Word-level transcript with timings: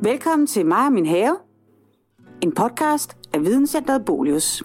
Velkommen 0.00 0.46
til 0.46 0.66
mig 0.66 0.86
og 0.86 0.92
min 0.92 1.06
have. 1.06 1.38
En 2.40 2.54
podcast 2.54 3.16
af 3.34 3.40
Videnscenteret 3.40 4.04
Bolius. 4.04 4.62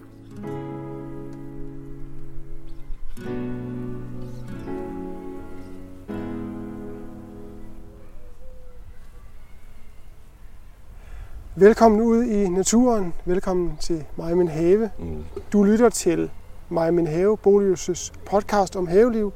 Velkommen 11.55 12.02
ud 12.02 12.23
i 12.23 12.50
naturen. 12.50 13.13
Velkommen 13.25 13.77
til 13.79 14.05
mig 14.18 14.32
og 14.32 14.38
min 14.38 14.48
have. 14.48 14.89
Mm. 15.00 15.23
Du 15.54 15.63
lytter 15.63 15.89
til 15.89 16.32
mig 16.70 16.88
og 16.88 16.93
min 16.93 17.07
have, 17.07 17.38
Bolius' 17.48 18.13
podcast 18.25 18.75
om 18.75 18.88
haveliv. 18.88 19.34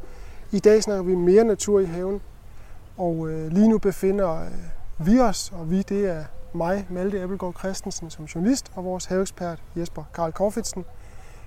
I 0.52 0.59
dag 0.59 0.84
snakker 0.84 1.04
vi 1.04 1.16
mere 1.16 1.43
natur 1.43 1.80
i 1.80 1.86
haven. 1.86 2.21
Og 2.98 3.30
øh, 3.30 3.52
lige 3.52 3.70
nu 3.70 3.78
befinder 3.78 4.42
øh, 4.42 4.75
vi 4.98 5.20
os, 5.20 5.52
og 5.56 5.72
vi 5.72 5.82
det 5.82 6.10
er 6.10 6.24
mig, 6.54 6.86
Malte 6.90 7.22
Appelgaard 7.22 7.56
Christensen 7.60 8.10
som 8.10 8.26
journalist, 8.26 8.72
og 8.76 8.86
vores 8.86 9.06
haveekspert 9.06 9.60
Jesper 9.76 10.04
Karl 10.14 10.32
Korfitsen. 10.32 10.86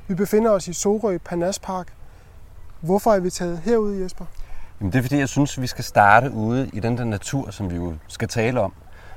Vi 0.09 0.15
befinder 0.15 0.51
os 0.51 0.69
i 0.69 0.73
Sorø 0.73 1.19
Park. 1.63 1.93
Hvorfor 2.81 3.13
er 3.13 3.21
vi 3.21 3.31
taget 3.31 3.59
herud, 3.59 3.95
Jesper? 3.95 4.25
Jamen, 4.81 4.93
det 4.93 4.99
er 4.99 5.03
fordi, 5.03 5.19
jeg 5.19 5.29
synes, 5.29 5.61
vi 5.61 5.67
skal 5.67 5.85
starte 5.85 6.31
ude 6.31 6.71
i 6.73 6.81
den 6.81 6.99
der 6.99 7.05
natur, 7.05 7.51
som 7.51 7.71
vi 7.71 7.77
jo 7.77 7.95
skal 8.09 8.29
tale 8.29 8.61
om. 8.61 8.73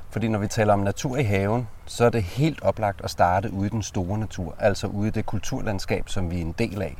Fordi 0.10 0.28
når 0.28 0.40
vi 0.40 0.48
taler 0.48 0.74
om 0.74 0.80
natur 0.80 1.18
i 1.18 1.24
haven, 1.24 1.68
så 1.86 2.06
er 2.06 2.10
det 2.10 2.24
helt 2.24 2.62
oplagt 2.62 3.02
at 3.04 3.10
starte 3.10 3.54
ude 3.54 3.68
i 3.68 3.70
den 3.70 3.84
store 3.84 4.18
natur, 4.18 4.56
altså 4.60 4.88
ude 4.88 5.08
i 5.08 5.12
det 5.12 5.26
kulturlandskab, 5.26 6.10
som 6.10 6.32
vi 6.32 6.38
er 6.38 6.42
en 6.42 6.56
del 6.58 6.82
af. 6.82 6.98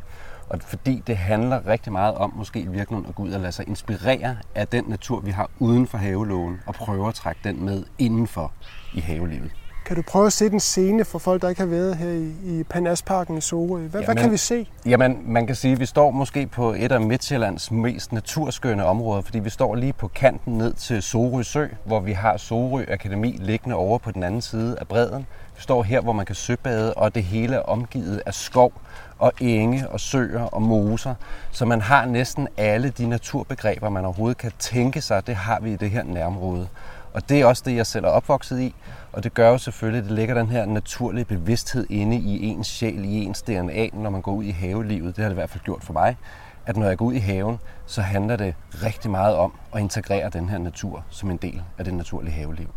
Og 0.52 0.60
fordi 0.62 1.04
det 1.08 1.18
handler 1.18 1.68
rigtig 1.68 1.92
meget 1.92 2.16
om 2.16 2.34
måske 2.36 2.60
i 2.60 2.68
virkeligheden 2.68 3.10
at 3.10 3.16
gå 3.16 3.24
ud 3.24 3.32
og 3.32 3.40
lade 3.40 3.52
sig 3.52 3.68
inspirere 3.68 4.38
af 4.56 4.68
den 4.68 4.84
natur, 4.88 5.20
vi 5.20 5.32
har 5.32 5.50
uden 5.60 5.88
for 5.88 5.98
havelågen, 5.98 6.62
og 6.66 6.74
prøve 6.74 7.08
at 7.08 7.14
trække 7.14 7.42
den 7.44 7.66
med 7.66 7.84
indenfor 8.00 8.54
i 8.94 9.00
havelivet. 9.00 9.52
Kan 9.86 9.96
du 9.96 10.02
prøve 10.02 10.26
at 10.26 10.34
se 10.34 10.50
den 10.50 10.60
scene 10.60 11.06
for 11.06 11.20
folk, 11.20 11.42
der 11.42 11.50
ikke 11.50 11.62
har 11.62 11.68
været 11.68 11.98
her 11.98 12.10
i, 12.10 12.34
i 12.44 12.64
Panasparken 12.64 13.38
i 13.38 13.42
Sorø? 13.42 13.80
Hvad, 13.80 14.02
Jamen, 14.02 14.06
hvad 14.06 14.24
kan 14.24 14.32
vi 14.32 14.38
se? 14.38 14.70
Jamen, 14.86 15.18
man 15.26 15.48
kan 15.48 15.56
sige, 15.56 15.72
at 15.72 15.80
vi 15.80 15.86
står 15.86 16.12
måske 16.12 16.48
på 16.48 16.74
et 16.74 16.92
af 16.92 17.02
Midtjyllands 17.02 17.72
mest 17.72 18.12
naturskønne 18.12 18.86
områder, 18.86 19.22
fordi 19.22 19.40
vi 19.40 19.50
står 19.50 19.76
lige 19.76 19.94
på 19.94 20.08
kanten 20.08 20.58
ned 20.58 20.74
til 20.74 21.02
Sorø 21.04 21.44
Sø, 21.44 21.68
hvor 21.86 22.00
vi 22.00 22.12
har 22.12 22.38
Sorø 22.38 22.86
Akademi 22.88 23.38
liggende 23.40 23.76
over 23.76 23.98
på 23.98 24.12
den 24.12 24.24
anden 24.24 24.42
side 24.42 24.78
af 24.80 24.88
bredden. 24.88 25.26
Vi 25.56 25.62
står 25.62 25.84
her, 25.84 26.02
hvor 26.02 26.14
man 26.14 26.26
kan 26.26 26.36
søbade, 26.36 26.94
og 26.94 27.16
det 27.16 27.24
hele 27.24 27.56
er 27.56 27.60
omgivet 27.60 28.22
af 28.26 28.34
skov 28.34 28.74
og 29.20 29.32
enge 29.40 29.90
og 29.90 30.00
søer 30.00 30.42
og 30.44 30.62
moser. 30.62 31.16
Så 31.52 31.66
man 31.66 31.82
har 31.82 32.06
næsten 32.06 32.48
alle 32.58 32.90
de 32.90 33.08
naturbegreber, 33.08 33.90
man 33.90 34.06
overhovedet 34.06 34.38
kan 34.38 34.52
tænke 34.60 35.02
sig, 35.02 35.28
det 35.28 35.36
har 35.36 35.60
vi 35.60 35.74
i 35.74 35.76
det 35.76 35.90
her 35.90 36.04
nærområde. 36.04 36.68
Og 37.14 37.30
det 37.30 37.42
er 37.42 37.46
også 37.46 37.64
det, 37.66 37.76
jeg 37.76 37.86
selv 37.86 38.06
er 38.06 38.10
opvokset 38.10 38.60
i. 38.60 38.76
Og 39.14 39.24
det 39.24 39.34
gør 39.34 39.50
jo 39.50 39.58
selvfølgelig, 39.58 40.00
at 40.00 40.04
det 40.10 40.12
ligger 40.12 40.36
den 40.36 40.48
her 40.48 40.66
naturlige 40.66 41.26
bevidsthed 41.26 41.86
inde 41.90 42.16
i 42.16 42.46
ens 42.46 42.68
sjæl, 42.68 43.06
i 43.06 43.14
ens 43.14 43.42
DNA, 43.42 43.88
når 43.94 44.10
man 44.10 44.22
går 44.22 44.32
ud 44.32 44.44
i 44.44 44.52
havelivet. 44.52 45.16
Det 45.16 45.22
har 45.22 45.30
det 45.30 45.34
i 45.34 45.40
hvert 45.40 45.50
fald 45.50 45.64
gjort 45.64 45.84
for 45.84 45.94
mig. 45.94 46.18
At 46.66 46.78
når 46.78 46.88
jeg 46.88 46.98
går 46.98 47.06
ud 47.06 47.14
i 47.14 47.20
haven, 47.20 47.60
så 47.86 48.02
handler 48.02 48.36
det 48.36 48.56
rigtig 48.84 49.12
meget 49.12 49.36
om 49.36 49.54
at 49.76 49.82
integrere 49.82 50.30
den 50.30 50.50
her 50.50 50.58
natur 50.58 51.06
som 51.10 51.32
en 51.32 51.38
del 51.38 51.62
af 51.78 51.86
det 51.86 51.94
naturlige 51.94 52.34
haveliv. 52.34 52.68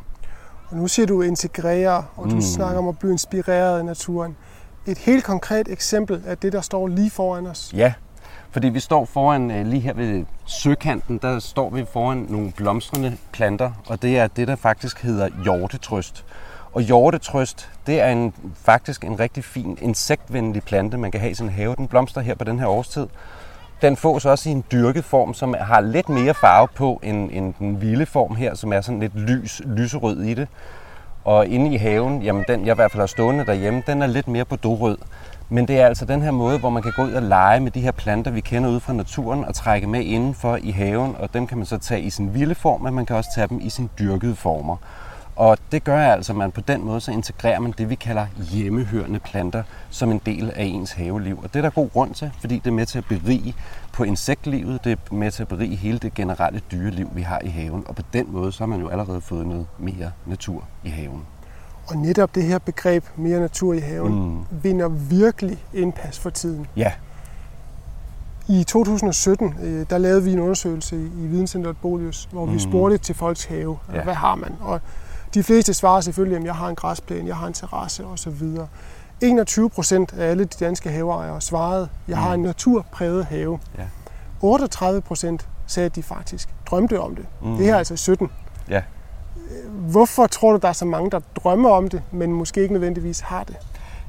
Og 0.71 0.77
nu 0.77 0.89
siger 0.89 1.07
du 1.07 1.23
integrere, 1.23 2.05
og 2.17 2.31
du 2.31 2.35
mm. 2.35 2.41
snakker 2.41 2.79
om 2.79 2.89
at 2.89 2.99
blive 2.99 3.13
inspireret 3.13 3.79
af 3.79 3.85
naturen. 3.85 4.37
Et 4.87 4.99
helt 4.99 5.25
konkret 5.25 5.69
eksempel 5.69 6.23
af 6.27 6.39
det, 6.39 6.53
der 6.53 6.61
står 6.61 6.89
lige 6.89 7.11
foran 7.11 7.47
os. 7.47 7.73
Ja, 7.77 7.93
fordi 8.55 8.69
vi 8.69 8.81
står 8.81 9.05
foran, 9.05 9.51
øh, 9.51 9.67
lige 9.67 9.81
her 9.81 9.95
ved 9.95 10.25
søkanten, 10.47 11.19
der 11.23 11.39
står 11.39 11.71
vi 11.71 11.85
foran 11.93 12.27
nogle 12.29 12.53
blomstrende 12.53 13.17
planter, 13.33 13.73
og 13.87 14.03
det 14.03 14.19
er 14.19 14.27
det, 14.27 14.49
der 14.49 14.57
faktisk 14.57 15.03
hedder 15.03 15.29
hjortetrøst. 15.45 16.25
Og 16.73 16.83
hjortetrøst, 16.83 17.71
det 17.87 18.01
er 18.01 18.09
en, 18.09 18.35
faktisk 18.55 19.05
en 19.05 19.21
rigtig 19.21 19.45
fin 19.45 19.79
insektvenlig 19.83 20.63
plante, 20.63 20.99
man 20.99 21.11
kan 21.11 21.21
have 21.21 21.31
i 21.31 21.35
sin 21.35 21.49
have. 21.49 21.75
Den 21.77 21.89
blomster 21.89 22.21
her 22.21 22.35
på 22.35 22.45
den 22.45 22.59
her 22.59 22.67
årstid. 22.67 23.07
Den 23.83 23.97
fås 23.97 24.25
også 24.25 24.49
i 24.49 24.53
en 24.53 24.65
dyrket 24.73 25.05
form, 25.05 25.35
som 25.35 25.55
har 25.61 25.81
lidt 25.81 26.09
mere 26.09 26.35
farve 26.35 26.69
på 26.75 27.01
end, 27.03 27.31
end 27.33 27.55
den 27.59 27.81
vilde 27.81 28.07
form 28.07 28.37
her, 28.37 28.55
som 28.55 28.73
er 28.73 28.81
sådan 28.81 29.01
lidt 29.01 29.21
lys, 29.21 29.63
lyserød 29.67 30.23
i 30.23 30.35
det. 30.35 30.49
Og 31.25 31.47
inde 31.47 31.75
i 31.75 31.77
haven, 31.77 32.23
jamen 32.23 32.45
den 32.49 32.67
jeg 32.67 32.75
i 32.75 32.75
hvert 32.75 32.91
fald 32.91 33.01
har 33.01 33.07
stående 33.07 33.47
derhjemme, 33.47 33.83
den 33.87 34.03
er 34.03 34.07
lidt 34.07 34.29
mere 34.29 34.45
på 34.45 34.57
dorød. 34.57 34.97
Men 35.49 35.69
det 35.69 35.81
er 35.81 35.87
altså 35.87 36.05
den 36.05 36.23
her 36.23 36.31
måde, 36.31 36.59
hvor 36.59 36.71
man 36.71 36.83
kan 36.83 36.93
gå 36.97 37.03
ud 37.03 37.13
og 37.13 37.23
lege 37.23 37.61
med 37.61 37.71
de 37.71 37.81
her 37.81 37.93
planter, 37.93 38.31
vi 38.31 38.41
kender 38.41 38.71
ud 38.71 38.81
fra 38.81 38.93
naturen, 38.93 39.45
og 39.45 39.55
trække 39.55 39.87
med 39.87 40.01
indenfor 40.01 40.57
i 40.57 40.71
haven, 40.71 41.17
og 41.19 41.35
dem 41.35 41.47
kan 41.47 41.59
man 41.59 41.67
så 41.67 41.79
tage 41.79 42.01
i 42.01 42.11
sin 42.11 42.35
vilde 42.35 42.55
form, 42.55 42.81
men 42.81 42.95
man 42.95 43.07
kan 43.07 43.17
også 43.17 43.31
tage 43.35 43.47
dem 43.47 43.61
i 43.61 43.71
sin 43.71 43.91
dyrkede 43.99 44.37
former. 44.37 44.77
Og 45.37 45.59
det 45.73 45.85
gør 45.85 45.99
altså, 45.99 46.33
at 46.33 46.37
man 46.37 46.53
på 46.53 46.61
den 46.61 46.85
måde 46.85 47.01
så 47.01 47.11
integrerer 47.11 47.61
man 47.61 47.75
det, 47.79 47.91
vi 47.91 47.95
kalder 47.95 48.27
hjemmehørende 48.53 49.19
planter, 49.19 49.63
som 49.91 50.11
en 50.11 50.21
del 50.27 50.51
af 50.57 50.65
ens 50.65 50.93
haveliv. 50.93 51.41
Og 51.43 51.55
det 51.55 51.57
er 51.57 51.63
der 51.63 51.71
god 51.71 51.91
grund 51.91 52.15
til, 52.15 52.31
fordi 52.41 52.55
det 52.55 52.67
er 52.67 52.75
med 52.75 52.87
til 52.87 52.99
at 52.99 53.05
berige 53.09 53.55
på 53.93 54.05
insektlivet, 54.05 54.85
det 54.85 54.93
er 54.93 55.15
med 55.15 55.31
til 55.31 55.43
at 55.43 55.49
berige 55.49 55.77
hele 55.77 55.99
det 55.99 56.15
generelle 56.15 56.61
dyreliv, 56.73 57.11
vi 57.15 57.23
har 57.23 57.41
i 57.45 57.49
haven. 57.49 57.85
Og 57.87 57.97
på 57.97 58.03
den 58.13 58.27
måde, 58.29 58.53
så 58.53 58.59
har 58.59 58.67
man 58.67 58.81
jo 58.81 58.89
allerede 58.89 59.21
fået 59.21 59.47
noget 59.47 59.67
mere 59.79 60.13
natur 60.27 60.65
i 60.85 60.89
haven. 60.89 61.23
Og 61.87 61.97
netop 61.97 62.35
det 62.35 62.43
her 62.43 62.59
begreb 62.59 63.05
mere 63.17 63.41
natur 63.41 63.75
i 63.75 63.79
haven 63.79 64.15
mm. 64.15 64.63
vinder 64.63 64.89
virkelig 64.89 65.65
indpas 65.73 66.19
for 66.19 66.31
tiden. 66.31 66.67
Ja. 66.77 66.93
I 68.49 68.65
2017, 68.65 69.55
øh, 69.63 69.87
der 69.91 69.99
lavede 69.99 70.25
vi 70.25 70.33
en 70.33 70.39
undersøgelse 70.39 70.97
i 70.97 71.27
Videnscenteret 71.27 71.77
Bolius, 71.77 72.29
hvor 72.33 72.47
vi 72.47 72.59
spurgte 72.59 72.99
til 72.99 73.15
folks 73.15 73.45
have, 73.45 73.79
ja. 73.95 74.03
hvad 74.03 74.15
har 74.15 74.35
man? 74.35 74.53
Og 74.61 74.81
de 75.35 75.43
fleste 75.43 75.75
svarer 75.75 76.01
selvfølgelig, 76.01 76.39
at 76.39 76.45
jeg 76.45 76.55
har 76.55 76.69
en 76.69 76.75
græsplæne, 76.75 77.29
jeg 77.29 77.37
har 77.37 77.47
en 77.47 77.53
terrasse 77.53 78.05
osv. 78.05 78.43
21 79.21 79.71
procent 79.71 80.13
af 80.13 80.31
alle 80.31 80.45
de 80.45 80.65
danske 80.65 80.91
haveejere 80.91 81.41
svarede, 81.41 81.83
at 81.83 82.09
jeg 82.09 82.19
har 82.19 82.35
en 82.35 82.41
mm. 82.41 82.47
naturpræget 82.47 83.25
have. 83.25 83.59
Ja. 83.79 83.85
38 84.41 85.01
procent 85.01 85.49
sagde, 85.67 85.87
at 85.87 85.97
de 85.97 86.03
faktisk 86.03 86.49
drømte 86.67 87.01
om 87.01 87.17
det. 87.17 87.27
Mm. 87.43 87.57
Det 87.57 87.67
her 87.67 87.75
er 87.75 87.79
altså 87.79 87.97
17. 87.97 88.31
Ja. 88.69 88.83
Hvorfor 89.69 90.27
tror 90.27 90.53
du, 90.53 90.59
der 90.63 90.69
er 90.69 90.73
så 90.73 90.85
mange, 90.85 91.11
der 91.11 91.21
drømmer 91.37 91.71
om 91.71 91.89
det, 91.89 92.03
men 92.13 92.33
måske 92.33 92.63
ikke 92.63 92.73
nødvendigvis 92.73 93.21
har 93.21 93.45
det? 93.45 93.57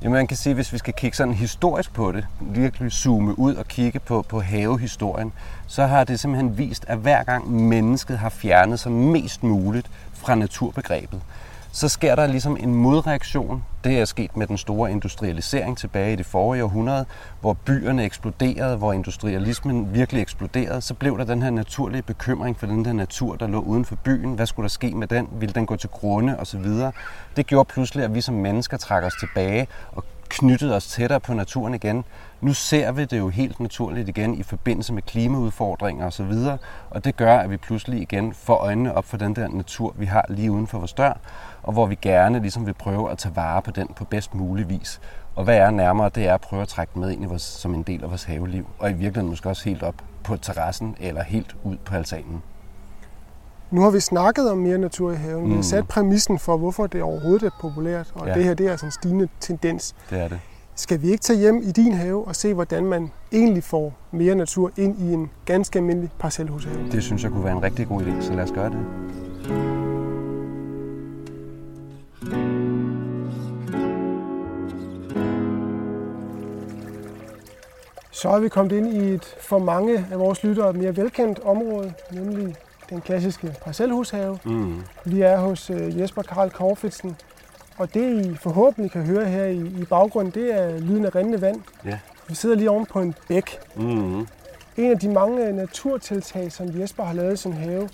Jamen 0.01 0.13
man 0.13 0.27
kan 0.27 0.37
sige, 0.37 0.55
hvis 0.55 0.73
vi 0.73 0.77
skal 0.77 0.93
kigge 0.93 1.17
sådan 1.17 1.33
historisk 1.33 1.93
på 1.93 2.11
det, 2.11 2.27
virkelig 2.41 2.91
zoome 2.91 3.39
ud 3.39 3.55
og 3.55 3.67
kigge 3.67 3.99
på, 3.99 4.21
på 4.29 4.39
havehistorien, 4.39 5.33
så 5.67 5.85
har 5.85 6.03
det 6.03 6.19
simpelthen 6.19 6.57
vist, 6.57 6.85
at 6.87 6.97
hver 6.97 7.23
gang 7.23 7.51
mennesket 7.51 8.17
har 8.17 8.29
fjernet 8.29 8.79
sig 8.79 8.91
mest 8.91 9.43
muligt 9.43 9.91
fra 10.13 10.35
naturbegrebet, 10.35 11.21
så 11.75 11.89
sker 11.89 12.15
der 12.15 12.27
ligesom 12.27 12.57
en 12.59 12.75
modreaktion. 12.75 13.63
Det 13.83 13.99
er 13.99 14.05
sket 14.05 14.37
med 14.37 14.47
den 14.47 14.57
store 14.57 14.91
industrialisering 14.91 15.77
tilbage 15.77 16.13
i 16.13 16.15
det 16.15 16.25
forrige 16.25 16.63
århundrede, 16.63 17.05
hvor 17.41 17.53
byerne 17.53 18.03
eksploderede, 18.03 18.77
hvor 18.77 18.93
industrialismen 18.93 19.93
virkelig 19.93 20.21
eksploderede. 20.21 20.81
Så 20.81 20.93
blev 20.93 21.17
der 21.17 21.23
den 21.23 21.41
her 21.41 21.49
naturlige 21.49 22.01
bekymring 22.01 22.59
for 22.59 22.67
den 22.67 22.85
der 22.85 22.93
natur, 22.93 23.35
der 23.35 23.47
lå 23.47 23.59
uden 23.59 23.85
for 23.85 23.95
byen. 23.95 24.33
Hvad 24.33 24.45
skulle 24.45 24.63
der 24.63 24.69
ske 24.69 24.95
med 24.95 25.07
den? 25.07 25.27
Ville 25.39 25.53
den 25.53 25.65
gå 25.65 25.75
til 25.75 25.89
grunde 25.89 26.39
Og 26.39 26.47
så 26.47 26.57
videre. 26.57 26.91
Det 27.35 27.47
gjorde 27.47 27.67
pludselig, 27.73 28.03
at 28.03 28.15
vi 28.15 28.21
som 28.21 28.35
mennesker 28.35 28.77
trak 28.77 29.03
os 29.03 29.15
tilbage 29.19 29.67
og 29.91 30.03
knyttede 30.29 30.75
os 30.75 30.87
tættere 30.87 31.19
på 31.19 31.33
naturen 31.33 31.73
igen. 31.73 32.05
Nu 32.45 32.53
ser 32.53 32.91
vi 32.91 33.05
det 33.05 33.17
jo 33.17 33.29
helt 33.29 33.59
naturligt 33.59 34.09
igen 34.09 34.35
i 34.35 34.43
forbindelse 34.43 34.93
med 34.93 35.01
klimaudfordringer 35.01 36.05
osv., 36.05 36.33
og 36.89 37.05
det 37.05 37.15
gør, 37.15 37.37
at 37.37 37.49
vi 37.49 37.57
pludselig 37.57 38.01
igen 38.01 38.33
får 38.33 38.55
øjnene 38.55 38.93
op 38.93 39.05
for 39.05 39.17
den 39.17 39.35
der 39.35 39.47
natur, 39.47 39.93
vi 39.97 40.05
har 40.05 40.25
lige 40.29 40.51
uden 40.51 40.67
for 40.67 40.77
vores 40.77 40.93
dør, 40.93 41.13
og 41.63 41.73
hvor 41.73 41.85
vi 41.85 41.95
gerne 42.01 42.39
ligesom 42.39 42.65
vil 42.65 42.73
prøve 42.73 43.11
at 43.11 43.17
tage 43.17 43.35
vare 43.35 43.61
på 43.61 43.71
den 43.71 43.87
på 43.95 44.05
bedst 44.05 44.35
mulig 44.35 44.69
vis. 44.69 45.01
Og 45.35 45.43
hvad 45.43 45.57
er 45.57 45.71
nærmere, 45.71 46.09
det 46.09 46.27
er 46.27 46.33
at 46.33 46.41
prøve 46.41 46.61
at 46.61 46.67
trække 46.67 46.99
med 46.99 47.11
ind 47.11 47.23
i 47.23 47.25
vores, 47.25 47.41
som 47.41 47.73
en 47.73 47.83
del 47.83 48.03
af 48.03 48.09
vores 48.09 48.23
haveliv, 48.23 48.67
og 48.79 48.89
i 48.89 48.93
virkeligheden 48.93 49.29
måske 49.29 49.49
også 49.49 49.69
helt 49.69 49.83
op 49.83 49.95
på 50.23 50.37
terrassen 50.37 50.95
eller 50.99 51.23
helt 51.23 51.55
ud 51.63 51.77
på 51.85 51.95
altanen. 51.95 52.43
Nu 53.71 53.81
har 53.81 53.89
vi 53.89 53.99
snakket 53.99 54.51
om 54.51 54.57
mere 54.57 54.77
natur 54.77 55.11
i 55.11 55.15
haven. 55.15 55.43
Mm. 55.43 55.45
Vi 55.45 55.51
har 55.51 55.57
mm. 55.57 55.63
sat 55.63 55.87
præmissen 55.87 56.39
for, 56.39 56.57
hvorfor 56.57 56.87
det 56.87 57.01
overhovedet 57.01 57.43
er 57.43 57.51
populært, 57.61 58.11
og 58.15 58.27
ja. 58.27 58.33
det 58.33 58.43
her 58.43 58.53
det 58.53 58.67
er 58.67 58.71
altså 58.71 58.85
en 58.85 58.91
stigende 58.91 59.27
tendens. 59.39 59.95
Det 60.09 60.21
er 60.21 60.27
det. 60.27 60.39
Skal 60.77 61.01
vi 61.01 61.11
ikke 61.11 61.21
tage 61.21 61.39
hjem 61.39 61.61
i 61.63 61.71
din 61.71 61.93
have 61.93 62.27
og 62.27 62.35
se, 62.35 62.53
hvordan 62.53 62.85
man 62.85 63.11
egentlig 63.31 63.63
får 63.63 63.93
mere 64.11 64.35
natur 64.35 64.71
ind 64.77 64.99
i 64.99 65.13
en 65.13 65.31
ganske 65.45 65.79
almindelig 65.79 66.11
parcelhushave? 66.19 66.91
Det 66.91 67.03
synes 67.03 67.23
jeg 67.23 67.31
kunne 67.31 67.43
være 67.43 67.57
en 67.57 67.63
rigtig 67.63 67.87
god 67.87 68.01
idé, 68.01 68.21
så 68.21 68.33
lad 68.33 68.43
os 68.43 68.51
gøre 68.51 68.69
det. 68.69 68.85
Så 78.11 78.29
er 78.29 78.39
vi 78.39 78.49
kommet 78.49 78.71
ind 78.71 78.87
i 78.87 79.13
et 79.13 79.35
for 79.41 79.59
mange 79.59 80.05
af 80.11 80.19
vores 80.19 80.43
lyttere 80.43 80.73
mere 80.73 80.97
velkendt 80.97 81.39
område, 81.39 81.93
nemlig 82.11 82.55
den 82.89 83.01
klassiske 83.01 83.55
parcelhushave. 83.63 84.39
Mm. 84.45 84.83
Vi 85.05 85.21
er 85.21 85.37
hos 85.37 85.69
øh, 85.69 85.99
Jesper 85.99 86.21
Karl 86.21 86.49
Korfitsen, 86.49 87.15
og 87.77 87.93
det 87.93 88.25
I 88.25 88.35
forhåbentlig 88.35 88.91
kan 88.91 89.05
høre 89.05 89.25
her 89.25 89.45
i, 89.45 89.57
i 89.57 89.85
baggrunden, 89.85 90.33
det 90.33 90.61
er 90.61 90.79
lyden 90.79 91.05
af 91.05 91.15
rindende 91.15 91.41
vand. 91.41 91.61
Ja. 91.85 91.99
Vi 92.27 92.35
sidder 92.35 92.55
lige 92.55 92.69
oven 92.69 92.85
på 92.85 93.01
en 93.01 93.15
bæk. 93.27 93.59
Mm. 93.75 94.27
En 94.77 94.91
af 94.91 94.99
de 94.99 95.09
mange 95.09 95.53
naturtiltag, 95.53 96.51
som 96.51 96.79
Jesper 96.79 97.03
har 97.03 97.13
lavet 97.13 97.33
i 97.33 97.37
sin 97.37 97.53
have, 97.53 97.89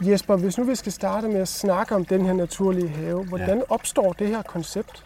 Jesper, 0.00 0.36
hvis 0.36 0.58
nu 0.58 0.64
vi 0.64 0.74
skal 0.74 0.92
starte 0.92 1.28
med 1.28 1.40
at 1.40 1.48
snakke 1.48 1.94
om 1.94 2.04
den 2.04 2.26
her 2.26 2.32
naturlige 2.32 2.88
have, 2.88 3.24
hvordan 3.24 3.58
ja. 3.58 3.64
opstår 3.68 4.12
det 4.12 4.28
her 4.28 4.42
koncept? 4.42 5.04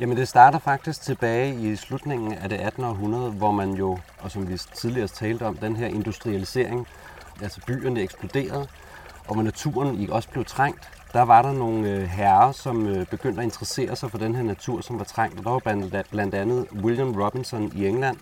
Jamen 0.00 0.16
det 0.16 0.28
starter 0.28 0.58
faktisk 0.58 1.02
tilbage 1.02 1.54
i 1.54 1.76
slutningen 1.76 2.32
af 2.32 2.48
det 2.48 2.56
18. 2.56 2.84
århundrede, 2.84 3.30
hvor 3.30 3.50
man 3.50 3.70
jo, 3.70 3.98
og 4.18 4.30
som 4.30 4.48
vi 4.48 4.58
tidligere 4.74 5.08
talte 5.08 5.42
om, 5.42 5.56
den 5.56 5.76
her 5.76 5.86
industrialisering, 5.86 6.86
altså 7.42 7.60
byerne 7.66 8.00
eksploderede, 8.00 8.66
og 9.26 9.34
hvor 9.34 9.42
naturen 9.42 10.10
også 10.10 10.28
blev 10.28 10.44
trængt. 10.44 10.99
Der 11.12 11.22
var 11.22 11.42
der 11.42 11.52
nogle 11.52 11.88
øh, 11.88 12.02
herrer, 12.02 12.52
som 12.52 12.86
øh, 12.86 13.06
begyndte 13.06 13.40
at 13.40 13.44
interessere 13.44 13.96
sig 13.96 14.10
for 14.10 14.18
den 14.18 14.34
her 14.34 14.42
natur, 14.42 14.80
som 14.80 14.98
var 14.98 15.04
trængt. 15.04 15.38
Og 15.38 15.44
der 15.44 15.50
var 15.50 15.58
blandt, 15.58 16.10
blandt 16.10 16.34
andet 16.34 16.66
William 16.72 17.14
Robinson 17.22 17.72
i 17.74 17.86
England, 17.86 18.16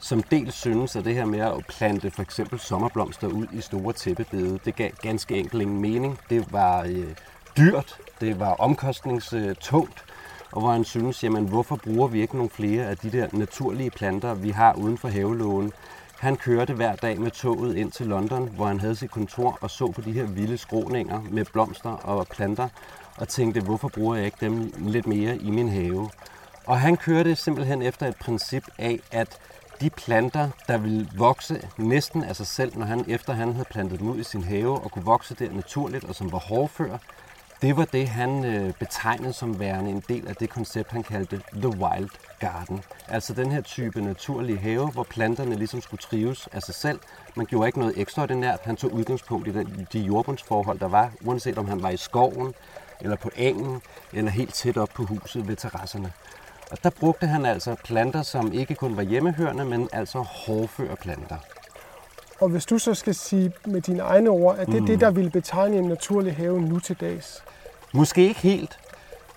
som 0.00 0.22
dels 0.22 0.54
synes, 0.54 0.96
at 0.96 1.04
det 1.04 1.14
her 1.14 1.24
med 1.24 1.40
at 1.40 1.66
plante 1.68 2.10
for 2.10 2.22
eksempel 2.22 2.60
sommerblomster 2.60 3.28
ud 3.28 3.46
i 3.52 3.60
store 3.60 3.92
tæppebede, 3.92 4.58
det 4.64 4.76
gav 4.76 4.90
ganske 5.02 5.36
enkelt 5.36 5.62
ingen 5.62 5.80
mening. 5.80 6.18
Det 6.30 6.52
var 6.52 6.82
øh, 6.82 7.14
dyrt, 7.56 7.96
det 8.20 8.40
var 8.40 8.54
omkostningstungt, 8.54 10.04
og 10.52 10.60
hvor 10.60 10.72
han 10.72 10.84
synes, 10.84 11.24
jamen 11.24 11.48
hvorfor 11.48 11.76
bruger 11.76 12.08
vi 12.08 12.20
ikke 12.20 12.36
nogle 12.36 12.50
flere 12.50 12.84
af 12.84 12.96
de 12.96 13.12
der 13.12 13.28
naturlige 13.32 13.90
planter, 13.90 14.34
vi 14.34 14.50
har 14.50 14.74
uden 14.74 14.98
for 14.98 15.08
havelågen? 15.08 15.72
Han 16.20 16.36
kørte 16.36 16.74
hver 16.74 16.96
dag 16.96 17.20
med 17.20 17.30
toget 17.30 17.76
ind 17.76 17.92
til 17.92 18.06
London, 18.06 18.48
hvor 18.48 18.66
han 18.66 18.80
havde 18.80 18.96
sit 18.96 19.10
kontor 19.10 19.58
og 19.60 19.70
så 19.70 19.92
på 19.92 20.00
de 20.00 20.12
her 20.12 20.26
vilde 20.26 20.58
skråninger 20.58 21.20
med 21.30 21.44
blomster 21.52 21.90
og 21.90 22.26
planter, 22.26 22.68
og 23.16 23.28
tænkte, 23.28 23.60
hvorfor 23.60 23.88
bruger 23.88 24.16
jeg 24.16 24.24
ikke 24.24 24.36
dem 24.40 24.72
lidt 24.78 25.06
mere 25.06 25.36
i 25.36 25.50
min 25.50 25.68
have? 25.68 26.10
Og 26.66 26.80
han 26.80 26.96
kørte 26.96 27.36
simpelthen 27.36 27.82
efter 27.82 28.06
et 28.06 28.16
princip 28.16 28.64
af, 28.78 29.00
at 29.10 29.38
de 29.80 29.90
planter, 29.90 30.48
der 30.68 30.78
ville 30.78 31.08
vokse 31.16 31.68
næsten 31.76 32.24
af 32.24 32.36
sig 32.36 32.46
selv, 32.46 32.78
når 32.78 32.86
han 32.86 33.04
efter 33.08 33.32
han 33.32 33.52
havde 33.52 33.68
plantet 33.70 34.00
dem 34.00 34.08
ud 34.08 34.18
i 34.18 34.24
sin 34.24 34.44
have 34.44 34.80
og 34.80 34.90
kunne 34.90 35.04
vokse 35.04 35.34
der 35.34 35.52
naturligt 35.52 36.04
og 36.04 36.14
som 36.14 36.32
var 36.32 36.38
hårdfør, 36.38 36.98
det 37.62 37.76
var 37.76 37.84
det, 37.84 38.08
han 38.08 38.44
øh, 38.44 38.74
betegnede 38.74 39.32
som 39.32 39.60
værende 39.60 39.90
en 39.90 40.02
del 40.08 40.28
af 40.28 40.36
det 40.36 40.50
koncept, 40.50 40.92
han 40.92 41.02
kaldte 41.02 41.40
The 41.52 41.68
Wild 41.68 42.08
Garden. 42.38 42.82
Altså 43.08 43.34
den 43.34 43.52
her 43.52 43.60
type 43.60 44.00
naturlige 44.00 44.58
have, 44.58 44.90
hvor 44.90 45.02
planterne 45.02 45.54
ligesom 45.54 45.80
skulle 45.80 46.00
trives 46.00 46.48
af 46.52 46.62
sig 46.62 46.74
selv. 46.74 47.00
Man 47.34 47.46
gjorde 47.46 47.68
ikke 47.68 47.78
noget 47.78 47.94
ekstraordinært. 48.00 48.60
Han 48.62 48.76
tog 48.76 48.92
udgangspunkt 48.92 49.48
i 49.48 49.52
den, 49.52 49.88
de 49.92 50.00
jordbundsforhold, 50.00 50.78
der 50.78 50.88
var, 50.88 51.12
uanset 51.24 51.58
om 51.58 51.68
han 51.68 51.82
var 51.82 51.90
i 51.90 51.96
skoven, 51.96 52.54
eller 53.00 53.16
på 53.16 53.30
engen, 53.36 53.82
eller 54.12 54.30
helt 54.30 54.54
tæt 54.54 54.76
op 54.76 54.88
på 54.94 55.04
huset 55.04 55.48
ved 55.48 55.56
terrasserne. 55.56 56.12
Og 56.70 56.84
der 56.84 56.90
brugte 56.90 57.26
han 57.26 57.44
altså 57.44 57.74
planter, 57.84 58.22
som 58.22 58.52
ikke 58.52 58.74
kun 58.74 58.96
var 58.96 59.02
hjemmehørende, 59.02 59.64
men 59.64 59.88
altså 59.92 60.18
hårdføre 60.18 60.96
planter. 60.96 61.36
Og 62.40 62.48
hvis 62.48 62.66
du 62.66 62.78
så 62.78 62.94
skal 62.94 63.14
sige 63.14 63.52
med 63.64 63.80
dine 63.80 64.02
egne 64.02 64.30
ord, 64.30 64.58
at 64.58 64.66
det 64.66 64.76
er 64.76 64.80
mm. 64.80 64.86
det, 64.86 65.00
der 65.00 65.10
vil 65.10 65.30
betegne 65.30 65.76
en 65.76 65.84
naturlig 65.84 66.36
have 66.36 66.60
nu 66.60 66.78
til 66.78 66.96
dags? 67.00 67.44
Måske 67.92 68.22
ikke 68.22 68.40
helt. 68.40 68.78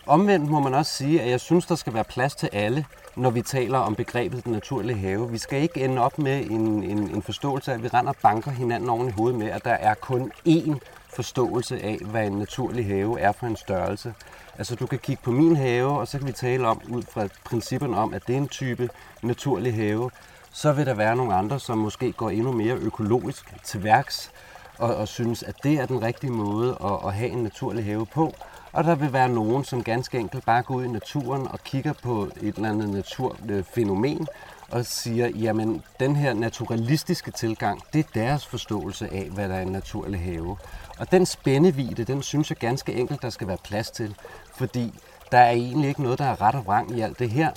Omvendt 0.05 0.49
må 0.49 0.59
man 0.59 0.73
også 0.73 0.91
sige, 0.91 1.21
at 1.21 1.29
jeg 1.29 1.39
synes, 1.39 1.65
der 1.65 1.75
skal 1.75 1.93
være 1.93 2.03
plads 2.03 2.35
til 2.35 2.49
alle, 2.53 2.85
når 3.15 3.29
vi 3.29 3.41
taler 3.41 3.77
om 3.77 3.95
begrebet 3.95 4.43
den 4.43 4.51
naturlige 4.51 4.97
have. 4.97 5.31
Vi 5.31 5.37
skal 5.37 5.61
ikke 5.61 5.83
ende 5.83 6.01
op 6.01 6.19
med 6.19 6.45
en, 6.49 6.83
en, 6.83 6.97
en 6.97 7.21
forståelse 7.21 7.71
af, 7.71 7.75
at 7.75 7.83
vi 7.83 7.87
render 7.87 8.11
og 8.11 8.15
banker 8.21 8.51
hinanden 8.51 8.89
oven 8.89 9.07
i 9.07 9.11
hovedet 9.11 9.39
med, 9.39 9.47
at 9.47 9.65
der 9.65 9.71
er 9.71 9.93
kun 9.93 10.31
én 10.47 10.77
forståelse 11.09 11.83
af, 11.83 11.99
hvad 12.11 12.27
en 12.27 12.33
naturlig 12.33 12.85
have 12.85 13.19
er 13.19 13.31
for 13.31 13.47
en 13.47 13.55
størrelse. 13.55 14.13
Altså 14.57 14.75
du 14.75 14.85
kan 14.85 14.99
kigge 14.99 15.23
på 15.23 15.31
min 15.31 15.55
have, 15.55 15.99
og 15.99 16.07
så 16.07 16.17
kan 16.17 16.27
vi 16.27 16.31
tale 16.31 16.67
om 16.67 16.81
ud 16.89 17.03
fra 17.03 17.27
principperne 17.45 17.97
om, 17.97 18.13
at 18.13 18.27
det 18.27 18.33
er 18.33 18.37
en 18.37 18.47
type 18.47 18.89
naturlig 19.21 19.73
have. 19.73 20.11
Så 20.55 20.71
vil 20.71 20.85
der 20.85 20.93
være 20.93 21.15
nogle 21.15 21.33
andre, 21.33 21.59
som 21.59 21.77
måske 21.77 22.11
går 22.11 22.29
endnu 22.29 22.51
mere 22.51 22.75
økologisk 22.75 23.53
til 23.63 23.83
værks, 23.83 24.31
og, 24.77 24.95
og 24.95 25.07
synes, 25.07 25.43
at 25.43 25.55
det 25.63 25.79
er 25.79 25.85
den 25.85 26.01
rigtige 26.01 26.31
måde 26.31 26.77
at, 26.83 27.07
at 27.07 27.13
have 27.13 27.29
en 27.29 27.43
naturlig 27.43 27.85
have 27.85 28.05
på. 28.05 28.33
Og 28.71 28.83
der 28.83 28.95
vil 28.95 29.13
være 29.13 29.29
nogen, 29.29 29.63
som 29.63 29.83
ganske 29.83 30.19
enkelt 30.19 30.45
bare 30.45 30.63
går 30.63 30.75
ud 30.75 30.83
i 30.83 30.87
naturen 30.87 31.47
og 31.47 31.59
kigger 31.63 31.93
på 31.93 32.29
et 32.41 32.55
eller 32.55 32.69
andet 32.69 32.89
naturfænomen 32.89 34.27
og 34.71 34.85
siger, 34.85 35.27
jamen 35.27 35.83
den 35.99 36.15
her 36.15 36.33
naturalistiske 36.33 37.31
tilgang, 37.31 37.81
det 37.93 37.99
er 37.99 38.09
deres 38.13 38.45
forståelse 38.45 39.13
af, 39.13 39.29
hvad 39.31 39.49
der 39.49 39.55
er 39.55 39.61
en 39.61 39.71
naturlig 39.71 40.19
have. 40.19 40.57
Og 40.99 41.11
den 41.11 41.25
spændevide, 41.25 42.03
den 42.03 42.21
synes 42.21 42.49
jeg 42.49 42.57
ganske 42.57 42.93
enkelt, 42.93 43.21
der 43.21 43.29
skal 43.29 43.47
være 43.47 43.57
plads 43.63 43.91
til, 43.91 44.15
fordi 44.55 44.99
der 45.31 45.37
er 45.37 45.51
egentlig 45.51 45.89
ikke 45.89 46.03
noget, 46.03 46.19
der 46.19 46.25
er 46.25 46.41
ret 46.41 46.55
og 46.55 46.65
vrang 46.65 46.97
i 46.97 47.01
alt 47.01 47.19
det 47.19 47.29
her 47.29 47.51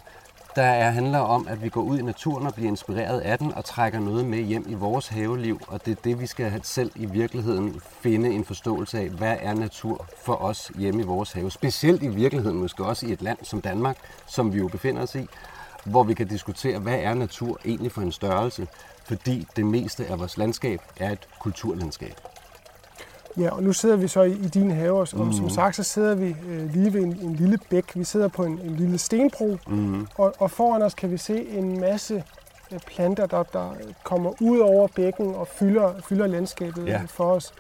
der 0.56 0.62
er, 0.62 0.90
handler 0.90 1.18
om, 1.18 1.48
at 1.48 1.62
vi 1.62 1.68
går 1.68 1.82
ud 1.82 1.98
i 1.98 2.02
naturen 2.02 2.46
og 2.46 2.54
bliver 2.54 2.68
inspireret 2.68 3.20
af 3.20 3.38
den 3.38 3.54
og 3.54 3.64
trækker 3.64 4.00
noget 4.00 4.26
med 4.26 4.38
hjem 4.38 4.64
i 4.68 4.74
vores 4.74 5.08
haveliv. 5.08 5.60
Og 5.68 5.86
det 5.86 5.90
er 5.90 6.02
det, 6.04 6.20
vi 6.20 6.26
skal 6.26 6.60
selv 6.62 6.90
i 6.94 7.06
virkeligheden 7.06 7.80
finde 8.00 8.30
en 8.30 8.44
forståelse 8.44 8.98
af, 8.98 9.08
hvad 9.08 9.36
er 9.40 9.54
natur 9.54 10.06
for 10.24 10.34
os 10.34 10.72
hjemme 10.78 11.02
i 11.02 11.04
vores 11.04 11.32
have. 11.32 11.50
Specielt 11.50 12.02
i 12.02 12.08
virkeligheden 12.08 12.58
måske 12.58 12.84
også 12.84 13.06
i 13.06 13.12
et 13.12 13.22
land 13.22 13.38
som 13.42 13.60
Danmark, 13.60 13.96
som 14.26 14.52
vi 14.52 14.58
jo 14.58 14.68
befinder 14.68 15.02
os 15.02 15.14
i, 15.14 15.26
hvor 15.84 16.04
vi 16.04 16.14
kan 16.14 16.28
diskutere, 16.28 16.78
hvad 16.78 16.98
er 16.98 17.14
natur 17.14 17.58
egentlig 17.64 17.92
for 17.92 18.00
en 18.00 18.12
størrelse, 18.12 18.66
fordi 19.04 19.46
det 19.56 19.66
meste 19.66 20.06
af 20.06 20.18
vores 20.18 20.36
landskab 20.36 20.80
er 20.96 21.10
et 21.10 21.28
kulturlandskab. 21.40 22.35
Ja, 23.38 23.50
og 23.50 23.62
nu 23.62 23.72
sidder 23.72 23.96
vi 23.96 24.08
så 24.08 24.22
i, 24.22 24.32
i 24.32 24.48
din 24.48 24.70
have, 24.70 25.00
og 25.00 25.08
mm. 25.26 25.32
som 25.32 25.50
sagt, 25.50 25.76
så 25.76 25.82
sidder 25.82 26.14
vi 26.14 26.36
øh, 26.48 26.72
lige 26.72 26.92
ved 26.92 27.00
en, 27.00 27.18
en 27.22 27.34
lille 27.34 27.58
bæk. 27.70 27.84
Vi 27.94 28.04
sidder 28.04 28.28
på 28.28 28.44
en, 28.44 28.60
en 28.64 28.76
lille 28.76 28.98
stenbro, 28.98 29.56
mm. 29.66 30.06
og, 30.18 30.34
og 30.38 30.50
foran 30.50 30.82
os 30.82 30.94
kan 30.94 31.10
vi 31.10 31.16
se 31.16 31.48
en 31.48 31.80
masse 31.80 32.24
øh, 32.72 32.78
planter, 32.78 33.26
der, 33.26 33.42
der 33.42 33.70
kommer 34.04 34.32
ud 34.40 34.58
over 34.58 34.88
bækken 34.88 35.34
og 35.34 35.48
fylder, 35.48 35.92
fylder 36.08 36.26
landskabet 36.26 36.86
ja. 36.86 37.00
for 37.06 37.24
os. 37.24 37.52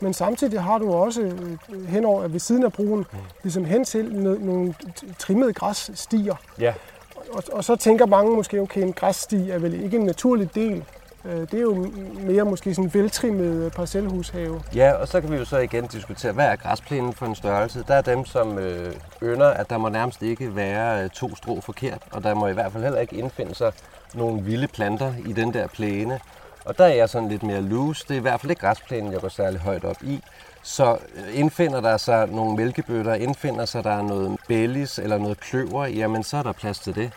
Men 0.00 0.12
samtidig 0.12 0.62
har 0.62 0.78
du 0.78 0.92
også 0.92 1.22
øh, 1.22 1.86
henover 1.88 2.28
ved 2.28 2.40
siden 2.40 2.64
af 2.64 2.72
broen, 2.72 2.98
mm. 3.12 3.18
ligesom 3.42 3.64
hen 3.64 3.84
til 3.84 4.14
nogle 4.14 4.74
trimmede 5.18 5.52
græsstier. 5.52 6.34
Ja. 6.58 6.74
Og, 7.32 7.42
og 7.52 7.64
så 7.64 7.76
tænker 7.76 8.06
mange 8.06 8.36
måske, 8.36 8.60
okay, 8.60 8.82
en 8.82 8.92
græssti 8.92 9.50
er 9.50 9.58
vel 9.58 9.84
ikke 9.84 9.96
en 9.96 10.06
naturlig 10.06 10.54
del 10.54 10.76
Øh, 10.76 11.03
Øh, 11.24 11.40
det 11.40 11.54
er 11.54 11.60
jo 11.60 11.92
mere 12.20 12.44
måske 12.44 12.74
sådan 12.74 12.84
en 12.84 12.94
veltrimmet 12.94 13.64
øh, 13.64 13.70
parcelhushave. 13.70 14.62
Ja, 14.74 14.92
og 14.92 15.08
så 15.08 15.20
kan 15.20 15.30
vi 15.30 15.36
jo 15.36 15.44
så 15.44 15.58
igen 15.58 15.86
diskutere, 15.86 16.32
hvad 16.32 16.46
er 16.46 16.56
græsplænen 16.56 17.12
for 17.12 17.26
en 17.26 17.34
størrelse? 17.34 17.84
Der 17.88 17.94
er 17.94 18.02
dem, 18.02 18.24
som 18.24 18.58
øh, 18.58 18.94
ønder, 19.22 19.48
at 19.48 19.70
der 19.70 19.78
må 19.78 19.88
nærmest 19.88 20.22
ikke 20.22 20.56
være 20.56 21.04
øh, 21.04 21.10
to 21.10 21.36
strå 21.36 21.60
forkert, 21.60 22.02
og 22.10 22.22
der 22.22 22.34
må 22.34 22.46
i 22.46 22.52
hvert 22.52 22.72
fald 22.72 22.82
heller 22.82 23.00
ikke 23.00 23.16
indfinde 23.16 23.54
sig 23.54 23.72
nogle 24.14 24.42
vilde 24.42 24.68
planter 24.68 25.12
i 25.26 25.32
den 25.32 25.54
der 25.54 25.66
plæne. 25.66 26.20
Og 26.64 26.78
der 26.78 26.84
er 26.84 26.94
jeg 26.94 27.08
sådan 27.08 27.28
lidt 27.28 27.42
mere 27.42 27.60
loose. 27.60 28.04
Det 28.08 28.14
er 28.14 28.18
i 28.18 28.22
hvert 28.22 28.40
fald 28.40 28.50
ikke 28.50 28.60
græsplænen, 28.60 29.12
jeg 29.12 29.20
går 29.20 29.28
særlig 29.28 29.60
højt 29.60 29.84
op 29.84 30.02
i. 30.02 30.20
Så 30.62 30.98
indfinder 31.32 31.80
der 31.80 31.96
sig 31.96 32.28
nogle 32.28 32.56
mælkebøtter, 32.56 33.14
indfinder 33.14 33.64
sig 33.64 33.84
der 33.84 34.02
noget 34.02 34.38
bellis 34.48 34.98
eller 34.98 35.18
noget 35.18 35.40
kløver, 35.40 35.86
jamen 35.86 36.22
så 36.22 36.36
er 36.36 36.42
der 36.42 36.52
plads 36.52 36.78
til 36.78 36.94
det. 36.94 37.10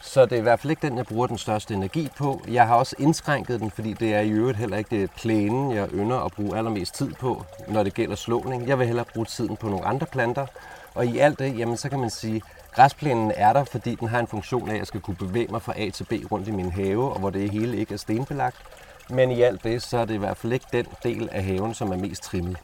Så 0.00 0.24
det 0.24 0.32
er 0.32 0.36
i 0.36 0.42
hvert 0.42 0.60
fald 0.60 0.70
ikke 0.70 0.86
den, 0.86 0.96
jeg 0.96 1.06
bruger 1.06 1.26
den 1.26 1.38
største 1.38 1.74
energi 1.74 2.08
på. 2.16 2.42
Jeg 2.48 2.66
har 2.66 2.74
også 2.74 2.96
indskrænket 2.98 3.60
den, 3.60 3.70
fordi 3.70 3.92
det 3.92 4.14
er 4.14 4.20
i 4.20 4.30
øvrigt 4.30 4.58
heller 4.58 4.76
ikke 4.76 5.00
det 5.00 5.10
plænen, 5.10 5.72
jeg 5.72 5.88
ynder 5.94 6.16
at 6.16 6.32
bruge 6.32 6.56
allermest 6.58 6.94
tid 6.94 7.12
på, 7.14 7.44
når 7.68 7.82
det 7.82 7.94
gælder 7.94 8.16
slåning. 8.16 8.68
Jeg 8.68 8.78
vil 8.78 8.86
hellere 8.86 9.04
bruge 9.14 9.26
tiden 9.26 9.56
på 9.56 9.68
nogle 9.68 9.86
andre 9.86 10.06
planter. 10.06 10.46
Og 10.94 11.06
i 11.06 11.18
alt 11.18 11.38
det, 11.38 11.58
jamen, 11.58 11.76
så 11.76 11.88
kan 11.88 12.00
man 12.00 12.10
sige, 12.10 12.42
græsplænen 12.74 13.32
er 13.36 13.52
der, 13.52 13.64
fordi 13.64 13.94
den 13.94 14.08
har 14.08 14.20
en 14.20 14.26
funktion 14.26 14.68
af, 14.68 14.72
at 14.72 14.78
jeg 14.78 14.86
skal 14.86 15.00
kunne 15.00 15.16
bevæge 15.16 15.48
mig 15.50 15.62
fra 15.62 15.72
A 15.76 15.90
til 15.90 16.04
B 16.04 16.12
rundt 16.32 16.48
i 16.48 16.50
min 16.50 16.70
have, 16.70 17.12
og 17.12 17.18
hvor 17.20 17.30
det 17.30 17.50
hele 17.50 17.76
ikke 17.76 17.94
er 17.94 17.98
stenbelagt. 17.98 18.56
Men 19.10 19.30
i 19.30 19.42
alt 19.42 19.64
det, 19.64 19.82
så 19.82 19.98
er 19.98 20.04
det 20.04 20.14
i 20.14 20.18
hvert 20.18 20.36
fald 20.36 20.52
ikke 20.52 20.66
den 20.72 20.86
del 21.02 21.28
af 21.32 21.42
haven, 21.44 21.74
som 21.74 21.92
er 21.92 21.96
mest 21.96 22.22
trimmet. 22.22 22.56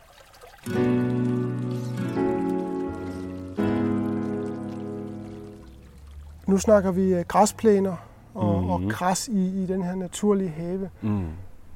Nu 6.47 6.59
snakker 6.59 6.91
vi 6.91 7.15
øh, 7.15 7.25
græsplæner 7.29 7.97
og, 8.35 8.63
mm. 8.63 8.71
og 8.71 8.83
græs 8.91 9.29
i, 9.29 9.63
i 9.63 9.67
den 9.67 9.83
her 9.83 9.95
naturlige 9.95 10.51
have. 10.51 10.91
Mm. 11.03 11.27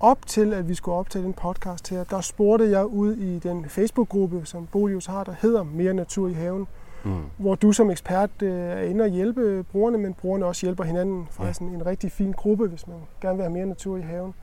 Op 0.00 0.26
til, 0.26 0.54
at 0.54 0.68
vi 0.68 0.75
skulle 0.75 0.94
optage 0.94 1.25
den 1.25 1.32
podcast 1.32 1.90
her, 1.90 2.04
der 2.04 2.20
spurgte 2.20 2.70
jeg 2.70 2.87
ud 2.87 3.16
i 3.16 3.38
den 3.38 3.64
Facebook-gruppe, 3.68 4.40
som 4.44 4.66
Bolius 4.66 5.06
har, 5.06 5.25
der 5.25 5.34
hedder 5.42 5.62
Mere 5.62 5.94
Natur 5.94 6.28
i 6.28 6.32
Haven, 6.32 6.66
mm. 7.04 7.22
hvor 7.37 7.54
du 7.54 7.72
som 7.72 7.90
ekspert 7.90 8.30
øh, 8.42 8.52
er 8.52 8.82
inde 8.82 9.04
og 9.04 9.08
hjælpe 9.08 9.64
brugerne, 9.72 9.98
men 9.98 10.14
brugerne 10.14 10.46
også 10.46 10.66
hjælper 10.66 10.84
hinanden. 10.84 11.28
Faktisk 11.30 11.60
ja. 11.60 11.66
en 11.66 11.87
rigtig 11.87 12.12
fin 12.12 12.32
gruppe, 12.32 12.68
hvis 12.68 12.87
man 12.87 12.96
gerne 13.20 13.37
vil 13.37 13.42
have 13.42 13.52
mere 13.52 13.66
natur 13.66 13.96
i 13.96 14.02
haven. 14.02 14.34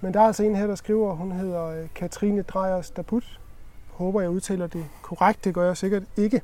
Men 0.00 0.14
der 0.14 0.20
er 0.20 0.24
altså 0.26 0.42
en 0.42 0.56
her, 0.56 0.66
der 0.66 0.74
skriver, 0.74 1.14
hun 1.14 1.32
hedder 1.32 1.66
øh, 1.66 1.86
Katrine 1.94 2.42
Drejers 2.42 2.90
Daput. 2.90 3.40
Håber, 3.92 4.20
jeg 4.20 4.30
udtaler 4.30 4.66
det 4.66 4.84
korrekt. 5.02 5.44
Det 5.44 5.54
gør 5.54 5.66
jeg 5.66 5.76
sikkert 5.76 6.02
ikke. 6.16 6.42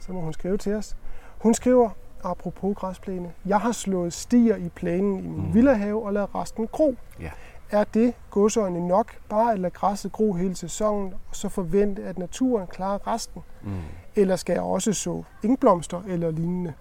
Så 0.00 0.12
må 0.12 0.20
hun 0.20 0.32
skrive 0.32 0.56
til 0.56 0.74
os. 0.74 0.96
Hun 1.38 1.54
skriver, 1.54 1.90
apropos 2.24 2.76
græsplæne, 2.76 3.32
jeg 3.46 3.60
har 3.60 3.72
slået 3.72 4.12
stier 4.12 4.56
i 4.56 4.68
plænen 4.68 5.18
i 5.18 5.28
min 5.28 5.46
mm. 5.46 5.54
villahave 5.54 6.06
og 6.06 6.12
lavet 6.12 6.34
resten 6.34 6.66
gro. 6.66 6.96
Ja. 7.20 7.30
Er 7.70 7.84
det 7.84 8.14
godsøjne 8.30 8.88
nok 8.88 9.12
bare 9.28 9.52
at 9.52 9.58
lade 9.58 9.70
græsset 9.70 10.12
gro 10.12 10.32
hele 10.32 10.54
sæsonen, 10.54 11.14
og 11.28 11.36
så 11.36 11.48
forvente, 11.48 12.02
at 12.02 12.18
naturen 12.18 12.66
klarer 12.66 13.06
resten? 13.06 13.42
Mm. 13.62 13.70
Eller 14.16 14.36
skal 14.36 14.52
jeg 14.52 14.62
også 14.62 14.92
så 14.92 15.22
ingblomster 15.42 16.02
eller 16.08 16.30
lignende? 16.30 16.72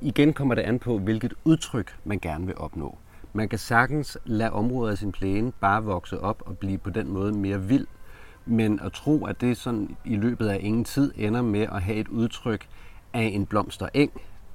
Igen 0.00 0.32
kommer 0.32 0.54
det 0.54 0.62
an 0.62 0.78
på, 0.78 0.98
hvilket 0.98 1.34
udtryk 1.44 1.96
man 2.04 2.18
gerne 2.18 2.46
vil 2.46 2.58
opnå. 2.58 2.98
Man 3.32 3.48
kan 3.48 3.58
sagtens 3.58 4.18
lade 4.24 4.50
området 4.50 4.92
af 4.92 4.98
sin 4.98 5.12
plæne 5.12 5.52
bare 5.52 5.84
vokse 5.84 6.20
op 6.20 6.42
og 6.46 6.58
blive 6.58 6.78
på 6.78 6.90
den 6.90 7.08
måde 7.08 7.32
mere 7.32 7.62
vild. 7.62 7.86
Men 8.46 8.80
at 8.80 8.92
tro, 8.92 9.26
at 9.26 9.40
det 9.40 9.56
sådan 9.56 9.96
i 10.04 10.16
løbet 10.16 10.48
af 10.48 10.58
ingen 10.60 10.84
tid 10.84 11.12
ender 11.16 11.42
med 11.42 11.60
at 11.60 11.82
have 11.82 11.96
et 11.96 12.08
udtryk 12.08 12.66
af 13.14 13.22
en 13.22 13.46
blomstereng, 13.46 14.10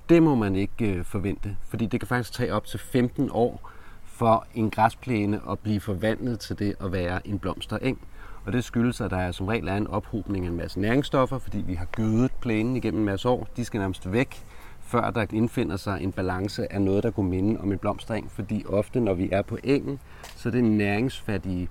det 0.09 0.23
må 0.23 0.35
man 0.35 0.55
ikke 0.55 0.95
øh, 0.95 1.05
forvente, 1.05 1.57
fordi 1.69 1.85
det 1.85 1.99
kan 1.99 2.07
faktisk 2.07 2.33
tage 2.33 2.53
op 2.53 2.65
til 2.65 2.79
15 2.79 3.29
år 3.33 3.71
for 4.05 4.45
en 4.53 4.69
græsplæne 4.69 5.41
at 5.51 5.59
blive 5.59 5.79
forvandlet 5.79 6.39
til 6.39 6.59
det 6.59 6.75
at 6.79 6.91
være 6.91 7.27
en 7.27 7.39
blomstereng. 7.39 8.01
Og 8.45 8.53
det 8.53 8.63
skyldes, 8.63 9.01
at 9.01 9.11
der 9.11 9.31
som 9.31 9.47
regel 9.47 9.67
er 9.67 9.75
en 9.75 9.87
ophobning 9.87 10.45
af 10.45 10.49
en 10.49 10.57
masse 10.57 10.79
næringsstoffer, 10.79 11.37
fordi 11.37 11.57
vi 11.57 11.73
har 11.73 11.85
gødet 11.85 12.31
plænen 12.41 12.75
igennem 12.75 12.99
en 12.99 13.05
masse 13.05 13.29
år. 13.29 13.47
De 13.55 13.65
skal 13.65 13.79
nærmest 13.79 14.11
væk, 14.11 14.45
før 14.81 15.11
der 15.11 15.25
indfinder 15.33 15.77
sig 15.77 15.97
en 16.01 16.11
balance 16.11 16.73
af 16.73 16.81
noget, 16.81 17.03
der 17.03 17.11
kunne 17.11 17.29
minde 17.29 17.59
om 17.61 17.71
en 17.71 17.77
blomstereng. 17.77 18.31
Fordi 18.31 18.65
ofte, 18.67 18.99
når 18.99 19.13
vi 19.13 19.29
er 19.31 19.41
på 19.41 19.57
engen, 19.63 19.99
så 20.35 20.49
er 20.49 20.53
det 20.53 20.63
næringsfattige 20.63 21.69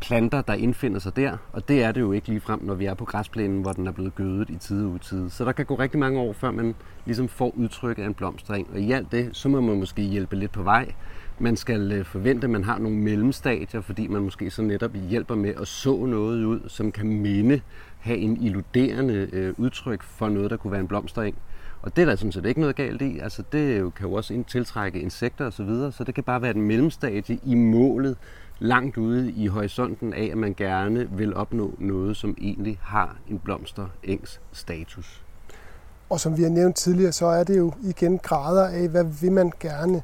planter, 0.00 0.42
der 0.42 0.54
indfinder 0.54 0.98
sig 0.98 1.16
der, 1.16 1.36
og 1.52 1.68
det 1.68 1.82
er 1.82 1.92
det 1.92 2.00
jo 2.00 2.12
ikke 2.12 2.28
lige 2.28 2.40
frem, 2.40 2.62
når 2.62 2.74
vi 2.74 2.84
er 2.84 2.94
på 2.94 3.04
græsplænen, 3.04 3.62
hvor 3.62 3.72
den 3.72 3.86
er 3.86 3.92
blevet 3.92 4.14
gødet 4.14 4.50
i 4.50 4.56
tide 4.56 4.86
og 4.86 4.90
utide. 4.90 5.30
Så 5.30 5.44
der 5.44 5.52
kan 5.52 5.66
gå 5.66 5.74
rigtig 5.74 6.00
mange 6.00 6.20
år, 6.20 6.32
før 6.32 6.50
man 6.50 6.74
ligesom 7.04 7.28
får 7.28 7.52
udtrykket 7.56 8.02
af 8.02 8.06
en 8.06 8.14
blomstring. 8.14 8.68
Og 8.72 8.80
i 8.80 8.92
alt 8.92 9.12
det, 9.12 9.28
så 9.32 9.48
må 9.48 9.60
man 9.60 9.78
måske 9.78 10.02
hjælpe 10.02 10.36
lidt 10.36 10.52
på 10.52 10.62
vej. 10.62 10.92
Man 11.38 11.56
skal 11.56 11.92
øh, 11.92 12.04
forvente, 12.04 12.44
at 12.44 12.50
man 12.50 12.64
har 12.64 12.78
nogle 12.78 12.98
mellemstadier, 12.98 13.80
fordi 13.80 14.06
man 14.06 14.22
måske 14.22 14.50
så 14.50 14.62
netop 14.62 14.94
hjælper 14.94 15.34
med 15.34 15.54
at 15.60 15.68
så 15.68 16.06
noget 16.06 16.44
ud, 16.44 16.60
som 16.68 16.92
kan 16.92 17.06
minde, 17.06 17.60
have 17.98 18.18
en 18.18 18.42
illuderende 18.42 19.28
øh, 19.32 19.54
udtryk 19.56 20.02
for 20.02 20.28
noget, 20.28 20.50
der 20.50 20.56
kunne 20.56 20.70
være 20.70 20.80
en 20.80 20.88
blomstring. 20.88 21.36
Og 21.82 21.96
det 21.96 22.02
er 22.02 22.06
der 22.06 22.16
sådan 22.16 22.32
set 22.32 22.46
ikke 22.46 22.60
noget 22.60 22.76
galt 22.76 23.02
i. 23.02 23.18
Altså, 23.18 23.42
det 23.52 23.94
kan 23.94 24.08
jo 24.08 24.12
også 24.12 24.44
tiltrække 24.48 25.00
insekter 25.00 25.46
osv., 25.46 25.56
så, 25.56 25.62
videre, 25.62 25.92
så 25.92 26.04
det 26.04 26.14
kan 26.14 26.24
bare 26.24 26.42
være 26.42 26.50
et 26.50 26.56
mellemstadie 26.56 27.38
i 27.44 27.54
målet, 27.54 28.16
langt 28.58 28.96
ude 28.96 29.32
i 29.32 29.46
horisonten 29.46 30.14
af, 30.14 30.28
at 30.32 30.38
man 30.38 30.54
gerne 30.54 31.08
vil 31.10 31.34
opnå 31.34 31.74
noget, 31.78 32.16
som 32.16 32.36
egentlig 32.40 32.78
har 32.82 33.16
en 33.28 33.38
blomsterengs 33.38 34.40
status. 34.52 35.22
Og 36.10 36.20
som 36.20 36.36
vi 36.36 36.42
har 36.42 36.50
nævnt 36.50 36.76
tidligere, 36.76 37.12
så 37.12 37.26
er 37.26 37.44
det 37.44 37.58
jo 37.58 37.72
igen 37.82 38.18
grader 38.18 38.68
af, 38.68 38.88
hvad 38.88 39.04
vil 39.20 39.32
man 39.32 39.52
gerne. 39.60 40.02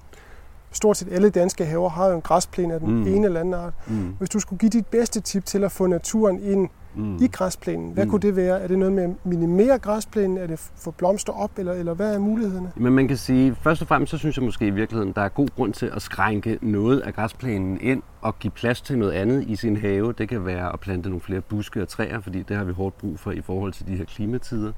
Stort 0.72 0.96
set 0.96 1.12
alle 1.12 1.30
danske 1.30 1.64
haver 1.64 1.88
har 1.88 2.06
jo 2.08 2.14
en 2.14 2.22
græsplæne 2.22 2.74
af 2.74 2.80
den 2.80 2.94
mm. 2.94 3.06
ene 3.06 3.26
eller 3.26 3.40
anden 3.40 3.54
art. 3.54 3.74
Mm. 3.86 4.14
Hvis 4.18 4.28
du 4.28 4.40
skulle 4.40 4.58
give 4.58 4.70
dit 4.70 4.86
bedste 4.86 5.20
tip 5.20 5.44
til 5.44 5.64
at 5.64 5.72
få 5.72 5.86
naturen 5.86 6.42
ind 6.42 6.68
mm. 6.94 7.16
i 7.20 7.26
græsplænen. 7.26 7.92
Hvad 7.92 8.04
mm. 8.04 8.10
kunne 8.10 8.20
det 8.20 8.36
være? 8.36 8.60
Er 8.60 8.68
det 8.68 8.78
noget 8.78 8.92
med 8.92 9.02
at 9.02 9.10
minimere 9.24 9.78
græsplænen? 9.78 10.38
Er 10.38 10.46
det 10.46 10.70
få 10.76 10.90
blomster 10.90 11.32
op, 11.32 11.50
eller, 11.58 11.72
eller 11.72 11.94
hvad 11.94 12.14
er 12.14 12.18
mulighederne? 12.18 12.72
Men 12.76 12.92
man 12.92 13.08
kan 13.08 13.16
sige, 13.16 13.54
først 13.54 13.82
og 13.82 13.88
fremmest 13.88 14.10
så 14.10 14.18
synes 14.18 14.36
jeg 14.36 14.44
måske 14.44 14.66
i 14.66 14.70
virkeligheden, 14.70 15.12
der 15.12 15.22
er 15.22 15.28
god 15.28 15.48
grund 15.56 15.72
til 15.72 15.86
at 15.96 16.02
skrænke 16.02 16.58
noget 16.62 17.00
af 17.00 17.14
græsplænen 17.14 17.78
ind 17.80 18.02
og 18.20 18.38
give 18.38 18.50
plads 18.50 18.80
til 18.80 18.98
noget 18.98 19.12
andet 19.12 19.44
i 19.48 19.56
sin 19.56 19.76
have. 19.76 20.12
Det 20.12 20.28
kan 20.28 20.46
være 20.46 20.72
at 20.72 20.80
plante 20.80 21.08
nogle 21.08 21.20
flere 21.20 21.40
buske 21.40 21.82
og 21.82 21.88
træer, 21.88 22.20
fordi 22.20 22.42
det 22.42 22.56
har 22.56 22.64
vi 22.64 22.72
hårdt 22.72 22.98
brug 22.98 23.18
for 23.18 23.30
i 23.30 23.40
forhold 23.40 23.72
til 23.72 23.86
de 23.86 23.96
her 23.96 24.04
klimatider. 24.04 24.72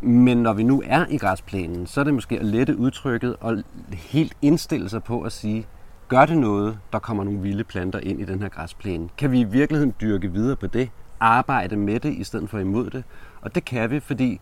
Men 0.00 0.38
når 0.38 0.52
vi 0.52 0.62
nu 0.62 0.82
er 0.86 1.06
i 1.10 1.18
græsplænen, 1.18 1.86
så 1.86 2.00
er 2.00 2.04
det 2.04 2.14
måske 2.14 2.38
at 2.38 2.44
lette 2.44 2.76
udtrykket 2.76 3.36
og 3.40 3.62
helt 3.94 4.36
indstille 4.42 4.88
sig 4.88 5.02
på 5.02 5.22
at 5.22 5.32
sige, 5.32 5.66
gør 6.08 6.26
det 6.26 6.38
noget, 6.38 6.78
der 6.92 6.98
kommer 6.98 7.24
nogle 7.24 7.40
vilde 7.40 7.64
planter 7.64 7.98
ind 7.98 8.20
i 8.20 8.24
den 8.24 8.42
her 8.42 8.48
græsplæne? 8.48 9.08
Kan 9.18 9.32
vi 9.32 9.40
i 9.40 9.44
virkeligheden 9.44 9.94
dyrke 10.00 10.32
videre 10.32 10.56
på 10.56 10.66
det? 10.66 10.90
Arbejde 11.20 11.76
med 11.76 12.00
det, 12.00 12.12
i 12.14 12.24
stedet 12.24 12.50
for 12.50 12.58
imod 12.58 12.90
det. 12.90 13.04
Og 13.40 13.54
det 13.54 13.64
kan 13.64 13.90
vi, 13.90 14.00
fordi 14.00 14.40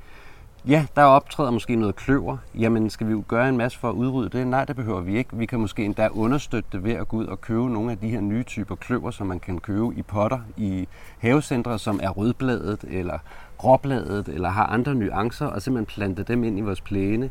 ja, 0.69 0.87
der 0.97 1.03
optræder 1.03 1.51
måske 1.51 1.77
noget 1.77 1.97
kløver. 1.97 2.37
Jamen, 2.55 2.91
skal 2.91 3.07
vi 3.07 3.13
jo 3.13 3.25
gøre 3.29 3.49
en 3.49 3.57
masse 3.57 3.79
for 3.79 3.89
at 3.89 3.95
udrydde 3.95 4.39
det? 4.39 4.47
Nej, 4.47 4.65
det 4.65 4.77
behøver 4.77 5.01
vi 5.01 5.19
ikke. 5.19 5.37
Vi 5.37 5.47
kan 5.47 5.61
måske 5.61 5.85
endda 5.85 6.09
understøtte 6.09 6.69
det 6.73 6.85
ved 6.85 6.93
at 6.93 7.09
gå 7.09 7.17
ud 7.17 7.27
og 7.27 7.41
købe 7.41 7.71
nogle 7.71 7.91
af 7.91 7.99
de 7.99 8.09
her 8.09 8.21
nye 8.21 8.43
typer 8.43 8.75
kløver, 8.75 9.11
som 9.11 9.27
man 9.27 9.41
kan 9.41 9.59
købe 9.59 9.95
i 9.97 10.03
potter 10.03 10.39
i 10.57 10.89
havecentre, 11.19 11.79
som 11.79 12.01
er 12.03 12.11
rødbladet 12.11 12.85
eller 12.89 13.19
gråbladet 13.59 14.29
eller 14.29 14.49
har 14.49 14.67
andre 14.67 14.95
nuancer, 14.95 15.47
og 15.47 15.63
simpelthen 15.63 15.95
plante 15.95 16.23
dem 16.23 16.45
ind 16.45 16.59
i 16.59 16.61
vores 16.61 16.81
plæne. 16.81 17.31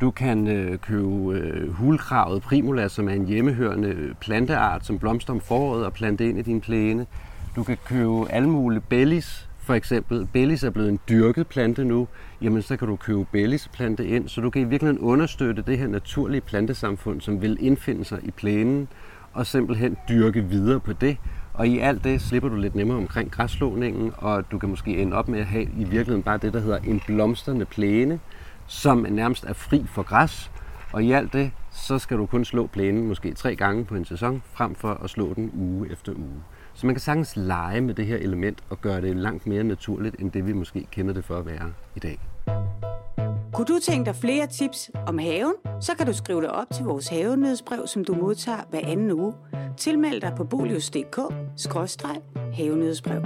Du 0.00 0.10
kan 0.10 0.48
øh, 0.48 0.78
købe 0.78 1.32
øh, 1.32 1.72
hulkravet 1.72 2.42
primula, 2.42 2.88
som 2.88 3.08
er 3.08 3.12
en 3.12 3.26
hjemmehørende 3.26 4.14
planteart, 4.20 4.86
som 4.86 4.98
blomster 4.98 5.32
om 5.32 5.40
foråret 5.40 5.86
og 5.86 5.92
plante 5.92 6.28
ind 6.28 6.38
i 6.38 6.42
din 6.42 6.60
plæne. 6.60 7.06
Du 7.56 7.64
kan 7.64 7.78
købe 7.84 8.30
alle 8.30 8.48
mulige 8.48 8.82
bellis, 8.88 9.48
for 9.58 9.74
eksempel. 9.74 10.28
Bellis 10.32 10.64
er 10.64 10.70
blevet 10.70 10.88
en 10.88 11.00
dyrket 11.08 11.46
plante 11.46 11.84
nu. 11.84 12.08
Jamen, 12.42 12.62
så 12.62 12.76
kan 12.76 12.88
du 12.88 12.96
købe 12.96 13.24
bellisplante 13.32 14.06
ind, 14.06 14.28
så 14.28 14.40
du 14.40 14.50
kan 14.50 14.62
i 14.62 14.64
virkeligheden 14.64 15.02
understøtte 15.02 15.62
det 15.62 15.78
her 15.78 15.86
naturlige 15.86 16.40
plantesamfund, 16.40 17.20
som 17.20 17.42
vil 17.42 17.56
indfinde 17.60 18.04
sig 18.04 18.18
i 18.22 18.30
plænen, 18.30 18.88
og 19.32 19.46
simpelthen 19.46 19.96
dyrke 20.08 20.42
videre 20.42 20.80
på 20.80 20.92
det. 20.92 21.16
Og 21.52 21.68
i 21.68 21.78
alt 21.78 22.04
det 22.04 22.20
slipper 22.20 22.48
du 22.48 22.56
lidt 22.56 22.74
nemmere 22.74 22.98
omkring 22.98 23.30
græsslåningen, 23.30 24.12
og 24.16 24.50
du 24.50 24.58
kan 24.58 24.68
måske 24.68 24.96
ende 24.96 25.16
op 25.16 25.28
med 25.28 25.40
at 25.40 25.46
have 25.46 25.64
i 25.64 25.84
virkeligheden 25.84 26.22
bare 26.22 26.38
det, 26.38 26.52
der 26.52 26.60
hedder 26.60 26.78
en 26.78 27.00
blomstrende 27.06 27.64
plæne, 27.64 28.20
som 28.66 29.06
nærmest 29.10 29.44
er 29.44 29.52
fri 29.52 29.84
for 29.86 30.02
græs. 30.02 30.50
Og 30.92 31.04
i 31.04 31.12
alt 31.12 31.32
det, 31.32 31.50
så 31.70 31.98
skal 31.98 32.16
du 32.16 32.26
kun 32.26 32.44
slå 32.44 32.66
plænen 32.66 33.08
måske 33.08 33.34
tre 33.34 33.56
gange 33.56 33.84
på 33.84 33.94
en 33.94 34.04
sæson, 34.04 34.42
frem 34.52 34.74
for 34.74 34.94
at 35.04 35.10
slå 35.10 35.34
den 35.34 35.50
uge 35.54 35.92
efter 35.92 36.12
uge. 36.12 36.42
Så 36.74 36.86
man 36.86 36.94
kan 36.94 37.00
sagtens 37.00 37.36
lege 37.36 37.80
med 37.80 37.94
det 37.94 38.06
her 38.06 38.16
element 38.16 38.58
og 38.70 38.80
gøre 38.80 39.00
det 39.00 39.16
langt 39.16 39.46
mere 39.46 39.64
naturligt, 39.64 40.20
end 40.20 40.32
det 40.32 40.46
vi 40.46 40.52
måske 40.52 40.86
kender 40.90 41.14
det 41.14 41.24
for 41.24 41.36
at 41.36 41.46
være 41.46 41.72
i 41.96 41.98
dag. 41.98 42.18
Kunne 43.52 43.66
du 43.66 43.78
tænke 43.82 44.06
dig 44.06 44.16
flere 44.16 44.46
tips 44.46 44.90
om 45.06 45.18
haven, 45.18 45.54
så 45.80 45.96
kan 45.96 46.06
du 46.06 46.12
skrive 46.12 46.40
dig 46.40 46.50
op 46.50 46.66
til 46.74 46.84
vores 46.84 47.08
havenødsbrev, 47.08 47.86
som 47.86 48.04
du 48.04 48.14
modtager 48.14 48.58
hver 48.70 48.80
anden 48.84 49.10
uge. 49.10 49.34
Tilmeld 49.76 50.20
dig 50.20 50.32
på 50.36 50.44
bolius.dk-havenødsbrev. 50.44 53.22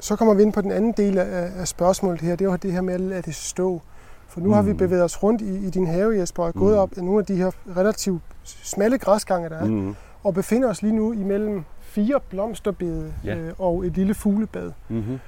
Så 0.00 0.16
kommer 0.16 0.34
vi 0.34 0.42
ind 0.42 0.52
på 0.52 0.60
den 0.60 0.72
anden 0.72 0.92
del 0.92 1.18
af, 1.18 1.68
spørgsmålet 1.68 2.20
her. 2.20 2.36
Det 2.36 2.44
er 2.44 2.50
jo 2.50 2.56
det 2.56 2.72
her 2.72 2.80
med 2.80 2.94
at 2.94 3.00
lade 3.00 3.22
det 3.22 3.34
stå. 3.34 3.82
For 4.30 4.40
nu 4.40 4.46
mm. 4.46 4.52
har 4.52 4.62
vi 4.62 4.72
mm. 4.72 4.78
bevæget 4.78 5.04
os 5.04 5.22
rundt 5.22 5.40
i, 5.40 5.66
i 5.66 5.70
din 5.70 5.86
have, 5.86 6.18
Jesper, 6.18 6.44
og 6.44 6.54
gået 6.54 6.74
mm. 6.74 6.80
op 6.80 6.90
af 6.96 7.04
nogle 7.04 7.18
af 7.18 7.26
de 7.26 7.36
her 7.36 7.50
relativt 7.76 8.22
smalle 8.44 8.98
græsgange, 8.98 9.48
der 9.48 9.56
er, 9.56 9.64
mm. 9.64 9.94
og 10.24 10.34
befinder 10.34 10.68
os 10.68 10.82
lige 10.82 10.96
nu 10.96 11.12
imellem 11.12 11.64
fire 11.80 12.20
blomsterbede 12.28 13.12
ja. 13.24 13.36
øh, 13.36 13.52
og 13.58 13.86
et 13.86 13.92
lille 13.92 14.14
fuglebad. 14.14 14.72
Mm-hmm. 14.88 15.18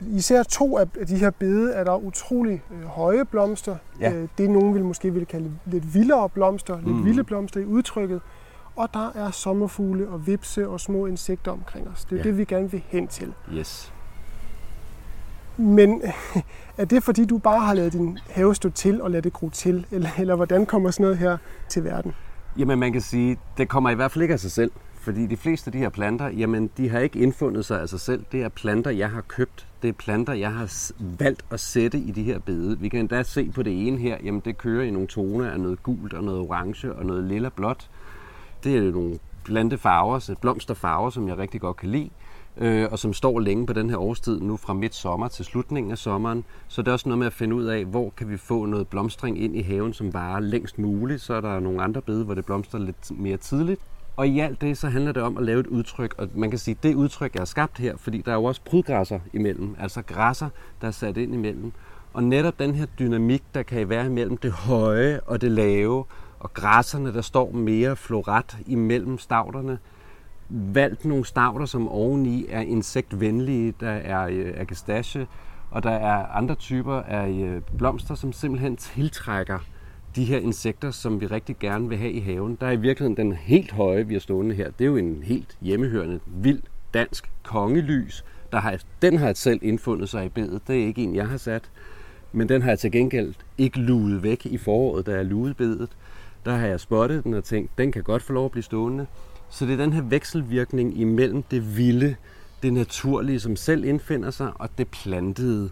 Især 0.00 0.42
to 0.42 0.78
af 0.78 0.86
de 1.08 1.16
her 1.16 1.30
bede 1.30 1.72
er 1.72 1.84
der 1.84 1.96
utrolig 1.96 2.62
øh, 2.70 2.86
høje 2.86 3.24
blomster. 3.24 3.76
Ja. 4.00 4.12
Øh, 4.12 4.28
det 4.38 4.50
nogen 4.50 4.74
vil 4.74 4.84
måske 4.84 5.12
vil 5.12 5.26
kalde 5.26 5.50
lidt 5.66 5.94
vildere 5.94 6.28
blomster, 6.28 6.78
mm. 6.78 6.84
lidt 6.84 7.04
vilde 7.04 7.24
blomster 7.24 7.60
i 7.60 7.64
udtrykket. 7.64 8.20
Og 8.76 8.88
der 8.94 9.12
er 9.14 9.30
sommerfugle 9.30 10.08
og 10.08 10.26
vipse 10.26 10.68
og 10.68 10.80
små 10.80 11.06
insekter 11.06 11.52
omkring 11.52 11.88
os. 11.88 12.04
Det 12.04 12.12
er 12.12 12.16
ja. 12.16 12.22
det, 12.22 12.38
vi 12.38 12.44
gerne 12.44 12.70
vil 12.70 12.82
hen 12.88 13.08
til. 13.08 13.32
Yes. 13.52 13.92
Men 15.60 16.02
er 16.78 16.84
det 16.84 17.02
fordi, 17.02 17.24
du 17.24 17.38
bare 17.38 17.60
har 17.60 17.74
lavet 17.74 17.92
din 17.92 18.18
have 18.30 18.54
stå 18.54 18.70
til 18.70 19.02
og 19.02 19.10
lade 19.10 19.22
det 19.22 19.32
gro 19.32 19.48
til? 19.48 19.86
Eller, 19.90 20.08
eller 20.18 20.36
hvordan 20.36 20.66
kommer 20.66 20.90
sådan 20.90 21.04
noget 21.04 21.18
her 21.18 21.36
til 21.68 21.84
verden? 21.84 22.14
Jamen 22.58 22.78
man 22.78 22.92
kan 22.92 23.00
sige, 23.00 23.38
det 23.56 23.68
kommer 23.68 23.90
i 23.90 23.94
hvert 23.94 24.12
fald 24.12 24.22
ikke 24.22 24.34
af 24.34 24.40
sig 24.40 24.50
selv. 24.50 24.70
Fordi 24.94 25.26
de 25.26 25.36
fleste 25.36 25.68
af 25.68 25.72
de 25.72 25.78
her 25.78 25.88
planter, 25.88 26.28
jamen 26.28 26.70
de 26.76 26.88
har 26.88 26.98
ikke 26.98 27.18
indfundet 27.18 27.64
sig 27.64 27.80
af 27.80 27.88
sig 27.88 28.00
selv. 28.00 28.24
Det 28.32 28.42
er 28.42 28.48
planter, 28.48 28.90
jeg 28.90 29.10
har 29.10 29.20
købt. 29.20 29.66
Det 29.82 29.88
er 29.88 29.92
planter, 29.92 30.32
jeg 30.32 30.52
har 30.52 30.92
valgt 31.18 31.44
at 31.50 31.60
sætte 31.60 31.98
i 31.98 32.10
de 32.10 32.22
her 32.22 32.38
bede. 32.38 32.78
Vi 32.78 32.88
kan 32.88 33.00
endda 33.00 33.22
se 33.22 33.50
på 33.54 33.62
det 33.62 33.86
ene 33.86 33.98
her, 33.98 34.16
jamen 34.24 34.42
det 34.44 34.58
kører 34.58 34.84
i 34.84 34.90
nogle 34.90 35.08
toner 35.08 35.50
af 35.50 35.60
noget 35.60 35.82
gult 35.82 36.12
og 36.12 36.24
noget 36.24 36.40
orange 36.40 36.92
og 36.92 37.06
noget 37.06 37.24
lilla 37.24 37.48
blåt. 37.48 37.90
Det 38.64 38.76
er 38.76 38.92
nogle 38.92 39.18
plantefarver, 39.44 40.34
blomsterfarver, 40.40 41.10
som 41.10 41.28
jeg 41.28 41.38
rigtig 41.38 41.60
godt 41.60 41.76
kan 41.76 41.88
lide 41.88 42.10
øh, 42.56 42.88
og 42.90 42.98
som 42.98 43.12
står 43.12 43.40
længe 43.40 43.66
på 43.66 43.72
den 43.72 43.90
her 43.90 43.96
årstid, 43.96 44.40
nu 44.40 44.56
fra 44.56 44.72
midt 44.72 44.94
sommer 44.94 45.28
til 45.28 45.44
slutningen 45.44 45.92
af 45.92 45.98
sommeren. 45.98 46.44
Så 46.68 46.82
det 46.82 46.88
er 46.88 46.92
også 46.92 47.08
noget 47.08 47.18
med 47.18 47.26
at 47.26 47.32
finde 47.32 47.54
ud 47.54 47.64
af, 47.64 47.84
hvor 47.84 48.12
kan 48.16 48.28
vi 48.28 48.36
få 48.36 48.64
noget 48.66 48.88
blomstring 48.88 49.42
ind 49.42 49.56
i 49.56 49.62
haven, 49.62 49.92
som 49.92 50.14
varer 50.14 50.40
længst 50.40 50.78
muligt. 50.78 51.20
Så 51.20 51.34
er 51.34 51.40
der 51.40 51.60
nogle 51.60 51.82
andre 51.82 52.02
bede, 52.02 52.24
hvor 52.24 52.34
det 52.34 52.44
blomstrer 52.44 52.80
lidt 52.80 53.20
mere 53.20 53.36
tidligt. 53.36 53.80
Og 54.16 54.28
i 54.28 54.40
alt 54.40 54.60
det, 54.60 54.78
så 54.78 54.88
handler 54.88 55.12
det 55.12 55.22
om 55.22 55.36
at 55.36 55.42
lave 55.42 55.60
et 55.60 55.66
udtryk, 55.66 56.14
og 56.18 56.28
man 56.34 56.50
kan 56.50 56.58
sige, 56.58 56.74
at 56.78 56.82
det 56.82 56.94
udtryk 56.94 57.36
er 57.36 57.44
skabt 57.44 57.78
her, 57.78 57.96
fordi 57.96 58.18
der 58.18 58.30
er 58.30 58.36
jo 58.36 58.44
også 58.44 58.60
prydgræsser 58.64 59.20
imellem, 59.32 59.76
altså 59.78 60.02
græsser, 60.02 60.48
der 60.80 60.86
er 60.86 60.90
sat 60.90 61.16
ind 61.16 61.34
imellem. 61.34 61.72
Og 62.12 62.24
netop 62.24 62.58
den 62.58 62.74
her 62.74 62.86
dynamik, 62.98 63.42
der 63.54 63.62
kan 63.62 63.88
være 63.88 64.06
imellem 64.06 64.36
det 64.36 64.52
høje 64.52 65.20
og 65.26 65.40
det 65.40 65.50
lave, 65.50 66.04
og 66.40 66.54
græsserne, 66.54 67.14
der 67.14 67.20
står 67.20 67.52
mere 67.52 67.96
floret 67.96 68.58
imellem 68.66 69.18
stavterne, 69.18 69.78
valgt 70.50 71.04
nogle 71.04 71.24
stavter, 71.24 71.66
som 71.66 71.88
oveni 71.88 72.46
er 72.48 72.60
insektvenlige. 72.60 73.74
Der 73.80 73.90
er 73.90 74.26
øh, 74.26 74.52
agastache, 74.56 75.26
og 75.70 75.82
der 75.82 75.90
er 75.90 76.26
andre 76.26 76.54
typer 76.54 76.94
af 76.94 77.30
øh, 77.30 77.62
blomster, 77.78 78.14
som 78.14 78.32
simpelthen 78.32 78.76
tiltrækker 78.76 79.58
de 80.16 80.24
her 80.24 80.38
insekter, 80.38 80.90
som 80.90 81.20
vi 81.20 81.26
rigtig 81.26 81.56
gerne 81.58 81.88
vil 81.88 81.98
have 81.98 82.12
i 82.12 82.20
haven. 82.20 82.58
Der 82.60 82.66
er 82.66 82.70
i 82.70 82.76
virkeligheden 82.76 83.16
den 83.16 83.32
helt 83.32 83.72
høje, 83.72 84.06
vi 84.06 84.14
har 84.14 84.20
stående 84.20 84.54
her. 84.54 84.70
Det 84.70 84.84
er 84.84 84.88
jo 84.88 84.96
en 84.96 85.22
helt 85.22 85.56
hjemmehørende, 85.60 86.20
vild 86.26 86.62
dansk 86.94 87.30
kongelys. 87.42 88.24
Der 88.52 88.60
har, 88.60 88.82
den 89.02 89.18
har 89.18 89.32
selv 89.32 89.60
indfundet 89.62 90.08
sig 90.08 90.26
i 90.26 90.28
bedet. 90.28 90.62
Det 90.66 90.82
er 90.82 90.86
ikke 90.86 91.02
en, 91.02 91.14
jeg 91.14 91.28
har 91.28 91.36
sat. 91.36 91.70
Men 92.32 92.48
den 92.48 92.62
har 92.62 92.70
jeg 92.70 92.78
til 92.78 92.92
gengæld 92.92 93.34
ikke 93.58 93.78
luet 93.78 94.22
væk 94.22 94.46
i 94.46 94.58
foråret, 94.58 95.06
da 95.06 95.14
jeg 95.14 95.24
luede 95.24 95.54
bedet. 95.54 95.90
Der 96.44 96.56
har 96.56 96.66
jeg 96.66 96.80
spottet 96.80 97.24
den 97.24 97.34
og 97.34 97.44
tænkt, 97.44 97.78
den 97.78 97.92
kan 97.92 98.02
godt 98.02 98.22
få 98.22 98.32
lov 98.32 98.44
at 98.44 98.50
blive 98.50 98.62
stående. 98.62 99.06
Så 99.50 99.66
det 99.66 99.72
er 99.72 99.76
den 99.76 99.92
her 99.92 100.02
vekselvirkning 100.02 101.00
imellem 101.00 101.42
det 101.42 101.76
vilde, 101.76 102.16
det 102.62 102.72
naturlige, 102.72 103.40
som 103.40 103.56
selv 103.56 103.84
indfinder 103.84 104.30
sig, 104.30 104.52
og 104.54 104.68
det 104.78 104.88
plantede. 104.88 105.70